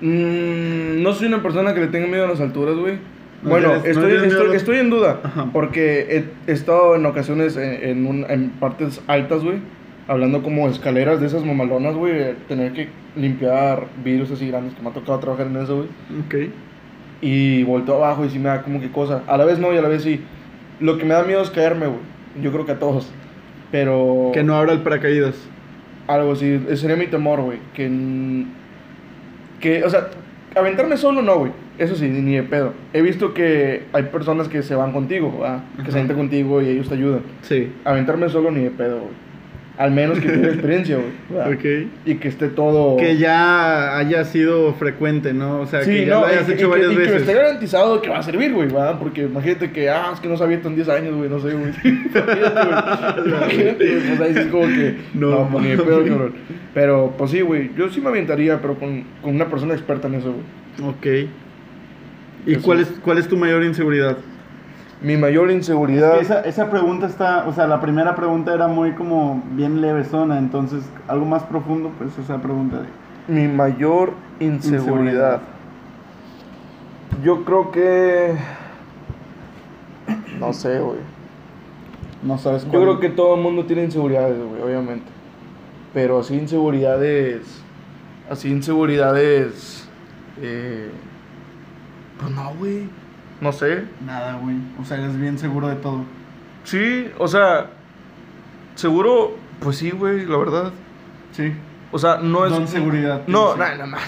Mm, 0.01 1.03
no 1.03 1.13
soy 1.13 1.29
una 1.29 1.43
persona 1.43 1.75
que 1.75 1.81
le 1.81 1.87
tenga 1.89 2.07
miedo 2.07 2.25
a 2.25 2.29
las 2.29 2.41
alturas, 2.41 2.77
güey. 2.77 2.95
¿No 3.43 3.51
Bueno, 3.51 3.75
estoy, 3.75 4.13
estoy, 4.55 4.79
en 4.79 4.91
duda. 4.91 5.21
Ajá. 5.23 5.49
Porque 5.53 6.07
he, 6.47 6.51
he 6.51 6.55
estado 6.55 6.97
en 6.97 7.07
ocasiones 7.07 7.57
en, 7.57 7.83
en, 7.89 8.07
un- 8.07 8.27
en 8.29 8.51
partes 8.51 9.01
altas, 9.07 9.43
güey. 9.43 9.59
Hablando 10.09 10.43
como 10.43 10.69
escaleras 10.69 11.21
de 11.21 11.27
esas 11.27 11.45
mamalonas, 11.45 11.95
güey. 11.95 12.35
Tener 12.49 12.73
que 12.73 12.89
limpiar 13.17 13.87
vidrios 14.05 14.31
así 14.31 14.49
grandes 14.49 14.75
que 14.75 14.83
me 14.83 14.91
ha 14.91 14.93
tocado 14.93 15.19
trabajar 15.19 15.47
en 15.47 15.57
eso, 15.57 15.77
güey. 15.77 15.89
Ok. 16.27 16.51
Y 17.23 17.63
volteo 17.65 17.97
abajo 17.97 18.25
y 18.25 18.31
sí 18.31 18.39
me 18.39 18.49
da 18.49 18.63
como 18.63 18.81
que 18.81 18.91
cosa. 18.91 19.23
A 19.27 19.37
la 19.37 19.45
vez 19.45 19.59
no 19.59 19.73
y 19.73 19.79
a 19.79 19.83
la 19.83 19.89
vez 19.89 20.03
sí. 20.03 20.21
Lo 20.81 20.99
que 20.99 21.05
me 21.05 21.15
da 21.15 21.23
miedo 21.25 21.41
es 21.43 21.51
caerme, 21.51 21.87
güey. 21.87 22.01
Yo 22.43 22.53
creo 22.53 22.67
que 22.67 22.73
a 22.73 22.79
todos. 22.79 23.11
Pero... 23.73 24.31
Que 24.35 24.43
no 24.43 24.55
abra 24.55 24.73
el 24.73 24.81
paracaídas. 24.81 25.35
Algo 26.07 26.33
así, 26.33 26.61
ese 26.67 26.77
sería 26.77 26.97
mi 26.97 27.07
temor, 27.07 27.41
güey. 27.41 27.59
Que, 27.75 28.45
que, 29.61 29.85
o 29.85 29.91
sea, 29.91 30.09
aventarme 30.55 30.97
solo 30.97 31.23
no, 31.23 31.39
güey. 31.39 31.53
Eso 31.79 31.95
sí, 31.95 32.09
ni 32.09 32.37
de 32.37 32.43
pedo. 32.43 32.73
He 32.93 33.03
visto 33.03 33.35
que 33.35 33.83
hay 33.93 34.05
personas 34.05 34.49
que 34.49 34.63
se 34.63 34.75
van 34.75 34.93
contigo, 34.93 35.41
¿verdad? 35.41 35.65
Que 35.85 35.91
se 35.91 35.99
aventan 35.99 36.17
contigo 36.17 36.63
y 36.63 36.69
ellos 36.69 36.89
te 36.89 36.95
ayudan. 36.95 37.21
Sí. 37.43 37.73
Aventarme 37.85 38.29
solo 38.29 38.51
ni 38.51 38.63
de 38.63 38.71
pedo, 38.71 39.01
güey. 39.01 39.26
Al 39.79 39.91
menos 39.91 40.19
que 40.21 40.29
tenga 40.29 40.49
experiencia, 40.49 40.97
güey. 40.97 41.09
¿verdad? 41.29 41.53
Ok. 41.59 41.65
Y 42.07 42.15
que 42.15 42.29
esté 42.29 42.49
todo... 42.49 42.97
Que 42.97 43.19
ya 43.19 43.99
haya 43.99 44.25
sido 44.25 44.73
frecuente, 44.75 45.35
¿no? 45.35 45.61
O 45.61 45.67
sea, 45.67 45.83
Sí, 45.83 45.91
que 45.91 46.07
ya 46.07 46.15
no, 46.15 46.21
lo 46.23 46.27
hayas 46.29 46.49
y, 46.49 46.53
hecho 46.53 46.55
y 46.55 46.65
que- 46.65 46.67
varias 46.67 46.93
y 46.93 46.95
que 46.95 47.01
veces. 47.03 47.21
esté 47.21 47.35
garantizado 47.35 48.01
que 48.01 48.09
va 48.09 48.19
a 48.19 48.23
servir, 48.23 48.55
güey, 48.55 48.69
¿verdad? 48.69 48.99
Porque 48.99 49.23
imagínate 49.25 49.71
que, 49.73 49.91
ah, 49.91 50.13
es 50.15 50.21
que 50.21 50.29
no 50.29 50.37
se 50.39 50.45
avientan 50.45 50.75
10 50.77 50.89
años, 50.89 51.15
güey, 51.15 51.29
no 51.29 51.39
sé, 51.41 51.53
güey. 51.53 51.73
imagínate, 53.27 53.87
güey. 53.87 54.01
Pues 54.17 54.21
ahí 54.21 54.33
sí 54.35 54.41
es 54.41 54.47
como 54.47 54.67
que, 54.67 54.97
No, 55.15 55.31
no, 55.31 55.49
pues 55.51 55.65
ni 55.65 55.77
pedo, 55.77 56.05
cabrón. 56.07 56.33
Pero, 56.75 57.15
pues 57.17 57.31
sí, 57.31 57.41
güey, 57.41 57.71
yo 57.77 57.89
sí 57.91 58.01
me 58.01 58.09
aventaría, 58.09 58.61
pero 58.61 58.75
con, 58.79 59.05
con 59.23 59.35
una 59.35 59.47
persona 59.49 59.75
experta 59.75 60.09
en 60.09 60.15
eso, 60.17 60.33
güey. 60.33 60.91
Ok. 60.91 61.31
¿Y 62.47 62.53
Eso. 62.53 62.63
cuál 62.63 62.81
es, 62.81 62.89
cuál 63.03 63.19
es 63.19 63.27
tu 63.29 63.37
mayor 63.37 63.65
inseguridad? 63.65 64.17
Mi 65.03 65.17
mayor 65.17 65.51
inseguridad... 65.51 66.19
Esa, 66.21 66.41
esa 66.41 66.71
pregunta 66.71 67.07
está, 67.07 67.47
o 67.47 67.53
sea, 67.53 67.67
la 67.67 67.81
primera 67.81 68.15
pregunta 68.17 68.55
era 68.55 68.67
muy 68.67 68.93
como 68.93 69.43
bien 69.51 69.81
levesona, 69.81 70.39
entonces 70.39 70.85
algo 71.07 71.27
más 71.27 71.43
profundo, 71.43 71.93
pues 71.99 72.17
esa 72.19 72.41
pregunta 72.41 72.79
de... 72.81 72.87
Mi 73.29 73.49
mayor 73.49 74.15
inseguridad. 74.41 74.81
Inseguridad. 74.81 75.41
Yo 77.23 77.45
creo 77.45 77.71
que. 77.73 78.37
No 80.39 80.53
sé, 80.53 80.79
güey. 80.81 80.99
No 82.23 82.39
sabes 82.39 82.65
Yo 82.65 82.71
cuál. 82.71 82.83
creo 82.83 83.01
que 83.01 83.09
todo 83.11 83.35
el 83.37 83.43
mundo 83.43 83.65
tiene 83.65 83.85
inseguridades, 83.85 84.39
güey, 84.39 84.63
obviamente. 84.63 85.07
Pero 85.93 86.21
así 86.21 86.35
inseguridades. 86.35 87.63
Así 88.31 88.51
inseguridades. 88.51 89.89
Eh, 90.41 90.91
pues 92.21 92.31
no, 92.31 92.53
güey. 92.59 92.89
No 93.41 93.53
sé. 93.53 93.85
Nada, 94.05 94.39
güey. 94.43 94.57
O 94.81 94.85
sea, 94.85 94.99
eres 94.99 95.19
bien 95.19 95.39
seguro 95.39 95.69
de 95.69 95.77
todo. 95.77 96.05
Sí, 96.65 97.09
o 97.19 97.29
sea. 97.29 97.71
Seguro, 98.75 99.37
pues 99.61 99.77
sí, 99.77 99.91
güey, 99.91 100.27
la 100.27 100.37
verdad. 100.37 100.73
Sí. 101.33 101.53
O 101.93 101.99
sea, 101.99 102.17
no 102.19 102.45
es. 102.47 102.53
Don 102.53 102.67
seguridad. 102.69 103.23
No, 103.27 103.53
Sí. 103.55 103.59
no, 103.59 103.77
no, 103.79 103.87
más. 103.87 104.03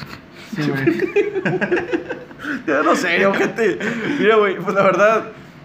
Sí, 0.56 0.62
güey. 0.70 1.38
Ya 2.66 2.82
no 2.82 2.94
sé, 2.94 3.08
gente. 3.08 3.78
Mira, 4.18 4.36
güey, 4.36 4.56
pues 4.58 4.74
la 4.74 4.82
verdad. 4.82 5.24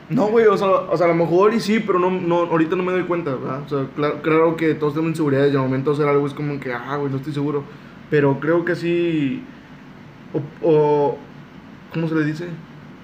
No, 0.10 0.28
güey, 0.28 0.46
o 0.48 0.58
sea, 0.58 0.68
o 0.68 0.98
sea, 0.98 1.06
a 1.06 1.10
lo 1.10 1.16
mejor 1.16 1.54
y 1.54 1.60
sí, 1.60 1.80
pero 1.80 1.98
no, 2.00 2.10
no, 2.12 2.40
ahorita 2.42 2.76
no 2.76 2.84
me 2.84 2.92
doy 2.92 3.04
cuenta, 3.04 3.32
¿verdad? 3.36 3.62
O 3.66 3.70
sea, 3.70 3.88
claro, 3.96 4.22
claro 4.22 4.56
que 4.58 4.74
todos 4.76 4.94
tenemos 4.94 5.12
inseguridades 5.12 5.54
y 5.54 5.56
al 5.56 5.64
momento 5.64 5.92
de 5.92 5.96
hacer 5.98 6.08
algo 6.10 6.28
es 6.28 6.34
como 6.34 6.60
que, 6.60 6.74
ah, 6.74 6.98
güey, 6.98 7.10
no 7.12 7.18
estoy 7.18 7.34
seguro. 7.34 7.64
Pero 8.10 8.40
creo 8.40 8.64
que 8.66 8.76
sí. 8.76 9.44
O, 10.34 10.42
o- 10.70 11.18
¿Cómo 11.94 12.08
se 12.10 12.16
le 12.16 12.26
dice? 12.26 12.48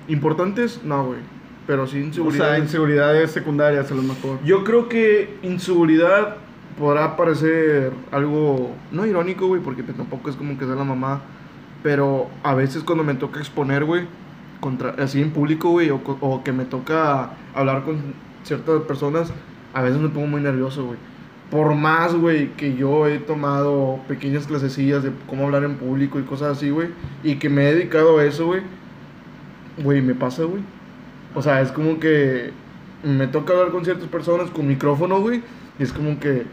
¿Importantes? 0.09 0.81
No, 0.83 1.05
güey. 1.05 1.19
Pero 1.65 1.87
sí 1.87 1.97
o 1.97 2.01
inseguridades. 2.01 2.55
sea, 2.55 2.59
inseguridades 2.59 3.31
secundarias 3.31 3.91
a 3.91 3.95
lo 3.95 4.01
mejor. 4.01 4.39
Yo 4.43 4.63
creo 4.63 4.89
que 4.89 5.37
inseguridad 5.43 6.37
podrá 6.77 7.15
parecer 7.15 7.91
algo, 8.11 8.71
no 8.91 9.05
irónico, 9.05 9.47
güey, 9.47 9.61
porque 9.61 9.83
tampoco 9.83 10.29
es 10.29 10.35
como 10.35 10.57
que 10.57 10.65
sea 10.65 10.75
la 10.75 10.83
mamá, 10.83 11.21
pero 11.83 12.27
a 12.41 12.55
veces 12.55 12.83
cuando 12.83 13.03
me 13.03 13.13
toca 13.13 13.39
exponer, 13.39 13.85
güey, 13.85 14.07
contra, 14.59 14.95
así 14.97 15.21
en 15.21 15.31
público, 15.31 15.69
güey, 15.69 15.89
o, 15.91 16.01
o 16.21 16.43
que 16.43 16.51
me 16.51 16.65
toca 16.65 17.31
hablar 17.53 17.83
con 17.83 18.01
ciertas 18.43 18.81
personas, 18.83 19.31
a 19.73 19.81
veces 19.83 19.99
me 19.99 20.09
pongo 20.09 20.27
muy 20.27 20.41
nervioso, 20.41 20.85
güey. 20.85 20.97
Por 21.51 21.75
más, 21.75 22.15
güey, 22.15 22.49
que 22.53 22.75
yo 22.75 23.07
he 23.07 23.19
tomado 23.19 23.99
pequeñas 24.07 24.47
clasecillas 24.47 25.03
de 25.03 25.11
cómo 25.27 25.45
hablar 25.45 25.63
en 25.63 25.75
público 25.75 26.19
y 26.19 26.23
cosas 26.23 26.57
así, 26.57 26.69
güey, 26.69 26.89
y 27.23 27.35
que 27.35 27.49
me 27.49 27.69
he 27.69 27.73
dedicado 27.73 28.19
a 28.19 28.25
eso, 28.25 28.45
güey, 28.47 28.61
güey, 29.83 30.01
me 30.01 30.15
pasa, 30.15 30.43
güey. 30.43 30.61
O 31.35 31.41
sea, 31.41 31.61
es 31.61 31.71
como 31.71 31.99
que 31.99 32.51
me 33.03 33.27
toca 33.27 33.53
hablar 33.53 33.71
con 33.71 33.85
ciertas 33.85 34.07
personas 34.07 34.49
con 34.49 34.67
micrófono, 34.67 35.21
güey, 35.21 35.41
y 35.77 35.83
es 35.83 35.93
como 35.93 36.19
que 36.19 36.43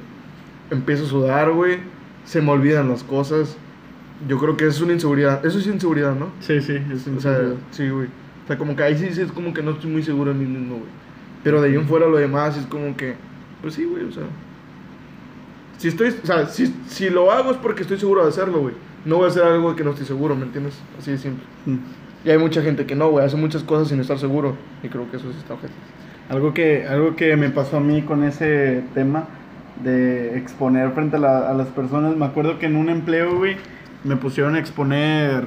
empiezo 0.71 1.05
a 1.05 1.09
sudar, 1.09 1.51
güey, 1.51 1.79
se 2.25 2.41
me 2.41 2.51
olvidan 2.53 2.89
las 2.89 3.03
cosas. 3.03 3.57
Yo 4.29 4.39
creo 4.39 4.57
que 4.57 4.67
es 4.67 4.81
una 4.81 4.93
inseguridad. 4.95 5.45
Eso 5.45 5.59
es 5.59 5.67
inseguridad, 5.67 6.15
¿no? 6.15 6.31
Sí, 6.41 6.61
sí, 6.61 6.75
es 6.93 7.07
O 7.07 7.21
sea, 7.21 7.33
inseguridad. 7.33 7.55
sí, 7.71 7.89
güey. 7.89 8.09
O 8.45 8.47
sea, 8.47 8.57
como 8.59 8.77
que 8.77 8.83
ahí 8.83 8.97
sí, 8.97 9.09
sí 9.13 9.21
es 9.21 9.33
como 9.33 9.53
que 9.53 9.63
no 9.63 9.73
estoy 9.73 9.91
muy 9.91 10.03
seguro 10.03 10.33
de 10.33 10.39
mí 10.39 10.47
mismo, 10.47 10.77
güey. 10.77 10.89
Pero 11.43 11.61
de 11.61 11.69
ahí 11.69 11.75
en 11.75 11.87
fuera 11.87 12.07
lo 12.07 12.17
demás 12.17 12.57
es 12.57 12.67
como 12.67 12.97
que, 12.97 13.15
pues 13.61 13.75
sí, 13.75 13.85
güey, 13.85 14.05
o 14.05 14.13
sea. 14.13 14.25
Si 15.79 15.89
estoy, 15.89 16.09
o 16.09 16.27
sea, 16.27 16.47
si, 16.47 16.75
si 16.87 17.11
lo 17.11 17.31
hago 17.31 17.51
es 17.51 17.59
porque 17.59 17.83
estoy 17.83 17.99
seguro 17.99 18.23
de 18.23 18.31
hacerlo, 18.31 18.61
güey. 18.61 18.75
No 19.05 19.17
voy 19.17 19.27
a 19.27 19.29
hacer 19.29 19.43
algo 19.45 19.77
que 19.77 19.85
no 19.85 19.91
estoy 19.91 20.07
seguro, 20.07 20.35
¿me 20.35 20.45
entiendes? 20.45 20.79
Así 20.99 21.11
de 21.11 21.19
simple. 21.19 21.45
Mm. 21.67 21.77
Y 22.27 22.31
hay 22.31 22.39
mucha 22.39 22.61
gente 22.61 22.85
que 22.87 22.95
no, 22.97 23.09
güey, 23.09 23.25
hace 23.25 23.37
muchas 23.37 23.63
cosas 23.63 23.89
sin 23.89 24.01
estar 24.01 24.19
seguro. 24.19 24.57
Y 24.83 24.89
creo 24.89 25.09
que 25.11 25.17
eso 25.17 25.31
sí 25.33 25.39
está 25.39 25.55
ojete. 25.55 25.73
Algo 26.29 26.53
que, 26.53 26.85
algo 26.87 27.15
que 27.17 27.37
me 27.37 27.49
pasó 27.51 27.77
a 27.77 27.81
mí 27.81 28.03
con 28.03 28.25
ese 28.25 28.83
tema 28.95 29.27
de 29.83 30.37
exponer 30.37 30.91
frente 30.91 31.17
a, 31.17 31.21
la- 31.21 31.49
a 31.51 31.55
las 31.55 31.69
personas, 31.69 32.17
me 32.17 32.25
acuerdo 32.27 32.59
que 32.59 32.67
en 32.67 32.75
un 32.77 32.89
empleo, 32.89 33.37
güey, 33.39 33.57
me 34.03 34.17
pusieron 34.17 34.57
a 34.57 34.59
exponer 34.59 35.45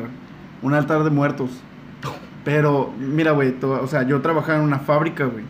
un 0.61 0.73
altar 0.73 1.03
de 1.03 1.09
muertos. 1.09 1.49
Pero, 2.45 2.93
mira, 2.97 3.31
güey, 3.31 3.53
o 3.61 3.87
sea, 3.87 4.03
yo 4.03 4.21
trabajaba 4.21 4.59
en 4.59 4.63
una 4.63 4.79
fábrica, 4.79 5.25
güey. 5.25 5.43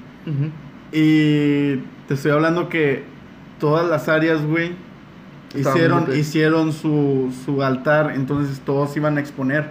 Y 0.92 1.76
te 2.08 2.16
estoy 2.16 2.32
hablando 2.32 2.70
que 2.70 3.04
todas 3.60 3.88
las 3.88 4.10
áreas, 4.10 4.44
güey, 4.44 4.72
hicieron, 5.54 6.06
hicieron 6.18 6.74
su, 6.74 7.32
su 7.46 7.62
altar, 7.62 8.14
entonces 8.16 8.60
todos 8.62 8.98
iban 8.98 9.18
a 9.18 9.20
exponer. 9.20 9.70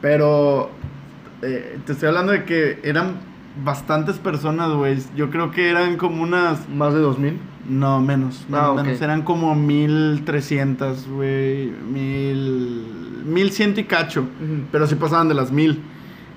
Pero 0.00 0.70
eh, 1.42 1.78
te 1.86 1.92
estoy 1.92 2.08
hablando 2.08 2.32
de 2.32 2.44
que 2.44 2.78
eran 2.82 3.20
bastantes 3.64 4.18
personas, 4.18 4.70
güey. 4.72 4.98
Yo 5.16 5.30
creo 5.30 5.50
que 5.50 5.70
eran 5.70 5.96
como 5.96 6.22
unas... 6.22 6.68
Más 6.68 6.94
de 6.94 7.00
2000. 7.00 7.38
No, 7.68 8.00
menos. 8.00 8.46
Ah, 8.52 8.72
menos. 8.76 9.00
Eran 9.00 9.22
como 9.22 9.54
1300, 9.54 11.08
güey. 11.08 11.70
Mil... 11.92 13.22
Mil 13.24 13.50
ciento 13.52 13.80
y 13.80 13.84
cacho. 13.84 14.26
Pero 14.72 14.86
sí 14.86 14.94
pasaban 14.94 15.28
de 15.28 15.34
las 15.34 15.52
mil. 15.52 15.80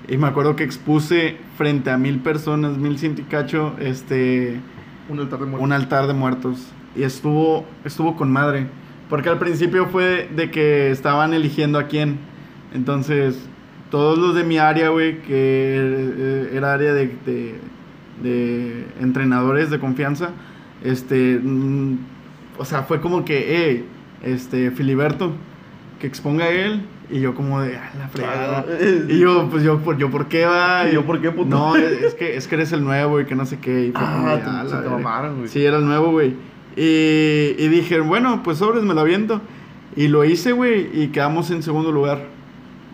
Y 0.06 0.16
me 0.18 0.26
acuerdo 0.26 0.54
que 0.54 0.64
expuse 0.64 1.38
frente 1.56 1.90
a 1.90 1.96
mil 1.96 2.20
personas, 2.20 2.76
mil 2.76 2.98
ciento 2.98 3.22
y 3.22 3.24
cacho, 3.24 3.74
este, 3.80 4.60
Un 5.08 5.18
altar 5.18 5.40
de 5.40 5.46
muerte. 5.46 5.64
un 5.64 5.72
altar 5.72 6.06
de 6.06 6.12
muertos. 6.12 6.66
Y 6.94 7.02
estuvo, 7.02 7.64
estuvo 7.84 8.14
con 8.14 8.30
madre. 8.30 8.66
Porque 9.08 9.30
al 9.30 9.38
principio 9.38 9.86
fue 9.86 10.28
de 10.34 10.50
que 10.50 10.90
estaban 10.90 11.32
eligiendo 11.32 11.78
a 11.78 11.84
quién. 11.84 12.18
Entonces, 12.74 13.38
todos 13.90 14.18
los 14.18 14.34
de 14.34 14.44
mi 14.44 14.58
área, 14.58 14.88
güey, 14.90 15.22
que 15.22 15.26
eh, 15.36 16.50
era 16.54 16.72
área 16.74 16.92
de, 16.92 17.06
de, 17.26 17.54
de 18.22 18.84
entrenadores 19.00 19.70
de 19.70 19.78
confianza, 19.78 20.30
este, 20.82 21.38
mm, 21.42 21.98
o 22.58 22.64
sea, 22.64 22.82
fue 22.82 23.00
como 23.00 23.24
que, 23.24 23.44
hey, 23.48 23.84
este, 24.22 24.70
Filiberto, 24.70 25.32
que 26.00 26.06
exponga 26.06 26.48
él. 26.48 26.82
Y 27.10 27.20
yo 27.20 27.34
como 27.34 27.60
de, 27.60 27.76
ah, 27.76 27.90
la 27.98 28.08
fregada. 28.08 28.64
Ah, 28.66 28.72
Y 29.10 29.18
yo, 29.18 29.48
pues 29.50 29.62
yo, 29.62 29.78
por, 29.80 29.98
yo, 29.98 30.10
¿por 30.10 30.26
qué 30.26 30.46
va? 30.46 30.88
¿Y 30.88 30.94
yo 30.94 31.04
por 31.04 31.20
qué, 31.20 31.30
puto? 31.30 31.50
No, 31.54 31.76
es 31.76 32.02
es 32.02 32.14
que, 32.14 32.34
es 32.34 32.48
que 32.48 32.54
eres 32.54 32.72
el 32.72 32.82
nuevo 32.82 33.20
y 33.20 33.26
que 33.26 33.34
no 33.34 33.44
sé 33.44 33.58
qué. 33.58 33.88
Y 33.88 33.92
fue 33.92 34.00
como 34.00 34.26
Ah, 34.28 34.40
"Ah, 34.42 34.62
se 34.64 34.70
te 34.70 34.76
verga". 34.80 34.90
mamaron, 34.96 35.36
güey. 35.36 35.48
Sí, 35.48 35.62
era 35.62 35.76
el 35.76 35.84
nuevo, 35.84 36.12
güey. 36.12 36.34
Y, 36.76 37.54
y 37.62 37.68
dije, 37.68 38.00
bueno, 38.00 38.42
pues 38.42 38.56
sobres, 38.58 38.82
me 38.84 38.94
lo 38.94 39.02
aviento. 39.02 39.42
Y 39.96 40.08
lo 40.08 40.24
hice, 40.24 40.52
güey, 40.52 40.88
y 40.94 41.08
quedamos 41.08 41.50
en 41.50 41.62
segundo 41.62 41.92
lugar. 41.92 42.22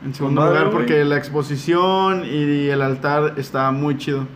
En 0.04 0.14
segundo 0.14 0.40
madre, 0.40 0.54
lugar 0.60 0.72
güey. 0.72 0.78
porque 0.86 1.04
la 1.04 1.16
exposición 1.18 2.24
y 2.24 2.68
el 2.68 2.80
altar 2.82 3.34
estaba 3.36 3.70
muy 3.70 3.98
chido. 3.98 4.26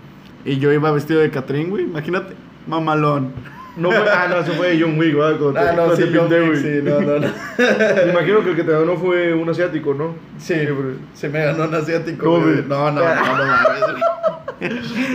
Y 0.44 0.58
yo 0.58 0.72
iba 0.72 0.90
vestido 0.92 1.20
de 1.20 1.30
Catrín, 1.30 1.70
güey, 1.70 1.84
imagínate, 1.84 2.34
mamalón. 2.66 3.32
No 3.76 3.90
fue, 3.90 4.04
ah, 4.08 4.26
no, 4.28 4.44
se 4.44 4.52
fue 4.52 4.78
John 4.80 4.96
Wick, 4.98 5.16
¿verdad? 5.16 5.36
Cuando 5.38 5.52
te- 5.60 5.68
Ah, 5.68 5.72
no, 5.74 5.96
sí, 5.96 6.02
te 6.04 6.08
pinté, 6.08 6.40
güey. 6.46 6.56
sí, 6.62 6.68
no, 6.84 7.00
no, 7.00 7.18
no. 7.18 7.26
Me 8.06 8.12
imagino 8.12 8.44
que 8.44 8.50
el 8.50 8.56
que 8.56 8.62
te 8.62 8.70
ganó 8.70 8.96
fue 8.96 9.34
un 9.34 9.48
asiático, 9.48 9.94
¿no? 9.94 10.14
Sí, 10.38 10.54
se 11.14 11.28
me 11.28 11.44
ganó 11.44 11.64
un 11.64 11.74
asiático, 11.74 12.24
¿Cómo, 12.24 12.40
güey. 12.42 12.54
güey? 12.56 12.66
No, 12.68 12.90
no, 12.92 13.00
no, 13.00 13.36
no. 13.36 13.96
Es 14.60 14.70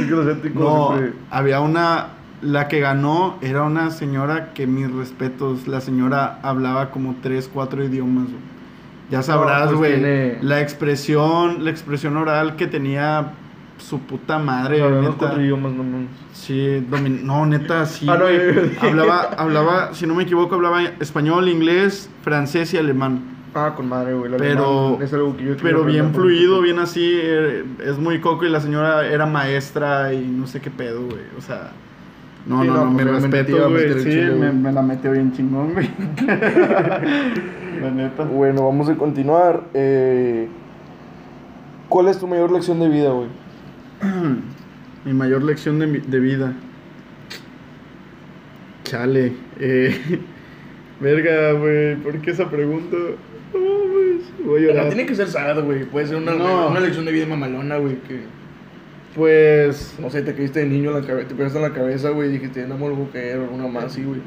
que 0.06 0.12
los 0.12 0.28
asiáticos 0.28 0.62
No, 0.62 0.88
siempre- 0.98 1.20
había 1.32 1.60
una. 1.62 2.08
La 2.42 2.68
que 2.70 2.80
ganó 2.80 3.38
era 3.42 3.64
una 3.64 3.92
señora 3.92 4.54
que 4.54 4.66
mis 4.68 4.90
respetos. 4.92 5.68
La 5.68 5.80
señora 5.82 6.40
hablaba 6.42 6.90
como 6.92 7.16
tres, 7.22 7.50
cuatro 7.54 7.84
idiomas, 7.84 8.26
güey. 8.26 8.59
Ya 9.10 9.22
sabrás, 9.24 9.68
pues 9.68 9.78
güey. 9.78 9.94
tiene- 9.96 10.38
La 10.42 10.62
expresión, 10.62 11.64
la 11.64 11.72
expresión 11.72 12.16
oral 12.18 12.56
que 12.56 12.68
tenía 12.68 13.34
su 13.78 14.00
puta 14.02 14.38
madre, 14.40 14.82
Hablando 14.84 15.02
neta. 15.10 15.18
cuatro 15.18 15.42
idiomas, 15.42 15.72
no 15.72 15.84
mames. 15.84 16.10
Sí, 16.34 16.86
domin- 16.92 17.22
no, 17.24 17.46
neta, 17.46 17.86
sí. 17.86 18.06
Ah, 18.10 18.18
no, 18.18 18.26
hablaba, 18.88 19.22
hablaba, 19.38 19.94
si 19.94 20.06
no 20.06 20.16
me 20.16 20.24
equivoco, 20.24 20.56
hablaba 20.56 20.84
español, 21.00 21.48
inglés, 21.50 22.10
francés 22.24 22.74
y 22.74 22.78
alemán. 22.78 23.38
Ah, 23.56 23.74
con 23.76 23.90
madre, 23.90 24.14
güey. 24.14 24.32
Pero- 24.38 25.00
es 25.02 25.12
algo 25.14 25.36
que 25.36 25.44
yo 25.46 25.58
Pero 25.62 25.84
bien 25.84 26.14
fluido, 26.14 26.62
bien 26.62 26.78
así, 26.78 27.04
eh, 27.20 27.64
es 27.84 27.98
muy 27.98 28.20
coco 28.20 28.46
y 28.46 28.50
la 28.50 28.60
señora 28.62 29.08
era 29.08 29.26
maestra 29.26 30.14
y 30.14 30.20
no 30.28 30.46
sé 30.46 30.60
qué 30.62 30.70
pedo, 30.70 31.06
güey. 31.06 31.22
O 31.38 31.42
sea, 31.42 31.72
no, 32.46 32.62
Sí, 32.62 32.68
no, 32.68 32.74
no, 32.74 32.86
no, 32.86 32.94
pues, 32.94 33.06
me 33.06 33.12
iba 33.12 33.20
respeto, 33.20 33.64
a 33.66 33.68
güey. 33.70 33.94
Sí, 33.96 34.04
chile, 34.10 34.32
me, 34.32 34.52
me 34.52 34.72
la 34.72 34.82
metió 34.82 35.12
bien 35.12 35.32
chingón, 35.34 35.74
güey. 35.74 35.90
la 37.82 37.92
neta. 37.92 38.24
Bueno, 38.24 38.66
vamos 38.66 38.90
a 38.90 38.96
continuar. 38.96 39.64
Eh, 39.74 40.48
¿Cuál 41.90 42.08
es 42.08 42.20
tu 42.20 42.28
mayor 42.28 42.52
lección 42.52 42.80
de 42.80 42.90
vida, 42.90 43.10
güey? 43.12 43.28
Mi 45.06 45.14
mayor 45.14 45.44
lección 45.44 45.80
de, 45.80 45.88
mi- 45.88 46.00
de 46.00 46.20
vida. 46.20 46.54
Chale. 48.84 49.34
Eh, 49.60 50.20
verga, 51.00 51.54
güey. 51.54 51.96
¿Por 51.98 52.20
qué 52.22 52.32
esa 52.32 52.50
pregunta? 52.50 52.96
No, 53.54 53.60
mames, 53.60 54.32
voy 54.46 54.60
a 54.64 54.68
No, 54.68 54.74
llorar. 54.74 54.88
tiene 54.90 55.06
que 55.06 55.16
ser 55.16 55.28
sad, 55.28 55.64
güey. 55.64 55.86
Puede 55.86 56.08
ser 56.08 56.18
una, 56.18 56.34
No. 56.34 56.70
una 56.70 56.80
lección 56.80 57.06
de 57.06 57.12
vida 57.12 57.26
mamalona, 57.28 57.78
güey. 57.78 57.96
Que, 58.08 58.22
Pues. 59.16 59.96
no 60.00 60.10
sé, 60.10 60.22
te 60.22 60.34
caíste 60.36 60.60
de 60.62 60.66
niño, 60.68 60.92
en 60.96 61.02
la 61.02 61.08
cabe- 61.08 61.26
te 61.26 61.36
pegaste 61.36 61.58
en 61.58 61.64
la 61.64 61.74
cabeza, 61.74 62.10
güey. 62.10 62.30
y 62.30 62.32
Dijiste, 62.34 62.66
no 62.68 62.78
me 62.78 62.88
lo 62.90 62.96
puedo 62.96 63.12
caer, 63.12 63.40
o 63.40 63.54
una 63.54 63.68
más 63.68 63.86
así, 63.86 64.04
güey. 64.04 64.22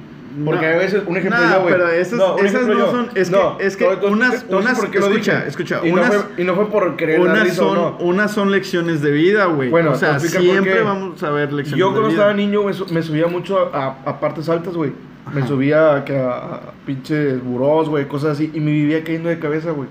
Porque 0.46 0.66
No. 0.66 0.72
a 0.72 0.76
veces, 0.78 1.02
un 1.06 1.16
ejemplo 1.18 1.38
Nah, 1.40 1.54
yo, 1.56 1.60
güey. 1.62 1.74
pero 1.74 1.88
esas- 1.90 2.18
un 2.40 2.46
esas 2.46 2.66
no 2.66 2.72
yo. 2.78 2.90
son- 2.90 3.08
es 3.14 3.28
que- 3.28 3.36
No, 3.36 3.60
es 3.60 3.76
que 3.76 3.84
voy- 3.84 3.96
te 3.96 4.00
voy- 4.02 4.12
unas- 4.12 4.46
unas- 4.48 4.82
escucha, 4.82 5.46
escucha, 5.46 5.80
Y, 5.84 5.90
unas- 5.90 6.06
no 6.10 6.20
fue, 6.22 6.42
y 6.42 6.46
no 6.46 6.54
fue 6.54 6.70
por 6.70 6.96
querer 6.96 7.20
Unas 7.20 7.42
risa 7.42 7.56
son, 7.56 7.74
no. 7.76 7.96
unas 8.00 8.30
son 8.32 8.50
lecciones 8.50 9.02
de 9.02 9.10
vida, 9.10 9.44
güey. 9.44 9.68
Bueno, 9.68 9.90
o 9.92 9.94
sea, 9.94 10.18
siempre 10.18 10.80
vamos 10.82 11.22
a 11.22 11.30
ver 11.30 11.52
lecciones 11.52 11.78
Yo 11.78 11.88
de 11.88 11.92
cuando 11.92 12.08
vida. 12.08 12.18
estaba 12.18 12.34
niño 12.34 12.62
me, 12.64 12.72
su- 12.72 12.86
me 12.86 13.02
subía 13.02 13.26
mucho 13.26 13.74
a, 13.74 13.98
a 14.06 14.20
partes 14.20 14.48
altas, 14.48 14.74
güey. 14.74 14.92
Me 15.34 15.46
subía 15.46 15.96
a, 15.96 16.04
que 16.04 16.16
a, 16.16 16.30
a 16.30 16.60
pinches 16.86 17.42
burós, 17.44 17.88
güey, 17.90 18.08
cosas 18.08 18.30
así. 18.32 18.50
Y 18.54 18.60
me 18.60 18.70
vivía 18.72 19.04
cayendo 19.04 19.28
de 19.28 19.38
cabeza, 19.38 19.70
güey. 19.72 19.88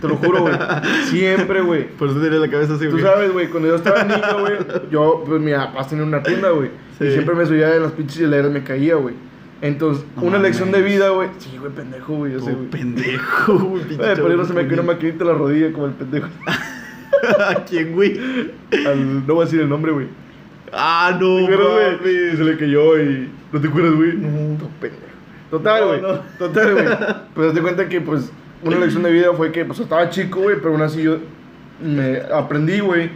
Te 0.00 0.08
lo 0.08 0.16
juro, 0.16 0.42
güey. 0.42 0.54
Siempre, 1.06 1.60
güey. 1.62 1.88
Por 1.88 2.08
eso 2.08 2.20
tenía 2.20 2.38
la 2.38 2.48
cabeza 2.50 2.74
así, 2.74 2.84
Tú 2.86 2.92
güey. 2.92 3.02
sabes, 3.02 3.32
güey, 3.32 3.48
cuando 3.48 3.68
yo 3.68 3.74
estaba 3.76 4.04
niño, 4.04 4.40
güey, 4.40 4.54
yo, 4.90 5.24
pues 5.26 5.40
mi 5.40 5.52
papá 5.52 5.86
tenía 5.86 6.04
una 6.04 6.22
tienda, 6.22 6.50
güey. 6.50 6.70
Sí. 6.98 7.06
Y 7.06 7.12
siempre 7.12 7.34
me 7.34 7.46
subía 7.46 7.74
en 7.74 7.82
las 7.82 7.92
pinches 7.92 8.18
hileras, 8.20 8.50
me 8.50 8.62
caía, 8.62 8.94
güey. 8.96 9.14
Entonces, 9.60 10.04
No 10.14 10.22
una 10.22 10.32
mames. 10.38 10.42
lección 10.50 10.70
de 10.70 10.82
vida, 10.82 11.08
güey. 11.10 11.28
Sí, 11.38 11.56
güey, 11.58 11.72
pendejo, 11.72 12.14
güey, 12.14 12.32
yo 12.32 12.40
sé, 12.40 12.50
Tú 12.52 12.56
güey. 12.58 12.68
pendejo, 12.70 13.54
güey. 13.58 13.82
Güey, 13.96 14.16
por 14.16 14.30
no 14.36 14.44
se 14.44 14.52
me 14.52 14.62
cayó 14.62 14.74
una 14.74 14.92
maquinita 14.92 15.24
en 15.24 15.28
la 15.30 15.34
rodilla 15.34 15.72
como 15.72 15.86
el 15.86 15.92
pendejo. 15.92 16.28
¿A 17.40 17.54
quién, 17.64 17.92
güey? 17.94 18.18
Al- 18.86 19.26
no 19.26 19.34
voy 19.34 19.42
a 19.42 19.44
decir 19.46 19.60
el 19.60 19.68
nombre, 19.68 19.90
güey. 19.92 20.06
Ah, 20.72 21.16
no, 21.20 21.36
¿Te 21.46 21.54
acuerdas, 21.54 22.00
güey? 22.02 22.36
se 22.36 22.44
le 22.44 22.56
cayó 22.56 23.00
y. 23.02 23.28
¿No 23.52 23.60
te 23.60 23.66
acuerdas, 23.68 23.94
güey? 23.94 24.12
No, 24.16 24.68
pendejo. 24.80 25.02
Total, 25.50 25.86
güey. 25.86 26.02
no. 26.02 26.20
Total, 26.38 26.72
güey. 26.74 26.86
Pues 27.34 27.54
te 27.54 27.60
cuenta 27.62 27.88
que, 27.88 28.00
pues, 28.00 28.30
una 28.62 28.78
lección 28.78 29.02
de 29.02 29.10
vida 29.12 29.28
fue 29.36 29.52
que, 29.52 29.64
pues, 29.64 29.78
estaba 29.80 30.08
chico, 30.10 30.40
güey, 30.40 30.56
pero 30.56 30.70
aún 30.70 30.82
así 30.82 31.02
yo 31.02 31.18
me 31.82 32.18
aprendí, 32.34 32.80
güey, 32.80 33.10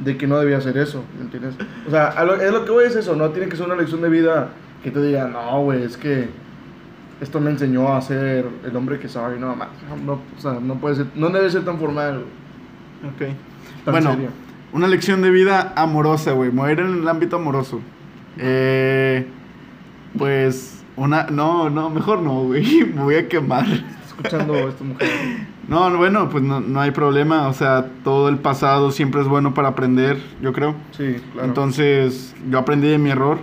de 0.00 0.16
que 0.16 0.26
no 0.26 0.38
debía 0.38 0.58
hacer 0.58 0.76
eso, 0.78 1.04
¿me 1.16 1.24
entiendes? 1.24 1.54
O 1.86 1.90
sea, 1.90 2.24
lo- 2.24 2.34
es 2.40 2.52
lo 2.52 2.64
que 2.64 2.70
voy 2.70 2.84
es 2.84 2.96
eso, 2.96 3.14
no 3.16 3.30
tiene 3.30 3.48
que 3.48 3.56
ser 3.56 3.66
una 3.66 3.76
lección 3.76 4.00
de 4.02 4.08
vida 4.08 4.50
que 4.82 4.90
te 4.90 5.00
diga, 5.02 5.26
no, 5.28 5.62
güey, 5.62 5.82
es 5.82 5.96
que 5.96 6.28
esto 7.20 7.40
me 7.40 7.50
enseñó 7.50 7.92
a 7.94 8.00
ser 8.00 8.46
el 8.64 8.76
hombre 8.76 8.98
que 9.00 9.08
soy, 9.08 9.38
no, 9.40 9.56
más. 9.56 9.68
No, 10.04 10.20
o 10.36 10.40
sea, 10.40 10.52
no 10.60 10.74
puede 10.76 10.94
ser, 10.96 11.06
no 11.16 11.30
debe 11.30 11.50
ser 11.50 11.64
tan 11.64 11.78
formal, 11.78 12.24
güey. 13.02 13.12
Ok. 13.32 13.36
Tan 13.84 13.92
Bueno, 13.92 14.10
serio. 14.12 14.28
una 14.72 14.86
lección 14.86 15.20
de 15.22 15.30
vida 15.30 15.72
amorosa, 15.76 16.30
güey. 16.32 16.50
Ir 16.72 16.78
en 16.80 16.98
el 17.02 17.08
ámbito 17.08 17.34
amoroso. 17.36 17.80
Eh, 18.38 19.26
pues, 20.16 20.84
una. 20.96 21.24
No, 21.24 21.70
no, 21.70 21.90
mejor 21.90 22.20
no, 22.20 22.44
güey. 22.44 22.84
Me 22.94 23.02
voy 23.02 23.14
a 23.16 23.28
quemar. 23.28 23.66
Escuchando 24.18 24.68
esta 24.68 24.84
mujer. 24.84 25.08
No, 25.68 25.90
no, 25.90 25.98
bueno, 25.98 26.28
pues 26.28 26.42
no, 26.42 26.60
no 26.60 26.80
hay 26.80 26.90
problema. 26.90 27.46
O 27.48 27.52
sea, 27.52 27.86
todo 28.02 28.28
el 28.28 28.38
pasado 28.38 28.90
siempre 28.90 29.20
es 29.20 29.28
bueno 29.28 29.54
para 29.54 29.68
aprender, 29.68 30.18
yo 30.42 30.52
creo. 30.52 30.74
Sí, 30.96 31.16
claro. 31.32 31.46
Entonces, 31.48 32.34
yo 32.50 32.58
aprendí 32.58 32.88
de 32.88 32.98
mi 32.98 33.10
error. 33.10 33.38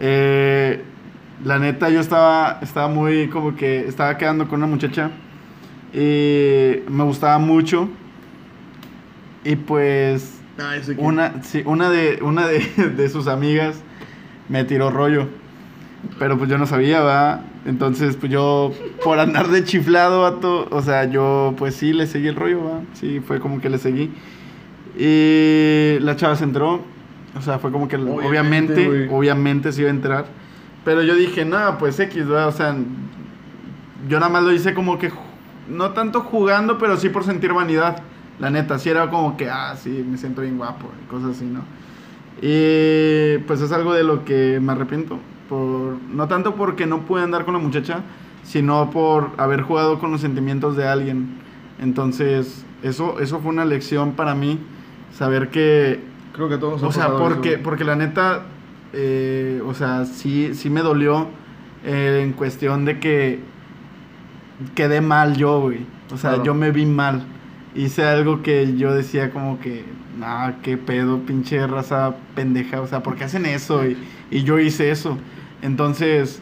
Eh, 0.00 0.82
la 1.44 1.58
neta, 1.58 1.88
yo 1.88 2.00
estaba, 2.00 2.58
estaba 2.62 2.88
muy 2.88 3.28
como 3.28 3.56
que 3.56 3.86
estaba 3.86 4.16
quedando 4.18 4.48
con 4.48 4.58
una 4.62 4.66
muchacha 4.66 5.10
y 5.94 6.80
me 6.88 7.04
gustaba 7.04 7.38
mucho. 7.38 7.88
Y 9.44 9.56
pues, 9.56 10.40
que- 10.56 10.94
una, 10.98 11.42
sí, 11.42 11.62
una, 11.64 11.88
de, 11.90 12.18
una 12.22 12.46
de, 12.46 12.58
de 12.96 13.08
sus 13.08 13.26
amigas 13.28 13.82
me 14.48 14.64
tiró 14.64 14.90
rollo. 14.90 15.26
Pero 16.18 16.36
pues 16.36 16.50
yo 16.50 16.58
no 16.58 16.66
sabía, 16.66 17.00
¿va? 17.00 17.40
Entonces, 17.64 18.16
pues 18.16 18.32
yo, 18.32 18.72
por 19.04 19.18
andar 19.18 19.48
de 19.48 19.62
chiflado, 19.62 20.22
vato, 20.22 20.66
o 20.70 20.82
sea, 20.82 21.04
yo 21.04 21.54
pues 21.56 21.76
sí 21.76 21.92
le 21.92 22.06
seguí 22.06 22.28
el 22.28 22.36
rollo, 22.36 22.64
¿va? 22.64 22.80
Sí, 22.94 23.20
fue 23.20 23.38
como 23.38 23.60
que 23.60 23.68
le 23.70 23.78
seguí. 23.78 24.10
Y 24.98 25.98
la 26.00 26.16
chava 26.16 26.36
se 26.36 26.44
enteró. 26.44 26.80
O 27.36 27.40
sea, 27.40 27.58
fue 27.58 27.72
como 27.72 27.88
que 27.88 27.96
Obviamente, 27.96 28.26
obviamente, 28.26 29.08
obviamente, 29.10 29.72
se 29.72 29.82
iba 29.82 29.90
a 29.90 29.94
enterar. 29.94 30.26
Pero 30.84 31.02
yo 31.02 31.14
dije, 31.14 31.44
nada, 31.44 31.78
pues 31.78 31.98
X, 32.00 32.30
¿va? 32.30 32.48
O 32.48 32.52
sea, 32.52 32.76
yo 34.08 34.18
nada 34.18 34.30
más 34.30 34.42
lo 34.42 34.52
hice 34.52 34.74
como 34.74 34.98
que, 34.98 35.10
no 35.68 35.90
tanto 35.90 36.20
jugando, 36.20 36.78
pero 36.78 36.96
sí 36.96 37.08
por 37.08 37.24
sentir 37.24 37.52
vanidad. 37.52 38.02
La 38.38 38.50
neta, 38.50 38.78
sí 38.78 38.90
era 38.90 39.08
como 39.08 39.36
que, 39.36 39.48
ah, 39.48 39.76
sí, 39.76 40.04
me 40.08 40.18
siento 40.18 40.42
bien 40.42 40.58
guapo, 40.58 40.90
y 41.02 41.08
cosas 41.08 41.36
así, 41.36 41.44
¿no? 41.44 41.60
Y 42.40 43.38
pues 43.46 43.60
es 43.60 43.70
algo 43.70 43.94
de 43.94 44.02
lo 44.02 44.24
que 44.24 44.58
me 44.60 44.72
arrepiento. 44.72 45.20
Por, 45.52 45.98
no 46.08 46.28
tanto 46.28 46.54
porque 46.54 46.86
no 46.86 47.02
pude 47.02 47.22
andar 47.22 47.44
con 47.44 47.52
la 47.52 47.60
muchacha, 47.60 48.00
sino 48.42 48.88
por 48.88 49.32
haber 49.36 49.60
jugado 49.60 49.98
con 49.98 50.10
los 50.10 50.22
sentimientos 50.22 50.78
de 50.78 50.88
alguien. 50.88 51.34
Entonces, 51.78 52.64
eso, 52.82 53.20
eso 53.20 53.38
fue 53.40 53.50
una 53.50 53.66
lección 53.66 54.12
para 54.12 54.34
mí, 54.34 54.58
saber 55.12 55.50
que 55.50 56.00
Creo 56.32 56.48
que 56.48 56.56
todos 56.56 56.82
o 56.82 56.90
sea, 56.90 57.08
eso, 57.08 57.18
porque, 57.18 57.58
porque 57.58 57.84
la 57.84 57.96
neta, 57.96 58.44
eh, 58.94 59.60
o 59.66 59.74
sea, 59.74 60.06
sí, 60.06 60.54
sí 60.54 60.70
me 60.70 60.80
dolió 60.80 61.26
eh, 61.84 62.22
en 62.24 62.32
cuestión 62.32 62.86
de 62.86 62.98
que 62.98 63.40
quedé 64.74 65.02
mal 65.02 65.36
yo, 65.36 65.60
güey. 65.60 65.80
O 66.14 66.16
sea, 66.16 66.30
Claro. 66.30 66.44
yo 66.44 66.54
me 66.54 66.70
vi 66.70 66.86
mal. 66.86 67.24
Hice 67.74 68.04
algo 68.04 68.40
que 68.40 68.74
yo 68.78 68.94
decía 68.94 69.30
como 69.32 69.60
que, 69.60 69.84
nah, 70.18 70.52
qué 70.62 70.78
pedo, 70.78 71.18
pinche 71.18 71.66
raza 71.66 72.14
pendeja. 72.34 72.80
O 72.80 72.86
sea, 72.86 73.02
¿por 73.02 73.16
qué 73.16 73.24
hacen 73.24 73.44
eso? 73.44 73.86
Y, 73.86 73.98
y 74.30 74.44
yo 74.44 74.58
hice 74.58 74.90
eso. 74.90 75.18
Entonces, 75.62 76.40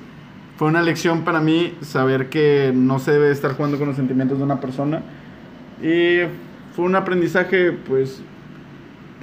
fue 0.57 0.69
una 0.69 0.83
lección 0.83 1.23
para 1.23 1.41
mí 1.41 1.75
saber 1.81 2.29
que 2.29 2.73
no 2.75 2.99
se 2.99 3.13
debe 3.13 3.31
estar 3.31 3.55
jugando 3.55 3.79
con 3.79 3.89
los 3.89 3.97
sentimientos 3.97 4.39
de 4.39 4.45
una 4.45 4.61
persona. 4.61 5.03
Y 5.83 6.21
fue 6.75 6.85
un 6.85 6.97
aprendizaje, 6.97 7.73
pues, 7.73 8.23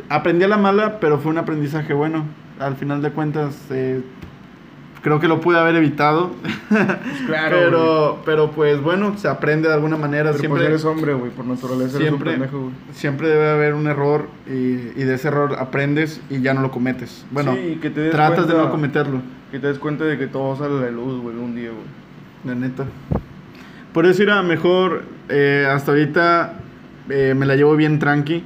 aprendí 0.09 0.45
a 0.45 0.47
la 0.47 0.57
mala, 0.57 0.99
pero 0.99 1.19
fue 1.19 1.31
un 1.31 1.37
aprendizaje 1.37 1.93
bueno. 1.93 2.25
Al 2.59 2.75
final 2.75 3.01
de 3.01 3.11
cuentas, 3.11 3.55
eh, 3.69 4.01
creo 5.01 5.19
que 5.19 5.27
lo 5.27 5.39
pude 5.41 5.57
haber 5.59 5.75
evitado. 5.75 6.31
Claro, 7.25 7.57
pero, 7.63 8.21
pero 8.25 8.51
pues 8.51 8.81
bueno, 8.81 9.17
se 9.17 9.27
aprende 9.27 9.67
de 9.67 9.73
alguna 9.73 9.97
manera. 9.97 10.31
Pero 10.31 10.39
siempre, 10.39 10.59
pues 10.61 10.69
eres 10.69 10.85
hombre, 10.85 11.13
güey, 11.13 11.31
por 11.31 11.45
naturaleza 11.45 11.97
eres 11.97 12.11
un 12.11 12.17
siempre, 12.17 12.31
pendejo, 12.31 12.59
güey. 12.59 12.73
siempre 12.91 13.27
debe 13.29 13.49
haber 13.49 13.73
un 13.73 13.87
error 13.87 14.27
y, 14.47 14.51
y 14.53 15.03
de 15.03 15.13
ese 15.15 15.27
error 15.29 15.55
aprendes 15.59 16.21
y 16.29 16.41
ya 16.41 16.53
no 16.53 16.61
lo 16.61 16.71
cometes. 16.71 17.25
Bueno, 17.31 17.53
Sí, 17.53 17.73
y 17.73 17.75
que 17.77 17.89
te 17.89 18.01
des 18.01 18.11
tratas 18.11 18.47
de 18.47 18.53
no 18.53 18.69
cometerlo, 18.71 19.21
Que 19.51 19.59
te 19.59 19.67
des 19.67 19.79
cuenta 19.79 20.03
de 20.03 20.17
que 20.17 20.27
todo 20.27 20.55
sale 20.55 20.77
a 20.77 20.81
la 20.81 20.91
luz, 20.91 21.21
güey, 21.21 21.35
un 21.35 21.55
día, 21.55 21.69
güey. 21.69 21.83
la 22.45 22.55
neta. 22.55 22.85
Por 23.93 24.05
eso 24.05 24.21
era 24.23 24.43
mejor, 24.43 25.03
eh, 25.29 25.67
hasta 25.71 25.91
ahorita 25.91 26.53
eh, 27.09 27.33
me 27.35 27.45
la 27.45 27.55
llevo 27.55 27.75
bien 27.75 27.99
tranqui, 27.99 28.43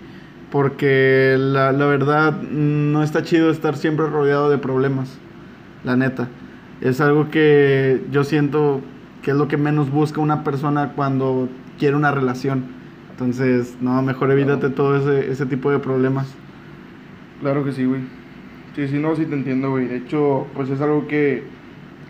porque 0.52 1.36
la, 1.38 1.72
la 1.72 1.86
verdad 1.86 2.34
mm, 2.34 2.92
no 2.92 3.04
está 3.04 3.24
chido 3.24 3.50
estar 3.52 3.76
siempre 3.76 4.06
rodeado 4.08 4.50
de 4.50 4.58
problemas, 4.58 5.18
la 5.84 5.96
neta. 5.96 6.28
Es 6.82 7.02
algo 7.02 7.30
que 7.30 8.02
yo 8.12 8.24
siento 8.24 8.82
que 9.22 9.32
es 9.32 9.38
lo 9.38 9.48
que 9.48 9.58
menos 9.58 9.92
busca 9.92 10.20
una 10.20 10.44
persona 10.44 10.94
cuando 10.96 11.48
quiere 11.78 11.96
una 11.96 12.12
relación. 12.12 12.64
Entonces, 13.12 13.78
no, 13.82 14.02
mejor 14.02 14.32
evítate 14.32 14.70
todo 14.70 14.98
ese, 14.98 15.32
ese 15.32 15.46
tipo 15.46 15.70
de 15.72 15.80
problemas. 15.80 16.34
Claro 17.40 17.64
que 17.64 17.72
sí, 17.72 17.86
güey. 17.86 18.02
Sí, 18.76 18.88
sí, 18.88 18.98
no, 18.98 19.16
sí 19.16 19.26
te 19.26 19.36
entiendo, 19.36 19.72
güey. 19.72 19.88
De 19.88 19.98
hecho, 19.98 20.48
pues 20.56 20.70
es 20.70 20.82
algo 20.82 21.08
que, 21.08 21.44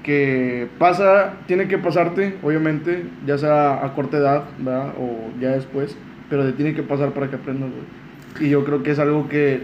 que 0.03 0.69
pasa, 0.77 1.33
tiene 1.47 1.67
que 1.67 1.77
pasarte, 1.77 2.37
obviamente, 2.43 3.05
ya 3.25 3.37
sea 3.37 3.85
a 3.85 3.93
corta 3.93 4.17
edad, 4.17 4.43
¿verdad? 4.59 4.93
O 4.99 5.31
ya 5.39 5.49
después, 5.49 5.97
pero 6.29 6.45
te 6.45 6.53
tiene 6.53 6.73
que 6.73 6.83
pasar 6.83 7.11
para 7.11 7.29
que 7.29 7.35
aprendas, 7.35 7.71
güey. 7.71 8.47
Y 8.47 8.51
yo 8.51 8.63
creo 8.63 8.83
que 8.83 8.91
es 8.91 8.99
algo 8.99 9.27
que 9.27 9.63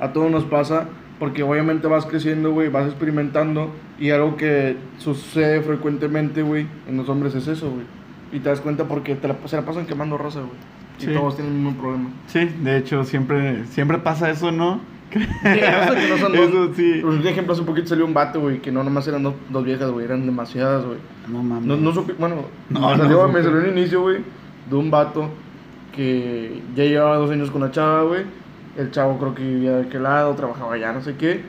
a 0.00 0.12
todos 0.12 0.30
nos 0.30 0.44
pasa, 0.44 0.88
porque 1.18 1.42
obviamente 1.42 1.86
vas 1.88 2.04
creciendo, 2.06 2.52
güey, 2.52 2.68
vas 2.68 2.86
experimentando, 2.86 3.70
y 3.98 4.10
algo 4.10 4.36
que 4.36 4.76
sucede 4.98 5.60
frecuentemente, 5.62 6.42
güey, 6.42 6.66
en 6.88 6.96
los 6.96 7.08
hombres 7.08 7.34
es 7.34 7.46
eso, 7.48 7.70
güey. 7.70 7.86
Y 8.32 8.40
te 8.40 8.48
das 8.48 8.60
cuenta 8.60 8.84
porque 8.84 9.14
te 9.14 9.28
la, 9.28 9.36
se 9.46 9.56
la 9.56 9.62
pasan 9.62 9.86
quemando 9.86 10.18
raza, 10.18 10.40
güey. 10.40 10.52
Y 10.98 11.02
Sí. 11.04 11.12
todos 11.12 11.36
tienen 11.36 11.54
el 11.54 11.60
mismo 11.62 11.80
problema. 11.80 12.10
Sí, 12.26 12.40
de 12.62 12.78
hecho, 12.78 13.04
siempre, 13.04 13.64
siempre 13.66 13.98
pasa 13.98 14.30
eso, 14.30 14.50
¿no? 14.52 14.80
Sí, 15.12 15.20
eso 15.20 15.94
que 15.94 16.08
no 16.08 16.16
son 16.18 16.32
dos- 16.32 16.48
Eso 16.48 16.74
sí. 16.74 17.00
Por 17.02 17.26
ejemplo, 17.26 17.52
hace 17.54 17.62
poquito 17.62 17.86
salió 17.88 18.04
un 18.04 18.12
vato, 18.14 18.40
güey, 18.40 18.60
que 18.60 18.72
no 18.72 18.82
nomás 18.82 19.06
eran 19.06 19.22
dos, 19.22 19.34
dos 19.50 19.64
viejas, 19.64 19.90
güey, 19.90 20.04
eran 20.04 20.26
demasiadas, 20.26 20.84
güey. 20.84 20.98
No 21.28 21.42
mames. 21.42 21.66
No, 21.66 21.76
no 21.76 21.92
supe, 21.94 22.14
bueno, 22.18 22.36
No, 22.68 22.80
me, 22.80 22.86
no 22.96 22.96
salió, 23.04 23.20
supe. 23.22 23.32
me 23.32 23.42
salió 23.44 23.58
un 23.60 23.78
inicio, 23.78 24.00
güey, 24.02 24.18
de 24.68 24.74
un 24.76 24.90
vato 24.90 25.30
que 25.94 26.60
ya 26.74 26.84
llevaba 26.84 27.16
dos 27.16 27.30
años 27.30 27.50
con 27.50 27.62
la 27.62 27.70
chava, 27.70 28.02
güey. 28.02 28.22
El 28.76 28.90
chavo 28.90 29.18
creo 29.18 29.34
que 29.34 29.42
vivía 29.42 29.76
de 29.76 29.82
aquel 29.86 30.02
lado, 30.02 30.34
trabajaba 30.34 30.74
allá, 30.74 30.92
no 30.92 31.02
sé 31.02 31.14
qué. 31.16 31.40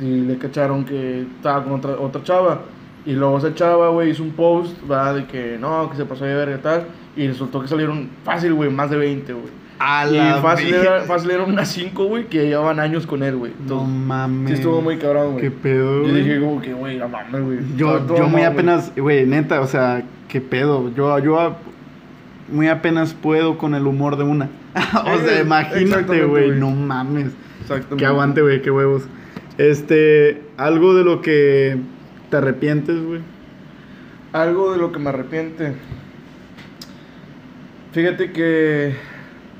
Y 0.00 0.20
le 0.20 0.38
cacharon 0.38 0.84
que 0.84 1.22
estaba 1.36 1.62
con 1.64 1.74
otra, 1.74 1.92
otra 1.98 2.22
chava. 2.22 2.62
Y 3.04 3.12
luego 3.12 3.38
esa 3.38 3.54
chava, 3.54 3.88
güey, 3.88 4.10
hizo 4.10 4.22
un 4.22 4.32
post, 4.32 4.76
va, 4.90 5.12
de 5.14 5.26
que 5.26 5.56
no, 5.58 5.90
que 5.90 5.96
se 5.96 6.04
pasó 6.04 6.24
de 6.24 6.34
verga 6.34 6.56
y 6.56 6.60
tal. 6.60 6.84
Y 7.16 7.26
resultó 7.28 7.60
que 7.60 7.68
salieron 7.68 8.10
fácil, 8.24 8.54
güey, 8.54 8.70
más 8.70 8.90
de 8.90 8.96
20, 8.96 9.32
güey. 9.32 9.60
A 9.78 10.06
Y 10.06 10.16
la 10.16 10.42
fácil 10.42 10.74
era, 10.74 11.00
fácil 11.02 11.30
eran 11.30 11.50
unas 11.50 11.68
5, 11.68 12.04
güey, 12.04 12.26
que 12.26 12.46
llevaban 12.46 12.78
años 12.78 13.06
con 13.06 13.22
él, 13.22 13.36
güey. 13.36 13.52
No 13.66 13.84
mames. 13.84 14.50
Sí 14.50 14.54
estuvo 14.56 14.82
muy 14.82 14.98
cabrón, 14.98 15.32
güey. 15.32 15.44
Qué 15.44 15.50
pedo, 15.50 16.06
Yo 16.06 16.14
dije 16.14 16.38
como 16.38 16.60
que, 16.60 16.74
güey, 16.74 16.98
no 16.98 17.08
mames, 17.08 17.42
güey. 17.42 17.58
Yo, 17.76 18.06
yo 18.14 18.28
muy 18.28 18.42
apenas, 18.42 18.92
güey, 18.94 19.24
neta, 19.24 19.60
o 19.62 19.66
sea, 19.66 20.02
qué 20.28 20.42
pedo. 20.42 20.92
Yo, 20.94 21.18
yo 21.20 21.56
muy 22.50 22.68
apenas 22.68 23.14
puedo 23.14 23.58
con 23.58 23.74
el 23.74 23.86
humor 23.86 24.16
de 24.16 24.24
una. 24.24 24.48
o 25.04 25.18
sea, 25.18 25.40
imagínate, 25.40 26.24
güey. 26.24 26.50
no 26.50 26.70
mames. 26.70 27.32
Exactamente. 27.62 27.96
Que 27.96 28.06
aguante, 28.06 28.42
güey, 28.42 28.62
qué 28.62 28.70
huevos. 28.70 29.04
Este, 29.58 30.42
algo 30.56 30.94
de 30.94 31.04
lo 31.04 31.20
que 31.20 31.78
te 32.30 32.36
arrepientes, 32.36 33.02
güey. 33.04 33.20
Algo 34.32 34.72
de 34.72 34.78
lo 34.78 34.92
que 34.92 34.98
me 34.98 35.10
arrepiente. 35.10 35.74
Fíjate 37.92 38.32
que, 38.32 38.94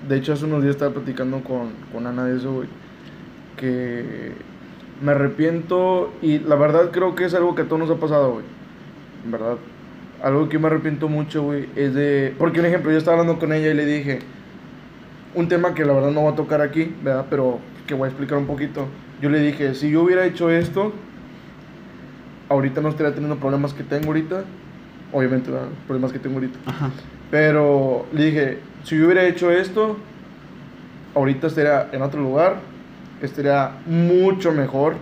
de 0.09 0.17
hecho, 0.17 0.33
hace 0.33 0.45
unos 0.45 0.63
días 0.63 0.77
estaba 0.77 0.95
platicando 0.95 1.41
con, 1.41 1.71
con 1.93 2.07
Ana 2.07 2.25
de 2.25 2.37
eso, 2.37 2.53
güey. 2.53 2.69
Que 3.57 4.33
me 5.03 5.13
arrepiento 5.13 6.13
y 6.23 6.39
la 6.39 6.55
verdad 6.55 6.91
creo 6.93 7.15
que 7.15 7.25
es 7.25 7.35
algo 7.35 7.55
que 7.55 7.63
a 7.63 7.65
todos 7.67 7.81
nos 7.81 7.91
ha 7.91 8.01
pasado, 8.01 8.33
güey. 8.33 8.45
En 9.25 9.31
verdad. 9.33 9.57
Algo 10.23 10.49
que 10.49 10.59
me 10.59 10.67
arrepiento 10.67 11.09
mucho, 11.09 11.43
güey, 11.43 11.69
es 11.77 11.95
de... 11.95 12.35
Porque 12.39 12.61
un 12.61 12.67
ejemplo, 12.67 12.91
yo 12.91 12.99
estaba 12.99 13.19
hablando 13.19 13.39
con 13.41 13.53
ella 13.53 13.71
y 13.71 13.75
le 13.75 13.87
dije, 13.87 14.21
un 15.35 15.49
tema 15.49 15.75
que 15.75 15.85
la 15.85 15.93
verdad 15.93 16.11
no 16.11 16.23
voy 16.23 16.33
a 16.33 16.37
tocar 16.37 16.61
aquí, 16.61 16.95
¿verdad? 17.03 17.27
Pero 17.31 17.59
que 17.87 17.95
voy 17.95 18.07
a 18.07 18.09
explicar 18.09 18.39
un 18.39 18.47
poquito. 18.47 18.87
Yo 19.21 19.31
le 19.31 19.41
dije, 19.41 19.75
si 19.75 19.91
yo 19.91 20.03
hubiera 20.03 20.25
hecho 20.25 20.51
esto, 20.51 20.93
ahorita 22.49 22.81
no 22.81 22.89
estaría 22.89 23.13
teniendo 23.13 23.37
problemas 23.37 23.73
que 23.73 23.83
tengo 23.83 24.09
ahorita. 24.09 24.45
Obviamente, 25.13 25.51
¿verdad? 25.51 25.69
problemas 25.87 26.13
que 26.13 26.19
tengo 26.19 26.37
ahorita. 26.37 26.59
Ajá. 26.67 26.91
Pero 27.31 28.07
le 28.13 28.25
dije, 28.25 28.59
si 28.85 28.99
yo 28.99 29.07
hubiera 29.07 29.25
hecho 29.25 29.51
esto, 29.51 29.97
ahorita 31.15 31.47
estaría 31.47 31.89
en 31.93 32.03
otro 32.03 32.21
lugar, 32.21 32.57
estaría 33.23 33.73
mucho 33.87 34.53
mejor. 34.53 34.95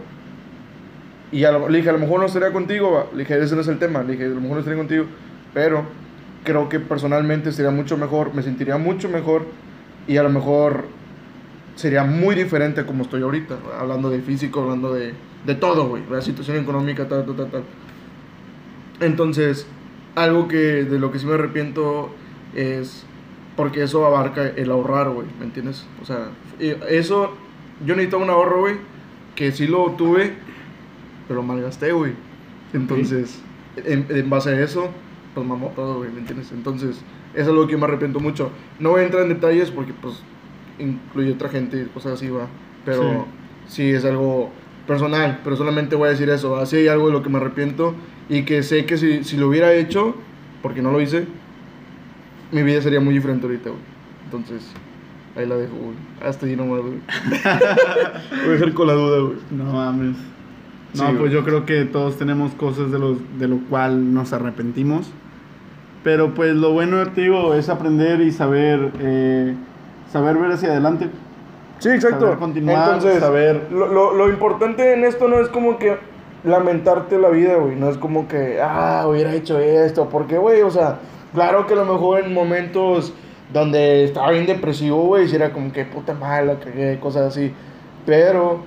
Y 1.30 1.44
a 1.44 1.52
lo- 1.52 1.68
le 1.68 1.78
dije, 1.78 1.90
a 1.90 1.92
lo 1.92 1.98
mejor 1.98 2.20
no 2.20 2.26
estaría 2.26 2.52
contigo, 2.52 2.90
va. 2.92 3.06
le 3.12 3.18
dije, 3.20 3.38
ese 3.42 3.54
no 3.54 3.60
es 3.60 3.68
el 3.68 3.78
tema, 3.78 4.02
le 4.02 4.12
dije, 4.12 4.24
a 4.24 4.28
lo 4.28 4.36
mejor 4.40 4.52
no 4.52 4.58
estaría 4.60 4.78
contigo, 4.78 5.04
pero 5.52 5.82
creo 6.44 6.68
que 6.68 6.80
personalmente 6.80 7.52
sería 7.52 7.70
mucho 7.70 7.96
mejor, 7.98 8.34
me 8.34 8.42
sentiría 8.42 8.78
mucho 8.78 9.08
mejor 9.08 9.44
y 10.06 10.16
a 10.16 10.22
lo 10.22 10.30
mejor 10.30 10.84
sería 11.74 12.02
muy 12.04 12.34
diferente 12.34 12.80
a 12.80 12.86
como 12.86 13.02
estoy 13.02 13.22
ahorita, 13.22 13.56
hablando 13.78 14.08
de 14.10 14.20
físico, 14.20 14.62
hablando 14.62 14.92
de, 14.94 15.12
de 15.46 15.54
todo, 15.54 15.86
güey, 15.88 16.02
la 16.10 16.22
situación 16.22 16.56
económica, 16.56 17.06
tal, 17.08 17.26
tal, 17.26 17.36
tal, 17.36 17.50
tal. 17.50 17.62
Entonces, 19.00 19.66
algo 20.14 20.48
que 20.48 20.84
de 20.84 20.98
lo 20.98 21.12
que 21.12 21.18
sí 21.18 21.26
me 21.26 21.34
arrepiento 21.34 22.10
es 22.54 23.04
porque 23.56 23.82
eso 23.82 24.06
abarca 24.06 24.48
el 24.48 24.70
ahorrar, 24.70 25.10
güey, 25.10 25.26
¿me 25.38 25.44
entiendes? 25.44 25.86
O 26.02 26.04
sea, 26.04 26.28
eso, 26.58 27.32
yo 27.84 27.94
necesitaba 27.94 28.22
un 28.24 28.30
ahorro, 28.30 28.60
güey, 28.60 28.76
que 29.34 29.52
sí 29.52 29.66
lo 29.66 29.92
tuve, 29.92 30.32
pero 31.28 31.40
lo 31.40 31.46
malgasté, 31.46 31.92
güey. 31.92 32.14
Entonces, 32.72 33.40
en, 33.76 34.06
en 34.08 34.30
base 34.30 34.50
a 34.50 34.60
eso, 34.60 34.88
pues 35.34 35.46
mamó 35.46 35.72
todo, 35.76 35.98
güey, 35.98 36.10
¿me 36.10 36.20
entiendes? 36.20 36.50
Entonces, 36.52 37.00
eso 37.34 37.42
es 37.42 37.48
algo 37.48 37.66
que 37.66 37.76
me 37.76 37.84
arrepiento 37.84 38.18
mucho. 38.18 38.50
No 38.80 38.90
voy 38.90 39.02
a 39.02 39.04
entrar 39.04 39.22
en 39.22 39.28
detalles 39.28 39.70
porque, 39.70 39.92
pues, 39.92 40.22
incluye 40.78 41.32
otra 41.32 41.48
gente 41.48 41.82
y 41.82 41.86
cosas 41.86 42.12
así, 42.14 42.28
va. 42.28 42.48
Pero 42.84 43.26
sí. 43.66 43.90
es 43.90 44.04
algo 44.04 44.50
personal, 44.86 45.40
pero 45.44 45.56
solamente 45.56 45.96
voy 45.96 46.08
a 46.08 46.10
decir 46.10 46.30
eso, 46.30 46.52
¿va? 46.52 46.64
Sí 46.66 46.76
hay 46.76 46.88
algo 46.88 47.08
de 47.08 47.12
lo 47.12 47.22
que 47.22 47.28
me 47.28 47.36
arrepiento 47.36 47.94
y 48.28 48.42
que 48.42 48.62
sé 48.62 48.86
que 48.86 48.96
si, 48.96 49.22
si 49.24 49.36
lo 49.36 49.48
hubiera 49.48 49.74
hecho, 49.74 50.14
porque 50.62 50.80
no 50.80 50.90
lo 50.90 51.00
hice, 51.00 51.26
mi 52.50 52.62
vida 52.62 52.80
sería 52.80 53.00
muy 53.00 53.12
diferente 53.14 53.46
ahorita, 53.46 53.70
güey. 53.70 53.82
Entonces, 54.24 54.72
ahí 55.36 55.46
la 55.46 55.56
dejo, 55.56 55.74
güey. 55.76 55.96
Hasta 56.22 56.46
ahí 56.46 56.56
nomás, 56.56 56.80
güey. 56.80 56.94
voy 58.30 58.48
a 58.48 58.52
dejar 58.52 58.74
con 58.74 58.86
la 58.86 58.94
duda, 58.94 59.20
güey. 59.20 59.38
No 59.50 59.64
mames. 59.64 60.16
Sí, 60.94 61.00
No, 61.02 61.08
pues 61.08 61.18
güey. 61.18 61.32
yo 61.32 61.44
creo 61.44 61.66
que 61.66 61.84
todos 61.84 62.16
tenemos 62.16 62.52
cosas 62.54 62.90
de, 62.90 62.98
los, 62.98 63.18
de 63.38 63.46
lo 63.48 63.58
cual 63.68 64.14
nos 64.14 64.32
arrepentimos. 64.32 65.10
Pero 66.04 66.34
pues 66.34 66.54
lo 66.54 66.72
bueno, 66.72 67.04
te 67.08 67.22
digo, 67.22 67.54
es 67.54 67.68
aprender 67.68 68.20
y 68.20 68.30
saber, 68.32 68.92
eh, 69.00 69.54
saber 70.10 70.36
ver 70.38 70.52
hacia 70.52 70.70
adelante. 70.70 71.08
Sí, 71.78 71.90
exacto. 71.90 72.20
Saber 72.26 72.38
continuar, 72.38 72.94
Entonces, 72.94 73.20
saber- 73.20 73.66
Lo, 73.70 73.86
lo, 73.88 74.14
lo 74.14 74.28
importante 74.30 74.94
en 74.94 75.04
esto 75.04 75.28
no 75.28 75.38
es 75.40 75.48
como 75.48 75.78
que 75.78 75.96
lamentarte 76.44 77.18
la 77.18 77.28
vida, 77.28 77.56
güey. 77.56 77.76
No 77.76 77.88
es 77.90 77.98
como 77.98 78.26
que, 78.28 78.58
ah, 78.62 79.04
hubiera 79.08 79.34
hecho 79.34 79.58
esto. 79.58 80.08
Porque, 80.08 80.38
güey, 80.38 80.62
o 80.62 80.70
sea, 80.70 80.98
claro 81.34 81.66
que 81.66 81.74
a 81.74 81.76
lo 81.76 81.84
mejor 81.84 82.20
en 82.20 82.32
momentos 82.32 83.12
donde 83.52 84.04
estaba 84.04 84.30
bien 84.30 84.46
depresivo, 84.46 85.02
güey, 85.04 85.28
si 85.28 85.36
era 85.36 85.52
como 85.52 85.72
que 85.72 85.84
puta 85.84 86.14
mala, 86.14 86.58
cagué, 86.60 86.98
cosas 87.00 87.26
así. 87.36 87.52
Pero 88.06 88.60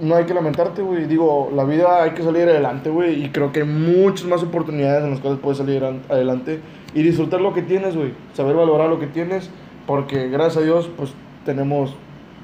no 0.00 0.16
hay 0.16 0.24
que 0.24 0.34
lamentarte, 0.34 0.82
güey. 0.82 1.06
Digo, 1.06 1.52
la 1.54 1.64
vida 1.64 2.02
hay 2.02 2.10
que 2.12 2.22
salir 2.22 2.42
adelante, 2.48 2.90
güey. 2.90 3.24
Y 3.24 3.28
creo 3.30 3.52
que 3.52 3.60
hay 3.60 3.66
muchas 3.68 4.26
más 4.26 4.42
oportunidades 4.42 5.04
en 5.04 5.10
las 5.10 5.20
cuales 5.20 5.38
puedes 5.40 5.58
salir 5.58 5.84
an- 5.84 6.00
adelante 6.08 6.60
y 6.94 7.02
disfrutar 7.02 7.40
lo 7.40 7.52
que 7.54 7.62
tienes, 7.62 7.96
güey. 7.96 8.12
Saber 8.34 8.54
valorar 8.56 8.88
lo 8.88 8.98
que 8.98 9.06
tienes, 9.06 9.50
porque 9.86 10.28
gracias 10.28 10.58
a 10.58 10.60
Dios, 10.66 10.90
pues 10.96 11.12
tenemos 11.44 11.94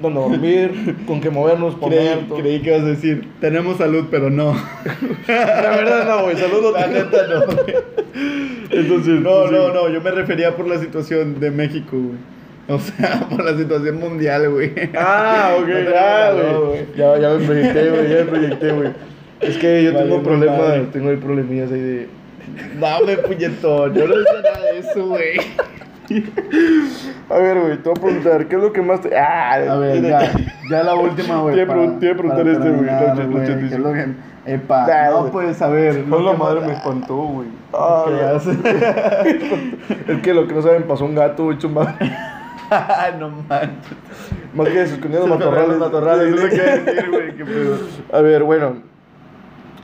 donde 0.01 0.19
dormir, 0.21 0.95
con 1.07 1.19
qué 1.21 1.29
movernos, 1.31 1.75
comer. 1.75 2.19
Creí, 2.29 2.41
creí 2.41 2.61
que 2.61 2.69
ibas 2.69 2.83
a 2.83 2.85
decir, 2.85 3.27
tenemos 3.41 3.77
salud, 3.77 4.05
pero 4.11 4.29
no. 4.29 4.53
La 5.27 5.71
verdad, 5.71 6.07
no, 6.07 6.23
güey. 6.23 6.37
Saludos. 6.37 6.73
La 6.73 6.87
neta 6.87 7.17
no. 7.27 7.41
Entonces, 8.69 9.21
No, 9.21 9.47
sí. 9.47 9.53
no, 9.53 9.73
no, 9.73 9.89
yo 9.89 10.01
me 10.01 10.11
refería 10.11 10.55
por 10.55 10.67
la 10.67 10.77
situación 10.79 11.39
de 11.39 11.51
México, 11.51 11.97
güey. 11.97 12.36
O 12.69 12.79
sea, 12.79 13.21
por 13.29 13.43
la 13.45 13.57
situación 13.57 13.97
mundial, 13.99 14.49
güey. 14.49 14.73
Ah, 14.97 15.55
ok, 15.57 15.67
No 15.67 15.89
ya, 15.89 16.31
güey. 16.31 16.85
Ya, 16.97 17.17
ya 17.17 17.29
me 17.29 17.45
proyecté, 17.45 17.89
güey. 17.89 18.09
Ya 18.09 18.15
me 18.17 18.23
proyecté, 18.25 18.71
güey. 18.73 18.89
Es 19.39 19.57
que 19.57 19.83
yo 19.83 19.93
Vale, 19.93 20.05
tengo 20.05 20.23
problemas, 20.23 20.59
madre. 20.59 20.85
tengo 20.91 21.09
ahí 21.09 21.15
problemillas 21.17 21.71
ahí 21.71 21.79
de. 21.79 22.07
Dame, 22.79 23.17
puñetón. 23.17 23.93
Yo 23.93 24.07
no 24.07 24.15
sé 24.15 24.41
nada 24.43 24.71
de 24.71 24.79
eso, 24.79 25.07
güey. 25.07 25.37
A 27.29 27.37
ver, 27.37 27.59
güey, 27.59 27.77
te 27.77 27.89
voy 27.89 27.97
a 27.97 28.01
preguntar, 28.01 28.45
¿qué 28.47 28.55
es 28.55 28.61
lo 28.61 28.71
que 28.73 28.81
más 28.81 29.01
te. 29.01 29.15
Ah, 29.17 29.53
A 29.53 29.77
ver, 29.77 30.01
ya, 30.01 30.31
ya 30.69 30.83
la 30.83 30.95
última, 30.95 31.39
güey. 31.41 31.55
Te 31.55 31.61
iba 31.61 31.73
a 31.73 31.75
preguntar 32.17 32.47
este, 32.47 32.69
güey. 32.69 32.89
¿qué 33.59 33.65
es 33.75 33.79
lo 33.79 33.93
que- 33.93 34.27
Epa, 34.45 34.87
no, 35.09 35.29
pues, 35.29 35.61
a 35.61 35.67
ver. 35.67 36.05
La 36.07 36.33
madre 36.33 36.59
más- 36.61 36.67
me 36.69 36.73
espantó, 36.73 37.15
güey. 37.15 37.47
Ah, 37.73 38.05
es 40.07 40.21
que 40.21 40.33
lo 40.33 40.47
que 40.47 40.53
no 40.55 40.61
saben 40.61 40.83
pasó 40.83 41.03
un 41.05 41.15
gato, 41.15 41.43
güey, 41.43 41.57
hecho 41.57 41.67
más. 41.69 41.93
no 43.19 43.29
manches. 43.47 43.97
Más 44.53 44.67
que 44.69 44.81
escondían 44.83 45.29
matorrales. 45.29 45.77
matorrales, 45.77 46.33
eso 46.33 46.47
quiere 46.49 46.79
decir, 46.79 47.09
güey, 47.09 47.35
qué 47.35 47.45
pedo. 47.45 47.77
A 48.13 48.21
ver, 48.21 48.43
bueno. 48.43 48.75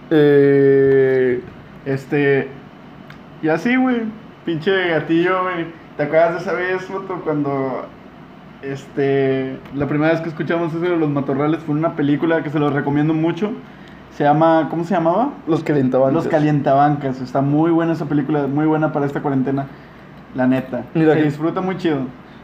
Eh. 0.09 1.41
Este. 1.86 2.47
Y 3.41 3.49
así, 3.49 3.75
güey. 3.75 4.01
Pinche 4.45 4.89
gatillo, 4.89 5.43
güey. 5.43 5.65
¿Te 5.97 6.03
acuerdas 6.03 6.34
de 6.36 6.39
esa 6.41 6.53
vez, 6.53 6.81
foto, 6.84 7.21
cuando. 7.23 7.86
Este. 8.61 9.57
La 9.75 9.88
primera 9.88 10.11
vez 10.13 10.21
que 10.21 10.29
escuchamos 10.29 10.71
eso 10.73 10.79
de 10.81 10.95
los 10.97 11.09
matorrales 11.09 11.61
fue 11.63 11.75
una 11.75 11.95
película 11.95 12.43
que 12.43 12.49
se 12.49 12.59
los 12.59 12.73
recomiendo 12.73 13.13
mucho. 13.13 13.51
Se 14.15 14.23
llama. 14.23 14.67
¿Cómo 14.69 14.84
se 14.84 14.93
llamaba? 14.93 15.34
Los 15.47 15.63
calientaban. 15.63 16.13
Los 16.13 16.27
Calientabancas. 16.27 17.19
Está 17.21 17.41
muy 17.41 17.71
buena 17.71 17.93
esa 17.93 18.05
película, 18.05 18.47
muy 18.47 18.65
buena 18.65 18.91
para 18.93 19.05
esta 19.05 19.21
cuarentena. 19.21 19.67
La 20.36 20.47
neta. 20.47 20.84
Mira 20.93 21.13
se 21.13 21.19
que- 21.19 21.25
disfruta 21.25 21.61
muy 21.61 21.77
chido. 21.77 21.99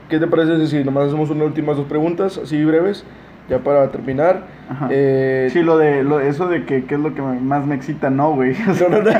¿Qué 0.10 0.20
te 0.20 0.28
parece 0.28 0.66
si 0.68 0.84
nomás 0.84 1.08
hacemos 1.08 1.30
unas 1.30 1.46
últimas 1.48 1.78
dos 1.78 1.86
preguntas, 1.88 2.38
así 2.38 2.64
breves, 2.66 3.06
ya 3.50 3.60
para 3.60 3.90
terminar? 3.90 4.42
Eh, 4.90 5.50
Sí, 5.54 5.62
lo 5.62 5.78
de 5.78 6.04
lo, 6.04 6.20
eso 6.20 6.48
de 6.48 6.66
que 6.66 6.86
qué 6.86 6.96
es 6.96 7.02
lo 7.02 7.14
que 7.14 7.22
me- 7.22 7.40
más 7.40 7.66
me 7.66 7.76
excita, 7.76 8.10
no, 8.10 8.34
güey. 8.34 8.56
O 8.70 8.74
sea, 8.74 8.90
no, 8.90 8.98
no, 9.02 9.12
no. 9.12 9.20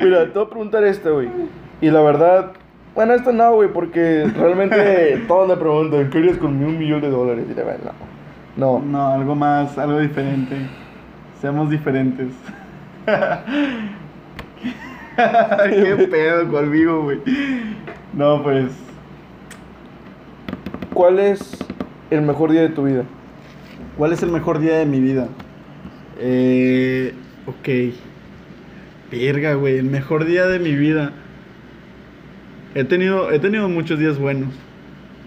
Mira, 0.00 0.24
te 0.26 0.38
voy 0.38 0.46
a 0.46 0.48
preguntar 0.50 0.84
esta, 0.84 1.10
güey. 1.10 1.28
Y 1.80 1.90
la 1.90 2.00
verdad, 2.00 2.52
bueno, 2.94 3.14
esta 3.14 3.32
no, 3.32 3.54
güey, 3.54 3.68
porque 3.72 4.26
realmente 4.36 5.22
todos 5.28 5.48
le 5.48 5.56
preguntan, 5.56 6.08
¿qué 6.10 6.18
harías 6.18 6.38
con 6.38 6.62
un 6.64 6.78
millón 6.78 7.00
de 7.00 7.10
dólares? 7.10 7.44
Y 7.50 7.54
la 7.54 7.64
verdad, 7.64 7.92
no. 8.56 8.78
No. 8.80 8.84
No, 8.84 9.08
algo 9.14 9.34
más, 9.34 9.76
algo 9.78 9.98
diferente. 9.98 10.56
Seamos 11.40 11.70
diferentes. 11.70 12.28
Qué 15.70 16.08
pedo 16.10 16.48
conmigo, 16.48 17.02
güey. 17.02 17.18
No, 18.12 18.42
pues. 18.42 18.66
¿Cuál 20.94 21.18
es 21.18 21.56
el 22.10 22.22
mejor 22.22 22.52
día 22.52 22.62
de 22.62 22.68
tu 22.68 22.84
vida? 22.84 23.04
¿Cuál 23.96 24.12
es 24.12 24.22
el 24.22 24.30
mejor 24.30 24.60
día 24.60 24.78
de 24.78 24.86
mi 24.86 25.00
vida? 25.00 25.28
Eh. 26.20 27.14
Ok. 27.46 27.68
Verga, 29.10 29.54
güey. 29.54 29.78
El 29.78 29.86
mejor 29.86 30.24
día 30.24 30.46
de 30.46 30.60
mi 30.60 30.76
vida. 30.76 31.12
He 32.76 32.84
tenido, 32.84 33.32
he 33.32 33.40
tenido 33.40 33.68
muchos 33.68 33.98
días 33.98 34.18
buenos. 34.18 34.54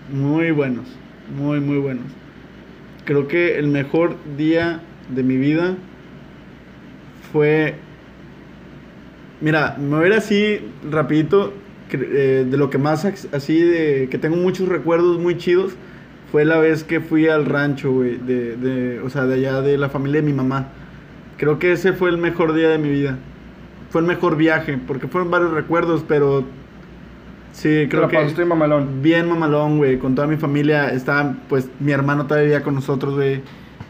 Muy 0.10 0.52
buenos. 0.52 0.86
Muy, 1.38 1.60
muy 1.60 1.80
buenos. 1.80 2.06
Creo 3.04 3.28
que 3.28 3.58
el 3.58 3.68
mejor 3.68 4.16
día 4.38 4.80
de 5.10 5.24
mi 5.24 5.36
vida 5.36 5.76
fue... 7.34 7.76
Mira, 9.42 9.76
me 9.80 9.96
voy 9.98 10.06
a 10.06 10.08
ir 10.08 10.14
así 10.14 10.60
rapidito. 10.89 11.54
eh, 11.92 12.46
de 12.50 12.58
lo 12.58 12.70
que 12.70 12.78
más 12.78 13.06
así 13.06 13.62
de... 13.62 14.08
Que 14.10 14.18
tengo 14.18 14.38
muchos 14.38 14.68
recuerdos 14.70 15.20
muy 15.20 15.38
chidos. 15.38 15.74
Fue 16.32 16.46
la 16.46 16.58
vez 16.60 16.84
que 16.84 17.02
fui 17.02 17.28
al 17.28 17.46
rancho, 17.46 17.92
güey. 17.92 18.18
De, 18.18 18.56
de, 18.56 19.00
o 19.02 19.10
sea, 19.10 19.26
de 19.26 19.36
allá 19.36 19.62
de 19.62 19.78
la 19.78 19.89
familia 19.89 20.22
de 20.22 20.28
mi 20.28 20.34
mamá. 20.34 20.68
Creo 21.38 21.60
que 21.60 21.74
ese 21.74 21.94
fue 21.94 22.10
el 22.10 22.18
mejor 22.18 22.54
día 22.54 22.70
de 22.70 22.78
mi 22.78 22.89
vida. 22.89 23.18
Fue 23.89 24.00
el 24.02 24.08
mejor 24.08 24.38
viaje. 24.38 24.78
Porque 24.88 25.08
fueron 25.08 25.30
varios 25.32 25.52
recuerdos, 25.52 26.06
pero... 26.08 26.46
Sí, 27.52 27.88
creo 27.89 28.08
que... 28.08 28.22
Estoy 28.22 28.46
mamalón. 28.46 29.02
Bien 29.02 29.28
mamalón, 29.28 29.78
güey, 29.78 29.98
con 29.98 30.16
toda 30.16 30.28
mi 30.28 30.38
familia. 30.38 30.89
Estaba, 30.94 31.36
pues, 31.50 31.68
mi 31.82 31.92
hermano 31.92 32.28
todavía 32.28 32.64
con 32.64 32.76
nosotros, 32.76 33.16
güey. 33.16 33.42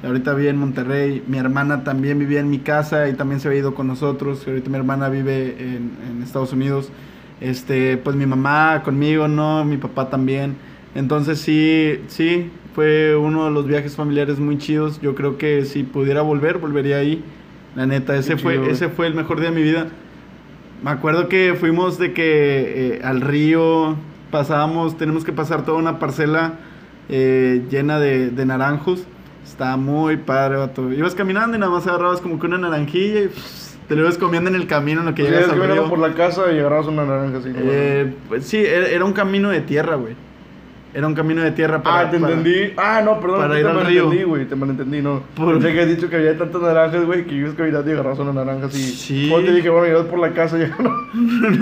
Ahorita 0.03 0.33
vive 0.33 0.49
en 0.49 0.57
Monterrey. 0.57 1.23
Mi 1.27 1.37
hermana 1.37 1.83
también 1.83 2.17
vivía 2.17 2.39
en 2.39 2.49
mi 2.49 2.59
casa 2.59 3.07
y 3.07 3.13
también 3.13 3.39
se 3.39 3.47
había 3.47 3.59
ido 3.59 3.75
con 3.75 3.87
nosotros. 3.87 4.47
Ahorita 4.47 4.69
mi 4.69 4.77
hermana 4.77 5.09
vive 5.09 5.55
en, 5.59 5.91
en 6.09 6.23
Estados 6.23 6.53
Unidos. 6.53 6.91
Este, 7.39 7.97
pues 7.97 8.15
mi 8.15 8.25
mamá 8.25 8.81
conmigo, 8.83 9.27
¿no? 9.27 9.63
Mi 9.63 9.77
papá 9.77 10.09
también. 10.09 10.55
Entonces 10.95 11.39
sí, 11.39 11.99
sí, 12.07 12.49
fue 12.73 13.15
uno 13.15 13.45
de 13.45 13.51
los 13.51 13.67
viajes 13.67 13.95
familiares 13.95 14.39
muy 14.39 14.57
chidos. 14.57 14.99
Yo 15.01 15.15
creo 15.15 15.37
que 15.37 15.65
si 15.65 15.83
pudiera 15.83 16.21
volver, 16.21 16.57
volvería 16.57 16.97
ahí. 16.97 17.23
La 17.75 17.85
neta, 17.85 18.15
ese 18.15 18.37
fue, 18.37 18.53
chido, 18.53 18.63
güey. 18.63 18.73
ese 18.73 18.89
fue 18.89 19.07
el 19.07 19.15
mejor 19.15 19.39
día 19.39 19.49
de 19.49 19.55
mi 19.55 19.63
vida. 19.63 19.87
Me 20.83 20.89
acuerdo 20.89 21.29
que 21.29 21.55
fuimos 21.59 21.97
de 21.99 22.13
que 22.13 22.95
eh, 22.95 23.01
al 23.03 23.21
río 23.21 23.95
pasábamos, 24.31 24.97
tenemos 24.97 25.23
que 25.23 25.31
pasar 25.31 25.63
toda 25.63 25.77
una 25.77 25.99
parcela 25.99 26.55
eh, 27.07 27.63
llena 27.69 27.99
de, 27.99 28.29
de 28.31 28.45
naranjos. 28.45 29.05
Estaba 29.43 29.77
muy 29.77 30.17
padre, 30.17 30.57
vato. 30.57 30.91
Ibas 30.91 31.15
caminando 31.15 31.57
y 31.57 31.59
nada 31.59 31.71
más 31.71 31.85
agarrabas 31.87 32.21
como 32.21 32.39
que 32.39 32.45
una 32.47 32.57
naranjilla 32.57 33.21
y 33.21 33.27
pss, 33.27 33.77
te 33.87 33.95
lo 33.95 34.01
ibas 34.03 34.17
comiendo 34.17 34.49
en 34.49 34.55
el 34.55 34.67
camino 34.67 35.01
en 35.01 35.07
lo 35.07 35.15
que 35.15 35.23
Pues 35.23 35.33
llegas 35.35 35.51
al 35.51 35.61
río. 35.73 35.89
por 35.89 35.99
la 35.99 36.13
casa 36.13 36.51
y 36.51 36.59
agarrabas 36.59 36.87
una 36.87 37.05
naranja 37.05 37.39
así. 37.39 37.51
Eh, 37.55 38.13
pues 38.29 38.45
sí, 38.47 38.57
era, 38.65 38.87
era 38.87 39.03
un 39.05 39.13
camino 39.13 39.49
de 39.49 39.61
tierra, 39.61 39.95
güey. 39.95 40.15
Era 40.93 41.07
un 41.07 41.15
camino 41.15 41.41
de 41.41 41.51
tierra 41.51 41.81
para... 41.81 42.01
ah, 42.07 42.11
te 42.11 42.19
para- 42.19 42.33
entendí. 42.33 42.73
Ah, 42.75 43.01
no, 43.03 43.19
perdón. 43.19 43.39
para 43.39 43.53
te 43.53 43.59
ir 43.61 43.65
al 43.67 43.73
malentendí, 43.75 44.17
río. 44.17 44.27
güey. 44.27 44.45
Te 44.45 44.55
malentendí, 44.55 45.01
no. 45.01 45.23
Por- 45.35 45.53
Pensé 45.53 45.73
que 45.73 45.81
has 45.81 45.87
dicho 45.87 46.09
que 46.09 46.15
había 46.17 46.37
tantas 46.37 46.61
naranjas, 46.61 47.05
güey, 47.05 47.25
que 47.25 47.35
ibas 47.35 47.53
caminando 47.53 47.89
y 47.89 47.93
agarrabas 47.93 48.19
una 48.19 48.33
naranja 48.33 48.65
así. 48.65 48.81
Sí. 48.83 49.27
Luego 49.29 49.45
te 49.45 49.53
dije, 49.53 49.69
bueno, 49.69 49.87
ibas 49.87 50.05
por 50.07 50.19
la 50.19 50.31
casa 50.33 50.57
y 50.57 50.61
ya 50.61 50.75
no. 50.79 50.91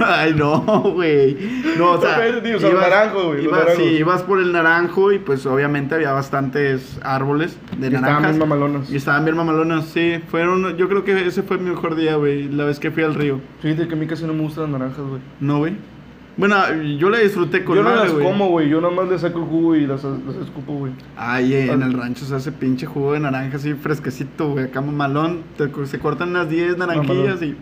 Ay, 0.05 0.34
no, 0.34 0.61
güey. 0.93 1.38
No, 1.77 1.91
o 1.91 2.01
sea, 2.01 2.25
entendí, 2.27 2.53
o 2.53 2.59
sea, 2.59 2.69
los 2.71 2.82
naranjos, 2.82 3.25
güey, 3.25 3.43
ibas- 3.45 3.75
sí, 3.75 3.84
ibas 3.84 4.23
por 4.23 4.39
el 4.39 4.51
naranjo 4.51 5.11
y 5.11 5.19
pues 5.19 5.45
obviamente 5.45 5.93
había 5.95 6.11
bastantes 6.11 6.99
árboles 7.03 7.57
de 7.77 7.88
Y 7.88 7.93
estaban 7.93 8.01
naranjas. 8.01 8.32
bien 8.32 8.39
mamalonas. 8.39 8.89
Y 8.91 8.95
estaban 8.95 9.25
bien 9.25 9.38
mamalonas, 9.38 9.86
sí. 9.86 10.19
Fueron, 10.30 10.75
yo 10.77 10.88
creo 10.89 11.03
que 11.03 11.27
ese 11.27 11.43
fue 11.43 11.57
mi 11.59 11.69
mejor 11.69 11.95
día, 11.95 12.15
güey, 12.15 12.49
la 12.49 12.65
vez 12.65 12.80
que 12.80 12.89
fui 12.91 13.03
al 13.03 13.13
río. 13.13 13.39
Fíjate 13.61 13.88
que 13.88 13.93
a 13.93 13.97
mí 13.97 14.07
casi 14.07 14.25
no 14.25 14.34
me 14.34 14.41
gustan 14.41 14.71
las 14.71 14.80
naranjas, 14.80 15.05
güey. 15.05 15.21
¿No, 15.39 15.59
güey? 15.59 15.73
Bueno, 16.40 16.56
yo 16.98 17.10
la 17.10 17.20
disfruté 17.20 17.66
con 17.66 17.76
Yo 17.76 17.84
no 17.84 17.90
madre, 17.90 18.04
las 18.06 18.14
güey. 18.14 18.26
como, 18.26 18.48
güey. 18.50 18.70
Yo 18.70 18.80
nada 18.80 18.94
más 18.94 19.10
le 19.10 19.20
saco 19.20 19.40
el 19.40 19.46
jugo 19.46 19.76
y 19.76 19.86
las, 19.86 20.04
las 20.04 20.36
escupo, 20.42 20.74
güey. 20.74 20.94
Ay, 21.18 21.54
eh, 21.54 21.72
en 21.72 21.82
el 21.84 21.92
rancho 21.94 22.24
se 22.26 22.34
hace 22.34 22.52
pinche 22.54 22.86
jugo 22.86 23.12
de 23.14 23.20
naranja 23.20 23.58
así 23.58 23.74
fresquecito, 23.74 24.52
güey. 24.52 24.66
Acá 24.66 24.80
mamalón. 24.82 25.44
Te- 25.58 25.70
se 25.86 26.00
cortan 26.00 26.30
unas 26.30 26.50
10 26.50 26.78
naranjillas 26.78 27.42
y 27.42 27.56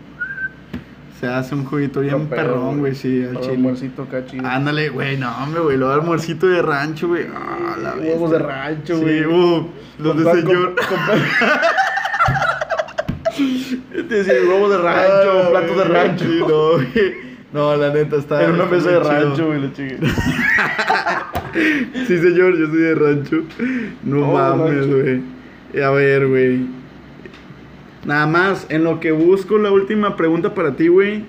se 1.18 1.26
hace 1.26 1.56
un 1.56 1.64
juguito 1.64 2.00
bien 2.02 2.16
No, 2.22 2.28
perrón, 2.28 2.78
güey, 2.78 2.94
sí, 2.94 3.24
al 3.24 3.40
chile. 3.40 3.54
almuercito 3.56 4.02
acá 4.02 4.24
chido. 4.24 4.46
Ándale, 4.46 4.88
güey, 4.90 5.16
no, 5.16 5.36
hombre, 5.42 5.60
güey, 5.60 5.76
lo 5.76 5.92
almuercito 5.92 6.46
de 6.46 6.62
rancho, 6.62 7.08
güey. 7.08 7.26
Ah, 7.34 7.76
la 7.82 7.94
Huevos 7.96 8.30
bestia. 8.30 8.38
de 8.46 8.52
rancho, 8.52 8.96
Sí, 8.96 9.02
güey. 9.02 9.24
uh, 9.26 9.68
los 9.98 10.16
de 10.16 10.32
señor. 10.34 10.74
decía, 14.08 14.34
huevos 14.48 14.70
de 14.70 14.78
rancho, 14.78 15.42
Ah, 15.44 15.48
platos 15.50 15.76
de 15.76 15.84
rancho. 15.84 16.24
sí, 16.24 16.38
no, 16.40 16.70
güey. 16.72 17.27
No, 17.52 17.74
la 17.76 17.92
neta 17.92 18.16
está. 18.16 18.44
En 18.44 18.52
una 18.52 18.66
mesa 18.66 18.90
de 18.90 19.00
rancho, 19.00 19.46
güey, 19.46 19.60
la 19.62 19.72
chingue. 19.72 19.98
Sí, 22.06 22.18
señor, 22.18 22.56
yo 22.58 22.66
soy 22.66 22.78
de 22.78 22.94
rancho. 22.94 23.36
No 24.04 24.28
Oh, 24.28 24.34
mames, 24.34 24.86
güey. 24.86 25.22
Y 25.72 25.80
A 25.80 25.90
ver, 25.90 26.28
güey. 26.28 26.66
Nada 28.04 28.26
más, 28.26 28.66
en 28.68 28.84
lo 28.84 29.00
que 29.00 29.12
busco 29.12 29.58
la 29.58 29.72
última 29.72 30.14
pregunta 30.16 30.54
para 30.54 30.76
ti, 30.76 30.88
güey. 30.88 31.24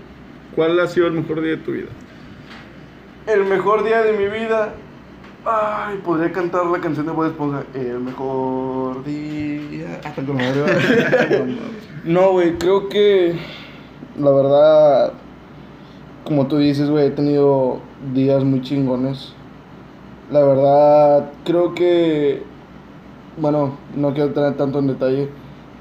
¿Cuál 0.55 0.79
ha 0.79 0.87
sido 0.87 1.07
el 1.07 1.13
mejor 1.13 1.41
día 1.41 1.51
de 1.51 1.57
tu 1.57 1.71
vida? 1.71 1.87
El 3.27 3.45
mejor 3.45 3.83
día 3.83 4.01
de 4.01 4.13
mi 4.13 4.25
vida. 4.27 4.73
Ay, 5.45 5.99
podría 6.03 6.31
cantar 6.31 6.65
la 6.65 6.79
canción 6.79 7.05
de 7.05 7.11
Bob 7.13 7.25
Esponja. 7.27 7.63
El 7.73 7.99
mejor 8.01 9.03
día. 9.05 10.01
Hasta 10.03 10.21
madre, 10.21 10.61
¿verdad? 10.61 11.45
No, 12.03 12.31
güey, 12.31 12.57
creo 12.57 12.87
que. 12.89 13.35
La 14.17 14.31
verdad. 14.31 15.13
Como 16.29 16.45
tú 16.45 16.57
dices, 16.57 16.91
güey, 16.91 17.07
he 17.07 17.09
tenido 17.09 17.79
días 18.13 18.43
muy 18.43 18.61
chingones. 18.61 19.33
La 20.31 20.43
verdad, 20.43 21.31
creo 21.43 21.73
que. 21.73 22.43
Bueno, 23.41 23.71
no 23.95 24.13
quiero 24.13 24.27
entrar 24.27 24.53
tanto 24.53 24.77
en 24.77 24.85
detalle. 24.85 25.29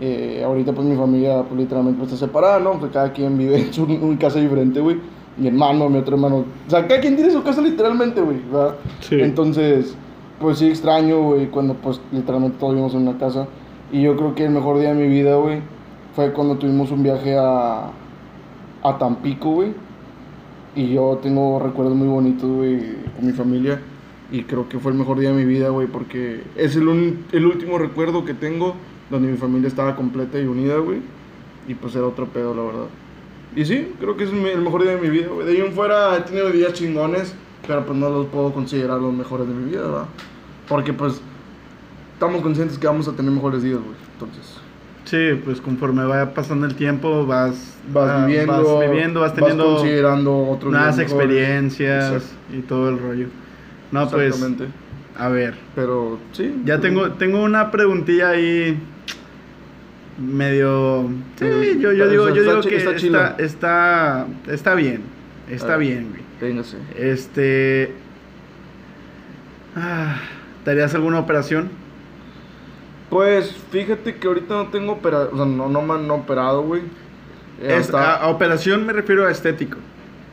Eh, 0.01 0.43
ahorita, 0.43 0.73
pues 0.73 0.87
mi 0.87 0.97
familia, 0.97 1.43
pues 1.43 1.61
literalmente 1.61 1.99
pues, 1.99 2.15
está 2.15 2.25
separada, 2.25 2.61
¿no? 2.61 2.81
Pues 2.81 2.91
cada 2.93 3.13
quien 3.13 3.37
vive 3.37 3.61
en 3.61 3.75
su 3.75 3.87
casa 4.19 4.41
diferente, 4.41 4.81
güey. 4.81 4.97
Mi 5.37 5.49
hermano, 5.49 5.91
mi 5.91 5.99
otro 5.99 6.17
hermano. 6.17 6.47
O 6.67 6.71
sea, 6.71 6.89
cada 6.89 6.99
quien 7.03 7.15
tiene 7.15 7.31
su 7.31 7.43
casa 7.43 7.61
literalmente, 7.61 8.23
güey, 8.23 8.39
¿verdad? 8.51 8.77
Sí. 9.01 9.21
Entonces, 9.21 9.99
pues 10.41 10.61
sí 10.61 10.69
extraño, 10.69 11.25
güey, 11.25 11.49
cuando 11.49 11.75
pues 11.75 12.01
literalmente 12.11 12.57
todos 12.59 12.73
vivimos 12.73 12.95
en 12.95 13.03
una 13.07 13.19
casa. 13.19 13.49
Y 13.93 14.01
yo 14.01 14.17
creo 14.17 14.35
que 14.35 14.47
el 14.47 14.51
mejor 14.51 14.79
día 14.79 14.95
de 14.95 15.07
mi 15.07 15.09
vida, 15.09 15.37
güey, 15.37 15.61
fue 16.17 16.33
cuando 16.33 16.57
tuvimos 16.57 16.91
un 16.91 17.03
viaje 17.03 17.37
a, 17.37 17.91
a 18.83 18.99
Tampico, 18.99 19.51
güey. 19.51 19.88
Y 20.79 20.93
yo 20.93 21.19
tengo 21.21 21.59
recuerdos 21.59 21.97
muy 21.97 22.07
bonitos, 22.07 22.49
güey, 22.49 22.79
con 23.17 23.27
mi 23.27 23.33
familia. 23.33 23.81
Y 24.31 24.45
creo 24.45 24.69
que 24.69 24.79
fue 24.79 24.93
el 24.93 24.99
mejor 24.99 25.19
día 25.19 25.31
de 25.31 25.35
mi 25.35 25.45
vida, 25.45 25.71
güey, 25.71 25.89
porque 25.89 26.41
es 26.55 26.77
el, 26.77 27.19
el 27.33 27.47
último 27.47 27.79
recuerdo 27.79 28.25
que 28.25 28.33
tengo 28.33 28.77
donde 29.11 29.27
mi 29.27 29.37
familia 29.37 29.67
estaba 29.67 29.97
completa 29.97 30.39
y 30.39 30.47
unida, 30.47 30.77
güey. 30.77 31.01
Y 31.67 31.75
pues 31.75 31.97
era 31.97 32.07
otro 32.07 32.27
pedo, 32.27 32.55
la 32.55 32.63
verdad. 32.63 32.87
Y 33.57 33.65
sí, 33.65 33.93
creo 33.99 34.17
que 34.17 34.23
es 34.23 34.31
el 34.31 34.61
mejor 34.61 34.85
día 34.85 34.95
de 34.95 35.01
mi 35.01 35.11
vida, 35.11 35.27
güey. 35.27 35.47
De 35.49 35.55
ahí 35.55 35.61
en 35.67 35.73
fuera 35.73 36.17
he 36.17 36.21
tenido 36.21 36.49
días 36.51 36.73
chingones, 36.75 37.35
pero 37.67 37.85
pues 37.85 37.99
no 37.99 38.09
los 38.09 38.27
puedo 38.27 38.53
considerar 38.53 39.01
los 39.01 39.13
mejores 39.13 39.49
de 39.49 39.55
mi 39.55 39.71
vida, 39.71 39.83
¿verdad? 39.83 40.07
Porque 40.69 40.93
pues 40.93 41.21
estamos 42.13 42.41
conscientes 42.41 42.79
que 42.79 42.87
vamos 42.87 43.09
a 43.09 43.17
tener 43.17 43.33
mejores 43.33 43.65
días, 43.65 43.81
güey. 43.81 43.97
Entonces, 44.13 44.58
Sí, 45.09 45.41
pues 45.43 45.63
conforme 45.63 46.05
vaya 46.05 46.35
pasando 46.35 46.67
el 46.67 46.75
tiempo, 46.75 47.25
vas, 47.25 47.79
vas 47.95 48.11
ah, 48.11 48.27
viviendo, 48.27 48.79
vas, 48.79 48.91
viviendo, 48.91 49.21
vas 49.21 49.33
teniendo 49.33 49.77
considerando 49.77 50.49
otros 50.49 50.71
nuevas 50.71 50.99
experiencias 50.99 52.13
Exacto. 52.13 52.57
y 52.57 52.61
todo 52.61 52.91
el 52.91 52.99
rollo. 52.99 53.29
No, 53.91 54.07
pues, 54.11 54.39
a 55.17 55.29
ver. 55.31 55.55
Pero 55.75 56.19
sí. 56.33 56.55
Ya 56.67 56.79
tengo, 56.81 57.13
tengo 57.13 57.43
una 57.43 57.71
preguntilla 57.71 58.29
ahí 58.31 58.79
medio... 60.19 61.09
Sí, 61.37 61.45
Medio- 61.47 61.73
yo, 61.73 61.93
yo 61.93 62.05
está- 62.05 62.11
digo, 62.11 62.29
yo 62.29 62.35
está 62.43 62.51
digo 62.51 62.63
que 62.69 62.77
está 62.77 62.91
está, 62.91 63.37
está, 63.39 64.27
está, 64.53 64.75
bien. 64.75 65.01
Está 65.49 65.75
A 65.75 65.77
ver. 65.79 65.89
bien, 65.89 66.09
güey. 66.11 66.23
Véngase. 66.39 66.77
Este... 66.99 67.93
Ah, 69.75 70.17
¿Te 70.67 70.73
harías 70.73 70.95
alguna 70.95 71.19
operación? 71.19 71.71
Pues 73.11 73.55
fíjate 73.71 74.17
que 74.17 74.27
ahorita 74.29 74.55
no 74.55 74.67
tengo 74.69 74.93
operado, 74.93 75.31
o 75.33 75.37
sea, 75.37 75.47
no, 75.47 75.69
no 75.69 75.83
me 75.83 75.95
han 75.95 76.11
operado, 76.11 76.63
güey. 76.63 76.83
Eh, 77.61 77.69
Es- 77.79 77.87
hasta- 77.87 78.17
a, 78.17 78.25
a 78.25 78.29
operación 78.29 78.85
me 78.87 78.93
refiero 78.93 79.27
a 79.27 79.31
estético. 79.31 79.79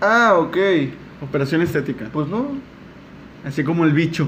Ah, 0.01 0.35
ok. 0.37 0.57
Operación 1.21 1.61
estética. 1.61 2.09
Pues 2.11 2.27
no. 2.27 2.47
Así 3.45 3.63
como 3.63 3.85
el 3.85 3.93
bicho. 3.93 4.27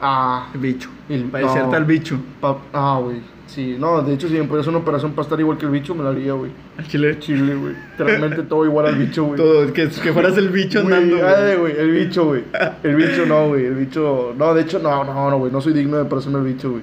Ah, 0.00 0.48
El 0.54 0.60
bicho. 0.60 0.88
El- 1.08 1.24
Parecerte 1.24 1.70
no. 1.70 1.76
al 1.76 1.84
bicho. 1.84 2.18
pa- 2.40 2.58
ah, 2.72 3.00
güey. 3.02 3.20
Sí, 3.46 3.76
no, 3.78 4.00
de 4.00 4.14
hecho, 4.14 4.28
si 4.28 4.34
me 4.34 4.44
pudiera 4.44 4.60
hacer 4.60 4.70
una 4.70 4.78
operación 4.78 5.12
para 5.12 5.24
estar 5.24 5.38
igual 5.38 5.58
que 5.58 5.66
el 5.66 5.72
bicho, 5.72 5.94
me 5.94 6.02
la 6.04 6.10
haría, 6.10 6.32
güey. 6.32 6.50
Al 6.78 6.86
chile. 6.86 7.18
Chile, 7.18 7.54
güey. 7.54 7.74
Realmente 7.98 8.42
todo 8.44 8.64
igual 8.64 8.86
al 8.86 8.94
bicho, 8.96 9.24
güey. 9.24 9.36
Todo, 9.36 9.70
que, 9.72 9.88
que 9.88 10.12
fueras 10.12 10.36
el 10.38 10.48
bicho 10.48 10.80
andando. 10.80 11.16
ay, 11.26 11.56
güey, 11.56 11.76
el 11.76 11.90
bicho, 11.90 12.24
güey. 12.26 12.44
El 12.82 12.94
bicho 12.96 13.26
no, 13.26 13.48
güey. 13.48 13.66
El 13.66 13.74
bicho. 13.74 14.34
No, 14.38 14.54
de 14.54 14.62
hecho, 14.62 14.78
no, 14.78 15.04
no, 15.04 15.30
no, 15.30 15.38
güey. 15.38 15.52
No 15.52 15.60
soy 15.60 15.72
digno 15.74 15.98
de 15.98 16.04
parecerme 16.06 16.38
al 16.38 16.44
bicho, 16.44 16.70
güey. 16.70 16.82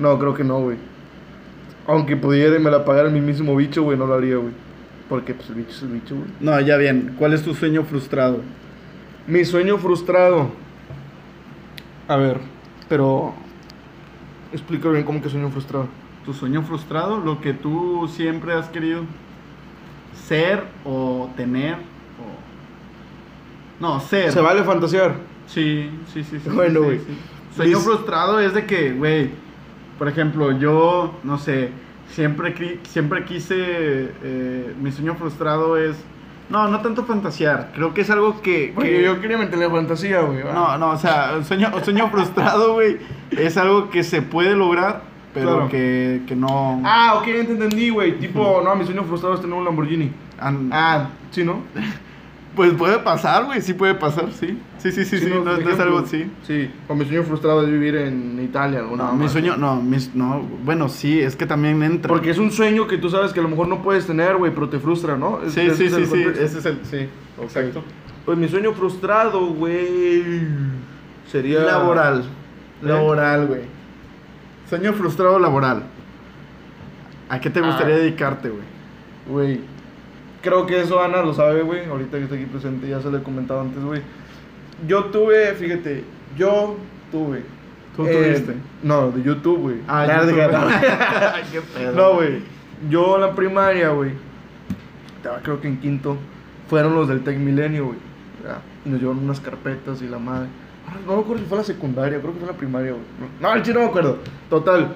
No, 0.00 0.18
creo 0.18 0.34
que 0.34 0.42
no, 0.44 0.58
güey. 0.60 0.76
Aunque 1.86 2.16
pudiera 2.16 2.56
y 2.56 2.60
me 2.60 2.70
la 2.70 2.84
pagara 2.84 3.08
el 3.08 3.14
mismísimo 3.14 3.54
bicho, 3.54 3.82
güey, 3.84 3.96
no 3.98 4.06
lo 4.06 4.14
haría, 4.14 4.36
güey. 4.36 4.52
Porque, 5.08 5.34
pues, 5.34 5.48
el 5.50 5.56
bicho 5.56 5.70
es 5.70 5.82
el 5.82 5.88
bicho, 5.90 6.14
güey. 6.16 6.28
No, 6.40 6.58
ya 6.60 6.76
bien. 6.76 7.14
¿Cuál 7.18 7.34
es 7.34 7.42
tu 7.42 7.54
sueño 7.54 7.84
frustrado? 7.84 8.40
Mi 9.26 9.44
sueño 9.44 9.76
frustrado. 9.78 10.50
A 12.08 12.16
ver, 12.16 12.38
pero. 12.88 13.34
Explica 14.52 14.88
bien 14.88 15.04
cómo 15.04 15.22
que 15.22 15.28
sueño 15.28 15.48
frustrado. 15.50 15.86
Tu 16.24 16.32
sueño 16.34 16.62
frustrado, 16.62 17.18
lo 17.18 17.40
que 17.40 17.52
tú 17.52 18.08
siempre 18.12 18.52
has 18.52 18.68
querido 18.68 19.02
ser 20.26 20.64
o 20.84 21.30
tener 21.36 21.74
o... 21.74 23.78
No, 23.80 24.00
ser. 24.00 24.32
Se 24.32 24.40
vale 24.40 24.62
fantasear. 24.64 25.14
Sí, 25.46 25.88
sí, 26.12 26.24
sí. 26.24 26.40
sí 26.40 26.48
Bueno, 26.54 26.80
sí, 26.80 26.84
güey. 26.86 26.98
sí. 26.98 27.18
Sueño 27.56 27.76
Mis- 27.78 27.84
frustrado 27.84 28.40
es 28.40 28.54
de 28.54 28.66
que, 28.66 28.92
güey, 28.92 29.30
por 30.00 30.08
ejemplo, 30.08 30.58
yo, 30.58 31.14
no 31.24 31.36
sé, 31.36 31.68
siempre, 32.08 32.78
siempre 32.84 33.22
quise, 33.26 33.54
eh, 34.24 34.74
mi 34.80 34.90
sueño 34.92 35.14
frustrado 35.14 35.76
es, 35.76 35.94
no, 36.48 36.68
no 36.68 36.80
tanto 36.80 37.04
fantasear, 37.04 37.70
creo 37.74 37.92
que 37.92 38.00
es 38.00 38.08
algo 38.08 38.40
que... 38.40 38.72
Porque 38.74 38.90
que- 38.96 39.02
yo 39.04 39.20
quería 39.20 39.36
meterle 39.36 39.68
fantasía, 39.68 40.22
güey. 40.22 40.42
No, 40.42 40.78
no, 40.78 40.92
o 40.92 40.96
sea, 40.96 41.34
un 41.36 41.44
sueño, 41.44 41.70
un 41.74 41.84
sueño 41.84 42.08
frustrado, 42.08 42.72
güey, 42.72 42.96
es 43.30 43.58
algo 43.58 43.90
que 43.90 44.02
se 44.02 44.22
puede 44.22 44.56
lograr, 44.56 45.02
pero 45.34 45.52
Claro. 45.52 45.68
que, 45.68 46.22
que 46.26 46.34
no... 46.34 46.80
Ah, 46.82 47.16
ok, 47.18 47.28
entendí, 47.28 47.90
güey. 47.90 48.18
Tipo, 48.18 48.62
no, 48.64 48.74
mi 48.76 48.86
sueño 48.86 49.04
frustrado 49.04 49.34
es 49.34 49.42
tener 49.42 49.54
un 49.54 49.66
Lamborghini. 49.66 50.10
Ah, 50.40 51.08
sí, 51.30 51.44
¿no? 51.44 51.60
Pues 52.56 52.72
puede 52.72 52.98
pasar, 52.98 53.44
güey, 53.44 53.60
sí 53.62 53.74
puede 53.74 53.94
pasar, 53.94 54.32
sí. 54.32 54.58
Sí, 54.78 54.90
sí, 54.90 55.04
sí, 55.04 55.18
sí, 55.18 55.26
no, 55.26 55.44
por 55.44 55.62
no 55.62 55.70
es 55.70 55.78
algo 55.78 55.98
así. 55.98 56.28
Sí, 56.46 56.68
o 56.88 56.94
mi 56.96 57.04
sueño 57.04 57.22
frustrado 57.22 57.62
es 57.62 57.70
vivir 57.70 57.94
en 57.96 58.40
Italia, 58.42 58.80
alguna 58.80 59.04
No, 59.04 59.12
mi 59.14 59.28
sueño, 59.28 59.56
no, 59.56 59.76
mis, 59.80 60.14
no, 60.16 60.42
bueno, 60.64 60.88
sí, 60.88 61.20
es 61.20 61.36
que 61.36 61.46
también 61.46 61.80
entra. 61.82 62.08
Porque 62.08 62.30
es 62.30 62.38
un 62.38 62.50
sueño 62.50 62.86
que 62.88 62.98
tú 62.98 63.08
sabes 63.08 63.32
que 63.32 63.38
a 63.40 63.42
lo 63.44 63.48
mejor 63.48 63.68
no 63.68 63.82
puedes 63.82 64.06
tener, 64.06 64.36
güey, 64.36 64.52
pero 64.52 64.68
te 64.68 64.80
frustra, 64.80 65.16
¿no? 65.16 65.40
Es- 65.42 65.52
Sí, 65.54 65.60
ese 65.60 65.76
sí, 65.76 65.84
es 65.86 65.94
sí, 65.94 66.06
sí, 66.06 66.24
ese 66.40 66.58
es 66.58 66.66
el, 66.66 66.78
sí, 66.84 67.08
exacto. 67.40 67.84
Pues 68.24 68.36
mi 68.36 68.48
sueño 68.48 68.72
frustrado, 68.72 69.46
güey, 69.54 70.42
sería... 71.30 71.60
Laboral, 71.60 72.24
laboral, 72.82 73.46
güey. 73.46 73.60
Sueño 74.68 74.92
frustrado 74.92 75.38
laboral. 75.38 75.84
¿A 77.28 77.40
qué 77.40 77.48
te 77.48 77.60
gustaría 77.60 77.94
Ah. 77.94 77.98
dedicarte, 77.98 78.48
güey? 78.50 78.62
Güey, 79.28 79.60
creo 80.42 80.66
que 80.66 80.80
eso 80.80 81.02
Ana 81.02 81.22
lo 81.22 81.34
sabe, 81.34 81.62
güey. 81.62 81.84
Ahorita 81.86 82.18
que 82.18 82.24
está 82.24 82.36
aquí 82.36 82.46
presente, 82.46 82.88
ya 82.88 83.00
se 83.00 83.10
lo 83.10 83.18
he 83.18 83.22
comentado 83.22 83.60
antes, 83.60 83.82
güey. 83.82 84.02
Yo 84.86 85.06
tuve, 85.06 85.54
fíjate, 85.54 86.04
yo 86.36 86.76
tuve. 87.10 87.42
¿Tú 87.96 88.06
eh, 88.06 88.12
tuviste? 88.12 88.54
No, 88.82 89.10
de 89.10 89.22
YouTube, 89.22 89.58
güey. 89.58 89.76
Ah, 89.88 90.06
YouTube. 91.52 91.74
de-. 91.78 91.92
No, 91.92 92.14
güey. 92.14 92.42
Yo 92.88 93.16
en 93.16 93.20
la 93.20 93.34
primaria, 93.34 93.90
güey. 93.90 94.12
Creo 95.42 95.60
que 95.60 95.68
en 95.68 95.80
quinto. 95.80 96.16
Fueron 96.68 96.94
los 96.94 97.08
del 97.08 97.22
Tech 97.24 97.36
Milenio, 97.36 97.86
güey. 97.86 97.98
Y 98.84 98.88
Nos 98.88 99.00
llevaron 99.00 99.24
unas 99.24 99.40
carpetas 99.40 100.00
y 100.02 100.08
la 100.08 100.18
madre. 100.18 100.48
Ah, 100.88 100.96
No 101.06 101.16
me 101.16 101.22
acuerdo 101.22 101.42
si 101.42 101.48
fue 101.48 101.58
la 101.58 101.64
secundaria, 101.64 102.20
creo 102.20 102.32
que 102.32 102.38
fue 102.38 102.48
la 102.48 102.56
primaria, 102.56 102.92
güey. 102.92 103.02
No, 103.40 103.52
el 103.52 103.62
chino 103.62 103.80
no 103.80 103.86
me 103.86 103.90
acuerdo. 103.90 104.18
Total. 104.48 104.94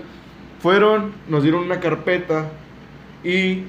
Fueron, 0.61 1.13
nos 1.29 1.43
dieron 1.43 1.65
una 1.65 1.81
carpeta 1.81 2.47
y 3.23 3.65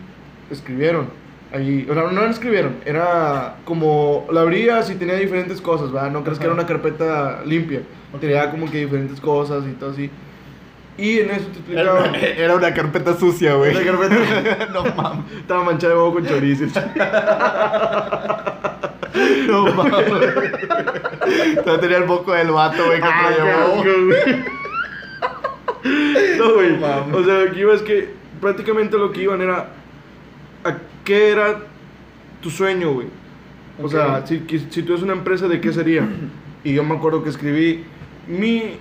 escribieron. 0.49 1.07
Ahí, 1.55 1.87
o 1.89 1.93
sea, 1.93 2.03
no 2.03 2.21
la 2.21 2.29
escribieron, 2.29 2.75
era 2.85 3.55
como 3.63 4.27
la 4.29 4.41
abrías 4.41 4.89
y 4.89 4.95
tenía 4.95 5.15
diferentes 5.15 5.61
cosas, 5.61 5.89
¿verdad? 5.89 6.11
No 6.11 6.21
crees 6.23 6.37
que 6.37 6.43
era 6.43 6.53
Ajá. 6.53 6.61
una 6.61 6.67
carpeta 6.67 7.43
limpia. 7.45 7.81
Tenía 8.19 8.51
como 8.51 8.69
que 8.69 8.79
diferentes 8.79 9.21
cosas 9.21 9.63
y 9.65 9.71
todo 9.71 9.91
así. 9.91 10.09
Y 10.97 11.19
en 11.19 11.31
eso 11.31 11.47
te 11.47 11.59
explicaba. 11.59 12.07
Era, 12.07 12.27
era 12.45 12.55
una 12.55 12.73
carpeta 12.73 13.17
sucia, 13.17 13.53
güey. 13.55 13.73
La 13.73 13.83
carpeta. 13.83 14.67
no 14.73 14.83
mames. 14.95 15.31
Estaba 15.39 15.63
manchada 15.63 15.93
de 15.93 15.99
huevo 15.99 16.13
con 16.13 16.25
chorizo. 16.25 16.65
No 19.47 19.67
mames. 19.73 20.05
Todavía 21.63 21.79
tenía 21.79 21.97
el 21.99 22.05
moco 22.05 22.33
del 22.33 22.51
vato, 22.51 22.85
güey, 22.85 22.99
que 22.99 23.07
Ah, 23.07 23.31
güey. 23.77 24.43
No, 26.37 26.53
güey. 26.53 26.83
O 27.13 27.23
sea, 27.23 27.33
lo 27.45 27.51
que 27.53 27.59
iba 27.61 27.73
es 27.73 27.81
que 27.81 28.09
prácticamente 28.41 28.97
lo 28.97 29.13
que 29.13 29.21
iban 29.21 29.39
era. 29.41 29.67
¿A 31.05 31.07
qué 31.07 31.29
era 31.29 31.59
tu 32.41 32.49
sueño, 32.49 32.93
güey? 32.93 33.07
O 33.79 33.85
Ok. 33.85 33.91
sea, 33.91 34.25
si, 34.25 34.41
si 34.71 34.81
tú 34.81 34.93
eres 34.93 35.03
una 35.03 35.13
empresa, 35.13 35.47
¿de 35.47 35.61
qué 35.61 35.71
sería? 35.71 36.09
Y 36.63 36.73
yo 36.73 36.83
me 36.83 36.95
acuerdo 36.95 37.23
que 37.23 37.29
escribí. 37.29 37.83
Mi. 38.27 38.77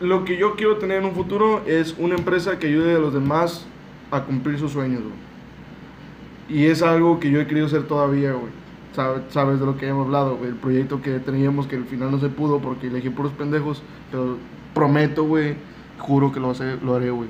Lo 0.00 0.24
que 0.24 0.36
yo 0.36 0.56
quiero 0.56 0.78
tener 0.78 0.98
en 0.98 1.04
un 1.04 1.12
futuro 1.14 1.62
es 1.68 1.94
una 1.96 2.16
empresa 2.16 2.58
que 2.58 2.66
ayude 2.66 2.96
a 2.96 2.98
los 2.98 3.14
demás 3.14 3.66
a 4.10 4.22
cumplir 4.24 4.58
sus 4.58 4.72
sueños, 4.72 5.02
güey. 5.02 6.58
Y 6.60 6.66
es 6.66 6.82
algo 6.82 7.20
que 7.20 7.30
yo 7.30 7.40
he 7.40 7.46
querido 7.46 7.66
hacer 7.66 7.84
todavía, 7.84 8.32
güey. 8.32 8.50
Sabe- 8.92 9.22
Sabes 9.28 9.60
de 9.60 9.66
lo 9.66 9.76
que 9.76 9.86
hemos 9.86 10.06
hablado, 10.06 10.38
güey. 10.38 10.50
El 10.50 10.56
proyecto 10.56 11.00
que 11.02 11.20
teníamos 11.20 11.68
que 11.68 11.76
al 11.76 11.84
final 11.84 12.10
no 12.10 12.18
se 12.18 12.30
pudo 12.30 12.58
porque 12.58 12.88
elegí 12.88 13.10
puros 13.10 13.30
pendejos. 13.32 13.82
Pero 14.10 14.38
prometo, 14.74 15.22
güey. 15.22 15.54
Juro 15.98 16.32
que 16.32 16.40
lo, 16.40 16.50
hace, 16.50 16.78
lo 16.82 16.96
haré, 16.96 17.10
güey. 17.10 17.28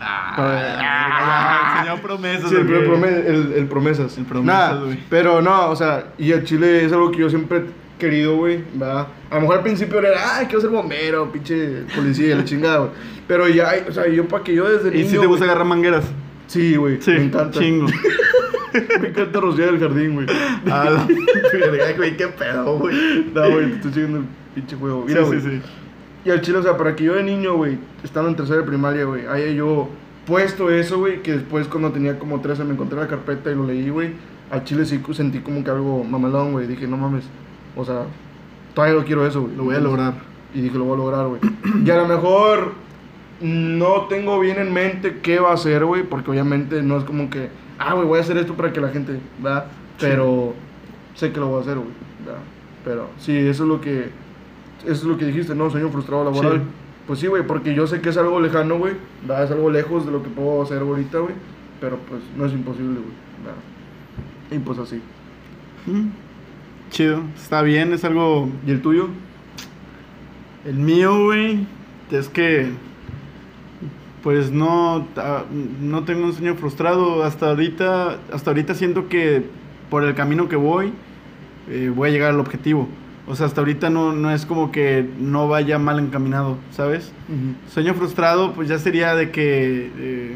Ah, 0.00 1.82
señor 1.82 2.00
promesas. 2.00 2.48
Sí, 2.50 2.56
el, 2.56 2.70
el- 2.72 3.52
el 3.56 3.66
promesas. 3.66 4.16
El 4.18 4.24
promesas, 4.24 4.72
Nah, 4.74 4.84
güey. 4.84 4.98
Pero 5.08 5.42
no, 5.42 5.68
o 5.70 5.76
sea, 5.76 6.06
y 6.18 6.32
el 6.32 6.44
chile 6.44 6.84
es 6.84 6.92
algo 6.92 7.10
que 7.10 7.18
yo 7.18 7.28
siempre 7.30 7.58
he 7.58 7.98
querido, 8.00 8.36
güey, 8.36 8.64
¿verdad? 8.74 9.08
A 9.30 9.34
lo 9.36 9.40
mejor 9.42 9.58
al 9.58 9.62
principio 9.62 9.98
era, 9.98 10.36
ay, 10.36 10.46
quiero 10.46 10.60
ser 10.62 10.70
bombero, 10.70 11.30
pinche 11.30 11.82
policía, 11.94 12.34
la 12.36 12.44
chingada, 12.44 12.78
güey. 12.78 12.90
Pero 13.28 13.48
ya, 13.48 13.72
o 13.88 13.92
sea, 13.92 14.08
yo 14.08 14.26
para 14.26 14.42
que 14.42 14.54
yo 14.54 14.68
desde 14.68 14.88
¿Y 14.88 15.02
niño... 15.02 15.10
si 15.10 15.18
te 15.18 15.26
gusta 15.26 15.44
güey- 15.44 15.48
agarrar 15.50 15.66
mangueras? 15.66 16.04
Sí, 16.46 16.76
güey, 16.76 17.00
Sí, 17.00 17.10
me 17.12 17.24
encanta. 17.24 17.58
chingo. 17.58 17.86
me 19.02 19.08
encanta 19.08 19.40
rociar 19.40 19.68
el 19.68 19.78
jardín, 19.80 20.14
güey. 20.14 20.26
A 20.70 20.84
la 20.90 21.06
verga, 21.52 21.92
güey, 21.96 22.16
qué 22.16 22.26
pedo, 22.28 22.78
güey. 22.78 23.30
No, 23.34 23.50
güey, 23.50 23.68
te 23.70 23.74
estoy 23.76 23.92
siguiendo 23.92 24.18
el 24.18 24.24
pinche 24.54 24.76
juego. 24.76 25.04
Mira, 25.06 25.20
Sí, 25.20 25.26
güey. 25.26 25.40
sí, 25.40 25.48
sí. 25.50 25.62
Y 26.24 26.30
al 26.30 26.40
chile, 26.42 26.58
o 26.58 26.62
sea, 26.62 26.76
para 26.76 26.94
que 26.94 27.04
yo 27.04 27.14
de 27.14 27.22
niño, 27.22 27.56
güey, 27.56 27.78
estando 28.04 28.28
en 28.28 28.36
tercera 28.36 28.60
de 28.60 28.66
primaria, 28.66 29.04
güey, 29.04 29.26
haya 29.26 29.50
yo 29.52 29.88
puesto 30.26 30.70
eso, 30.70 30.98
güey, 30.98 31.22
que 31.22 31.32
después 31.32 31.66
cuando 31.66 31.90
tenía 31.90 32.18
como 32.18 32.40
13 32.40 32.64
me 32.64 32.74
encontré 32.74 32.98
la 32.98 33.08
carpeta 33.08 33.50
y 33.50 33.54
lo 33.54 33.66
leí, 33.66 33.88
güey, 33.88 34.12
al 34.50 34.64
chile 34.64 34.84
sí 34.84 35.00
sentí 35.12 35.40
como 35.40 35.64
que 35.64 35.70
algo 35.70 36.04
mamalón, 36.04 36.52
güey. 36.52 36.66
Dije, 36.66 36.86
no 36.86 36.96
mames, 36.96 37.24
o 37.76 37.84
sea, 37.84 38.04
todavía 38.74 38.96
lo 38.96 39.04
quiero 39.04 39.26
eso, 39.26 39.42
güey. 39.42 39.56
Lo 39.56 39.64
voy 39.64 39.76
a 39.76 39.80
lograr. 39.80 40.14
Y 40.52 40.60
dije, 40.60 40.76
lo 40.76 40.84
voy 40.84 40.94
a 40.94 40.98
lograr, 40.98 41.26
güey. 41.28 41.40
y 41.84 41.90
a 41.90 41.96
lo 41.96 42.06
mejor 42.06 42.72
no 43.40 44.06
tengo 44.08 44.38
bien 44.40 44.58
en 44.58 44.72
mente 44.72 45.20
qué 45.22 45.38
va 45.38 45.50
a 45.50 45.54
hacer, 45.54 45.84
güey, 45.84 46.02
porque 46.02 46.30
obviamente 46.30 46.82
no 46.82 46.98
es 46.98 47.04
como 47.04 47.30
que, 47.30 47.48
ah, 47.78 47.94
güey, 47.94 48.06
voy 48.06 48.18
a 48.18 48.22
hacer 48.22 48.36
esto 48.36 48.54
para 48.54 48.72
que 48.72 48.80
la 48.80 48.88
gente, 48.88 49.18
¿verdad? 49.38 49.66
Pero 49.98 50.54
sé 51.14 51.32
que 51.32 51.40
lo 51.40 51.48
voy 51.48 51.58
a 51.58 51.62
hacer, 51.62 51.76
güey, 51.76 51.88
¿verdad? 52.24 52.40
Pero 52.84 53.08
sí, 53.18 53.36
eso 53.36 53.62
es 53.62 53.68
lo 53.68 53.80
que, 53.80 54.10
es 54.86 55.02
lo 55.04 55.16
que 55.18 55.26
dijiste, 55.26 55.54
¿no? 55.54 55.70
Sueño 55.70 55.88
frustrado 55.90 56.24
laboral. 56.24 56.58
Sí. 56.58 56.62
Pues 57.06 57.18
sí, 57.18 57.26
güey, 57.26 57.46
porque 57.46 57.74
yo 57.74 57.86
sé 57.86 58.00
que 58.00 58.10
es 58.10 58.16
algo 58.16 58.40
lejano, 58.40 58.78
güey. 58.78 58.94
Es 59.24 59.50
algo 59.50 59.70
lejos 59.70 60.06
de 60.06 60.12
lo 60.12 60.22
que 60.22 60.28
puedo 60.28 60.62
hacer 60.62 60.78
ahorita, 60.82 61.18
güey, 61.18 61.34
pero 61.80 61.98
pues 62.08 62.20
no 62.36 62.46
es 62.46 62.52
imposible, 62.52 63.00
güey. 63.00 64.58
Y 64.58 64.58
pues 64.64 64.78
así. 64.78 65.00
Mm. 65.86 66.08
Chido. 66.90 67.20
Está 67.36 67.62
bien, 67.62 67.92
es 67.92 68.04
algo. 68.04 68.48
¿Y 68.66 68.70
el 68.70 68.82
tuyo? 68.82 69.08
El 70.64 70.74
mío, 70.76 71.24
güey, 71.24 71.66
es 72.10 72.28
que. 72.28 72.70
Pues 74.22 74.50
no, 74.52 75.06
ta- 75.14 75.44
no 75.80 76.04
tengo 76.04 76.26
un 76.26 76.32
sueño 76.34 76.54
frustrado. 76.56 77.24
Hasta 77.24 77.48
ahorita, 77.50 78.18
hasta 78.32 78.50
ahorita 78.50 78.74
siento 78.74 79.08
que 79.08 79.44
por 79.88 80.04
el 80.04 80.14
camino 80.14 80.48
que 80.48 80.56
voy, 80.56 80.92
eh, 81.70 81.90
voy 81.94 82.10
a 82.10 82.12
llegar 82.12 82.30
al 82.34 82.40
objetivo. 82.40 82.86
O 83.30 83.36
sea, 83.36 83.46
hasta 83.46 83.60
ahorita 83.60 83.90
no, 83.90 84.12
no 84.12 84.32
es 84.32 84.44
como 84.44 84.72
que 84.72 85.08
no 85.18 85.46
vaya 85.46 85.78
mal 85.78 86.00
encaminado, 86.00 86.56
¿sabes? 86.72 87.12
Sueño 87.72 87.94
frustrado, 87.94 88.52
pues 88.54 88.68
ya 88.68 88.78
sería 88.78 89.14
de 89.14 89.30
que, 89.30 89.92
eh, 89.96 90.34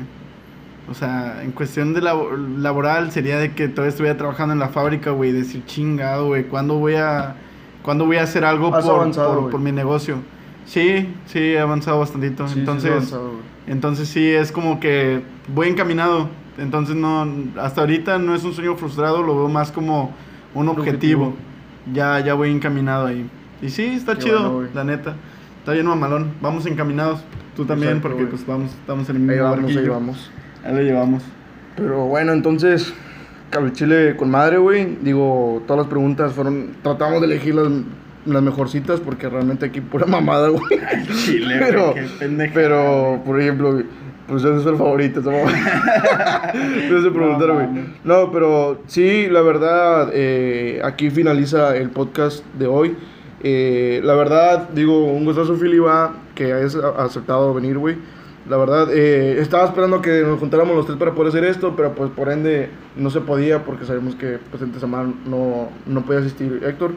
o 0.88 0.94
sea, 0.94 1.42
en 1.42 1.50
cuestión 1.50 1.92
de 1.92 2.00
labo- 2.02 2.30
laboral, 2.58 3.10
sería 3.10 3.38
de 3.38 3.52
que 3.52 3.66
todavía 3.66 3.90
estuviera 3.90 4.16
trabajando 4.16 4.52
en 4.52 4.60
la 4.60 4.68
fábrica, 4.68 5.10
güey, 5.10 5.32
decir, 5.32 5.64
chingado, 5.66 6.26
güey, 6.28 6.44
¿cuándo 6.44 6.74
voy 6.74 6.94
a, 6.94 7.34
¿cuándo 7.82 8.06
voy 8.06 8.18
a 8.18 8.22
hacer 8.22 8.44
algo 8.44 8.70
por, 8.70 8.78
avanzado, 8.84 9.50
por, 9.50 9.60
mi 9.60 9.72
negocio? 9.72 10.18
Sí, 10.64 11.08
sí, 11.26 11.38
he 11.40 11.58
avanzado 11.58 11.98
bastantito. 11.98 12.46
Sí, 12.46 12.60
entonces, 12.60 12.90
sí, 12.90 12.92
avanzado, 12.92 13.28
güey. 13.30 13.42
entonces 13.66 14.08
sí, 14.08 14.28
es 14.30 14.52
como 14.52 14.78
que 14.78 15.20
voy 15.52 15.68
encaminado. 15.68 16.28
Entonces 16.58 16.94
no, 16.94 17.26
hasta 17.60 17.80
ahorita 17.80 18.18
no 18.18 18.36
es 18.36 18.44
un 18.44 18.52
sueño 18.54 18.76
frustrado, 18.76 19.20
lo 19.24 19.34
veo 19.36 19.48
más 19.48 19.72
como 19.72 20.12
un 20.54 20.68
objetivo. 20.68 21.24
objetivo. 21.24 21.53
Ya, 21.92 22.20
ya 22.20 22.34
voy 22.34 22.50
encaminado 22.50 23.06
ahí. 23.06 23.28
Y 23.60 23.68
sí, 23.68 23.84
está 23.84 24.14
Qué 24.14 24.24
chido, 24.24 24.52
bueno, 24.52 24.70
la 24.74 24.84
neta. 24.84 25.16
Está 25.60 25.72
bien 25.72 25.86
mamalón. 25.86 26.32
Vamos 26.40 26.66
encaminados. 26.66 27.20
Tú 27.56 27.64
también, 27.64 27.96
Exacto, 27.96 28.16
porque 28.16 28.30
pues 28.30 28.46
vamos, 28.46 28.72
estamos 28.72 29.08
en 29.10 29.16
el 29.16 29.22
Ahí 29.22 29.36
mismo 29.36 29.50
vamos, 29.50 29.76
ahí 29.76 29.88
vamos. 29.88 30.30
Ahí 30.64 30.74
lo 30.74 30.82
llevamos. 30.82 31.22
Pero 31.76 32.06
bueno, 32.06 32.32
entonces, 32.32 32.92
Cabo 33.50 33.68
Chile 33.68 34.16
con 34.16 34.30
madre, 34.30 34.58
güey. 34.58 34.96
Digo, 35.02 35.62
todas 35.66 35.84
las 35.84 35.88
preguntas 35.88 36.32
fueron. 36.32 36.76
Tratamos 36.82 37.20
de 37.20 37.26
elegir 37.28 37.54
las, 37.54 37.70
las 38.26 38.42
mejorcitas 38.42 39.00
porque 39.00 39.28
realmente 39.28 39.66
aquí 39.66 39.80
pura 39.80 40.06
mamada, 40.08 40.48
güey. 40.48 40.62
Chile, 41.24 41.56
pero, 41.60 41.94
qué 41.94 42.06
pendeja. 42.18 42.52
pero, 42.54 43.22
por 43.24 43.40
ejemplo, 43.40 43.82
pues 44.28 44.44
ese 44.44 44.60
es 44.60 44.66
el 44.66 44.76
favorito, 44.76 45.22
esa. 45.22 45.30
No 46.90 47.12
preguntar, 47.12 47.52
güey. 47.52 47.68
pero 48.32 48.80
sí, 48.86 49.26
la 49.28 49.42
verdad, 49.42 50.10
eh, 50.12 50.80
aquí 50.84 51.10
finaliza 51.10 51.76
el 51.76 51.90
podcast 51.90 52.44
de 52.58 52.66
hoy. 52.66 52.96
Eh, 53.42 54.00
la 54.04 54.14
verdad, 54.14 54.70
digo, 54.70 55.04
un 55.04 55.24
gustazo, 55.24 55.56
Filiba, 55.56 56.14
que 56.34 56.52
hayas 56.52 56.76
aceptado 56.76 57.52
venir, 57.52 57.76
güey. 57.78 57.96
La 58.48 58.56
verdad, 58.58 58.88
eh, 58.92 59.38
estaba 59.40 59.64
esperando 59.64 60.02
que 60.02 60.22
nos 60.22 60.38
juntáramos 60.38 60.76
los 60.76 60.86
tres 60.86 60.98
para 60.98 61.12
poder 61.12 61.30
hacer 61.30 61.44
esto, 61.44 61.74
pero 61.76 61.94
pues 61.94 62.10
por 62.10 62.30
ende 62.30 62.68
no 62.96 63.08
se 63.08 63.20
podía 63.20 63.64
porque 63.64 63.86
sabemos 63.86 64.14
que 64.16 64.38
pues 64.50 64.62
entre 64.62 64.80
semana 64.80 65.14
no, 65.26 65.68
no 65.86 66.02
podía 66.02 66.20
asistir 66.20 66.62
Héctor. 66.66 66.92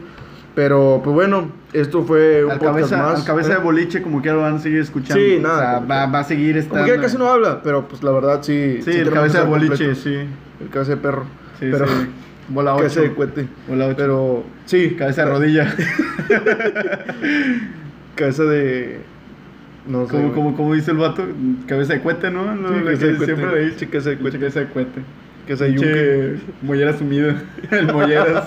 Pero 0.58 1.02
pues 1.04 1.14
bueno, 1.14 1.52
esto 1.72 2.04
fue 2.04 2.44
un 2.44 2.50
Al 2.50 2.58
podcast 2.58 2.90
cabeza, 2.90 2.98
más. 2.98 3.20
al 3.20 3.26
cabeza 3.28 3.52
¿eh? 3.52 3.56
de 3.58 3.62
boliche, 3.62 4.02
como 4.02 4.24
quiera, 4.24 4.38
lo 4.38 4.42
van 4.42 4.56
a 4.56 4.60
seguir 4.60 4.80
escuchando. 4.80 5.24
Sí, 5.24 5.36
O 5.38 5.42
nada, 5.42 5.60
sea, 5.60 5.76
como 5.76 5.88
va, 5.88 6.06
va 6.08 6.20
a 6.20 6.24
seguir 6.24 6.58
estando. 6.58 6.88
Como 6.90 7.00
casi 7.04 7.16
no 7.20 7.28
habla, 7.30 7.62
pero 7.62 7.88
pues 7.88 8.02
la 8.02 8.12
verdad 8.12 8.40
sí. 8.42 8.80
Sí, 8.82 8.90
el 8.90 8.96
tenemos 9.04 9.14
cabeza 9.14 9.42
de 9.42 9.46
boliche, 9.46 9.68
completos. 9.70 9.98
sí. 10.00 10.16
El 10.60 10.70
cabeza 10.72 10.92
de 10.94 10.98
perro. 10.98 11.26
Sí, 11.60 11.68
pero, 11.72 11.86
sí. 11.88 11.94
Bola 12.50 12.74
8. 12.74 12.78
Cabeza 12.80 13.02
de 13.02 13.14
cohete. 13.14 13.48
Bola 13.68 13.86
8. 13.86 13.96
Pero 13.98 14.44
sí. 14.66 14.96
Cabeza 14.98 15.26
de 15.26 15.32
rodilla. 15.32 15.76
Cabeza 18.16 18.44
de. 18.46 19.00
No 19.88 20.06
sé. 20.08 20.12
como, 20.12 20.34
como, 20.34 20.58
como 20.58 20.74
dice 20.74 20.90
el 20.90 20.98
vato, 20.98 21.24
cabeza 21.68 21.94
de 21.94 22.00
cuete, 22.02 22.32
¿no? 22.32 22.56
Lo- 22.56 22.74
Sí, 22.80 22.84
cabeza 22.84 23.06
de 23.06 23.16
cuete. 23.16 23.26
siempre 23.36 23.46
lo 23.46 23.56
dice. 23.64 23.78
Sí, 23.80 23.86
cabeza 23.86 24.10
de 24.10 24.18
cuete. 24.18 24.38
Cabeza 24.40 24.60
de 24.62 24.66
cuete. 24.68 25.02
Cabeza 25.46 25.66
de 25.66 25.74
yunque. 25.74 26.36
Mollera 26.64 26.98
sumido. 26.98 27.32
El 27.72 27.94
molleras. 27.94 28.44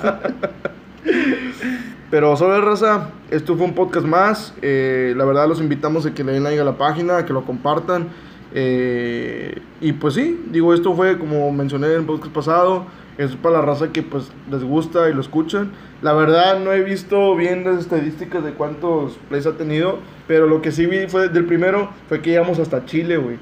Pero 2.11 2.37
sobre 2.37 2.61
raza, 2.61 3.11
esto 3.31 3.57
fue 3.57 3.67
un 3.67 3.75
podcast 3.75 4.05
más. 4.07 4.53
Eh, 4.63 5.15
la 5.17 5.25
verdad 5.25 5.47
los 5.47 5.61
invitamos 5.61 6.07
a 6.07 6.13
que 6.13 6.25
le 6.25 6.33
den 6.33 6.43
like 6.43 6.61
a 6.61 6.65
la 6.65 6.77
página, 6.77 7.19
a 7.19 7.25
que 7.25 7.33
lo 7.33 7.45
compartan. 7.45 8.09
Eh, 8.53 9.61
y 9.81 9.93
pues 9.93 10.15
sí, 10.15 10.45
digo, 10.51 10.75
esto 10.75 10.93
fue 10.95 11.19
como 11.19 11.53
mencioné 11.53 11.87
en 11.89 12.01
el 12.01 12.05
podcast 12.05 12.33
pasado. 12.33 12.87
Es 13.17 13.37
para 13.37 13.59
la 13.59 13.63
raza 13.63 13.93
que 13.93 14.03
pues 14.03 14.33
les 14.51 14.65
gusta 14.65 15.09
y 15.09 15.15
lo 15.15 15.21
escuchan. 15.21 15.71
La 16.03 16.13
verdad 16.15 16.59
no 16.59 16.73
he 16.73 16.83
visto 16.83 17.37
bien 17.37 17.65
las 17.65 17.79
estadísticas 17.79 18.43
de 18.43 18.53
cuántos 18.55 19.19
plays 19.29 19.47
ha 19.47 19.53
tenido. 19.53 19.99
Pero 20.27 20.47
lo 20.47 20.63
que 20.63 20.73
sí 20.73 20.87
vi 20.87 21.07
fue 21.07 21.29
del 21.29 21.45
primero 21.45 21.91
fue 22.09 22.23
que 22.23 22.31
llegamos 22.31 22.59
hasta 22.59 22.87
Chile, 22.87 23.19
güey. 23.19 23.37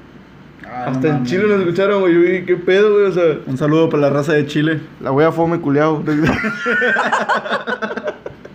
Ah, 0.65 0.83
no 0.85 0.91
Hasta 0.91 1.07
en. 1.07 1.25
Chile 1.25 1.45
nos 1.47 1.61
escucharon, 1.61 2.01
güey. 2.01 2.13
Yo 2.13 2.45
¿qué 2.45 2.55
pedo, 2.57 2.93
güey? 2.93 3.05
O 3.05 3.11
sea, 3.11 3.39
Un 3.47 3.57
saludo 3.57 3.89
para 3.89 4.01
la 4.01 4.09
raza 4.11 4.33
de 4.33 4.45
Chile. 4.45 4.81
la 5.01 5.11
wea 5.11 5.31
fome 5.31 5.59
culeado. 5.59 6.03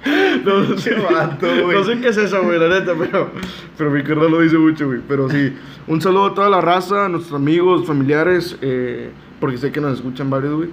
No, 0.45 0.77
sé, 0.77 0.95
vato, 0.95 1.47
no 1.73 1.85
sé 1.85 1.99
qué 2.01 2.09
es 2.09 2.17
eso, 2.17 2.43
güey, 2.43 2.59
la 2.59 2.69
neta, 2.69 2.93
pero, 2.99 3.31
pero 3.79 3.91
mi 3.91 4.03
carnal 4.03 4.31
lo 4.31 4.41
dice 4.41 4.59
mucho, 4.59 4.87
güey. 4.87 5.01
Pero 5.09 5.31
sí, 5.31 5.53
un 5.87 6.01
saludo 6.01 6.27
a 6.27 6.35
toda 6.35 6.51
la 6.51 6.61
raza, 6.61 7.07
a 7.07 7.09
nuestros 7.09 7.35
amigos, 7.41 7.87
familiares, 7.87 8.59
eh, 8.61 9.11
porque 9.41 9.57
sé 9.59 9.73
que 9.73 9.81
nos 9.81 9.95
escuchan 9.95 10.29
varios, 10.29 10.55
güey. 10.55 10.69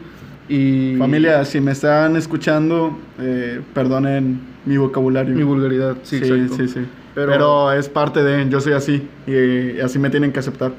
Y 0.49 0.95
Familia, 0.97 1.45
si 1.45 1.61
me 1.61 1.71
están 1.71 2.17
escuchando, 2.17 2.97
eh, 3.19 3.61
perdonen 3.73 4.41
mi 4.65 4.75
vocabulario. 4.77 5.34
mi 5.34 5.43
vulgaridad, 5.43 5.95
sí, 6.03 6.19
Sí, 6.19 6.25
exacto. 6.25 6.55
sí, 6.55 6.67
sí. 6.67 6.79
Pero- 7.15 7.32
Pero, 7.32 7.71
es 7.73 7.88
parte 7.89 8.23
de, 8.23 8.49
yo 8.49 8.59
soy 8.61 8.73
así 8.73 8.95
y, 9.27 9.32
eh, 9.34 9.82
así 9.84 9.97
me 9.99 10.09
tienen 10.09 10.32
que 10.34 10.39
aceptar. 10.39 10.71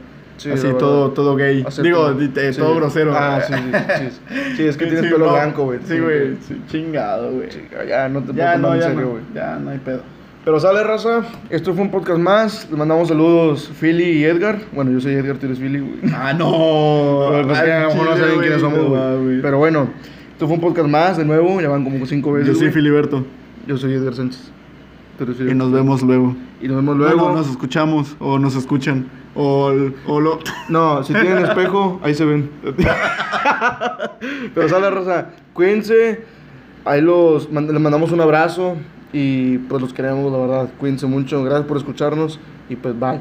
Sí, 0.43 0.51
así 0.51 0.69
todo, 0.79 1.11
todo 1.13 1.37
gay. 1.37 1.63
Acepto. 1.67 1.83
Digo, 1.83 2.11
eh, 2.21 2.53
Sí. 2.53 2.59
todo 2.59 2.75
grosero. 2.77 3.13
Ah, 3.17 3.41
sí, 3.47 3.55
sí, 3.55 4.55
sí, 4.57 4.63
es 4.65 4.77
que 4.77 4.87
tienes 4.87 5.05
pelo 5.13 5.27
no. 5.27 5.33
blanco, 5.33 5.65
güey. 5.65 5.79
Sí, 5.85 5.99
güey. 5.99 6.37
sí, 6.41 6.61
chingado, 6.69 7.31
güey. 7.33 7.49
Ya 7.89 8.09
no 8.09 8.21
te 8.21 8.27
puedo 8.33 8.39
Ya 8.39 8.55
tomar 8.55 8.71
no, 8.71 8.75
en 8.75 8.83
serio, 8.83 9.01
no. 9.01 9.11
güey. 9.11 9.23
Ya 9.35 9.57
no 9.59 9.71
hay 9.71 9.79
pedo. 9.79 10.03
Pero 10.45 10.59
sale, 10.59 10.83
raza. 10.83 11.23
Esto 11.51 11.73
fue 11.73 11.85
un 11.85 11.91
podcast 11.93 12.19
más. 12.19 12.69
Les 12.69 12.77
mandamos 12.77 13.07
saludos, 13.09 13.71
Philly 13.81 14.03
y 14.19 14.25
Edgar. 14.25 14.59
Bueno, 14.73 14.91
yo 14.91 15.01
soy 15.01 15.15
Edgar, 15.15 15.37
tú 15.39 15.47
eres 15.47 15.59
Philly, 15.61 15.79
güey. 15.79 16.01
Ah, 16.13 16.33
no. 16.33 17.29
Pero 17.31 17.47
pues, 17.47 17.61
que 17.61 17.71
a 17.73 17.83
lo 17.83 17.89
mejor 17.91 18.05
no 18.11 18.17
saben 18.17 18.41
quiénes 18.41 18.61
somos, 18.61 19.21
güey. 19.21 19.41
Pero 19.41 19.59
bueno, 19.59 19.89
esto 20.33 20.47
fue 20.49 20.57
un 20.57 20.61
podcast 20.61 20.89
más, 20.89 21.17
de 21.17 21.25
nuevo. 21.25 21.61
Ya 21.61 21.69
van 21.69 21.85
como 21.85 22.05
cinco 22.07 22.33
veces. 22.33 22.55
Yo 22.55 22.59
soy. 22.59 22.71
Filiberto. 22.73 23.25
Yo 23.69 23.77
soy 23.77 23.95
Edgar 23.95 24.15
Sánchez. 24.15 24.51
Y 25.23 25.55
nos 25.55 25.73
vemos 25.73 26.03
luego. 26.03 26.35
Y 26.61 26.69
nos 26.69 26.77
vemos 26.77 26.97
luego. 26.97 27.15
Luego 27.15 27.37
nos 27.37 27.51
escuchamos 27.51 28.17
o 28.19 28.39
nos 28.39 28.55
escuchan. 28.57 29.09
O, 29.35 29.73
o 30.07 30.21
lo. 30.21 30.39
No, 30.69 31.03
si 31.03 31.13
tienen 31.15 31.45
espejo, 31.45 32.01
ahí 32.03 32.15
se 32.15 32.25
ven. 32.25 32.51
Pero 34.55 34.69
sale, 34.69 34.91
raza. 34.91 35.31
Cuídense. 35.53 36.25
Ahí 36.85 37.01
los 37.01 37.51
les 37.51 37.81
mandamos 37.81 38.13
un 38.13 38.21
abrazo. 38.21 38.77
Y 39.13 39.59
pues 39.59 39.83
los 39.83 39.93
queremos, 39.93 40.33
la 40.33 40.39
verdad. 40.39 40.71
Cuídense 40.79 41.07
mucho. 41.07 41.43
Gracias 41.45 41.67
por 41.67 41.77
escucharnos. 41.77 42.41
Y 42.69 42.77
pues 42.77 42.99
bye. 42.99 43.21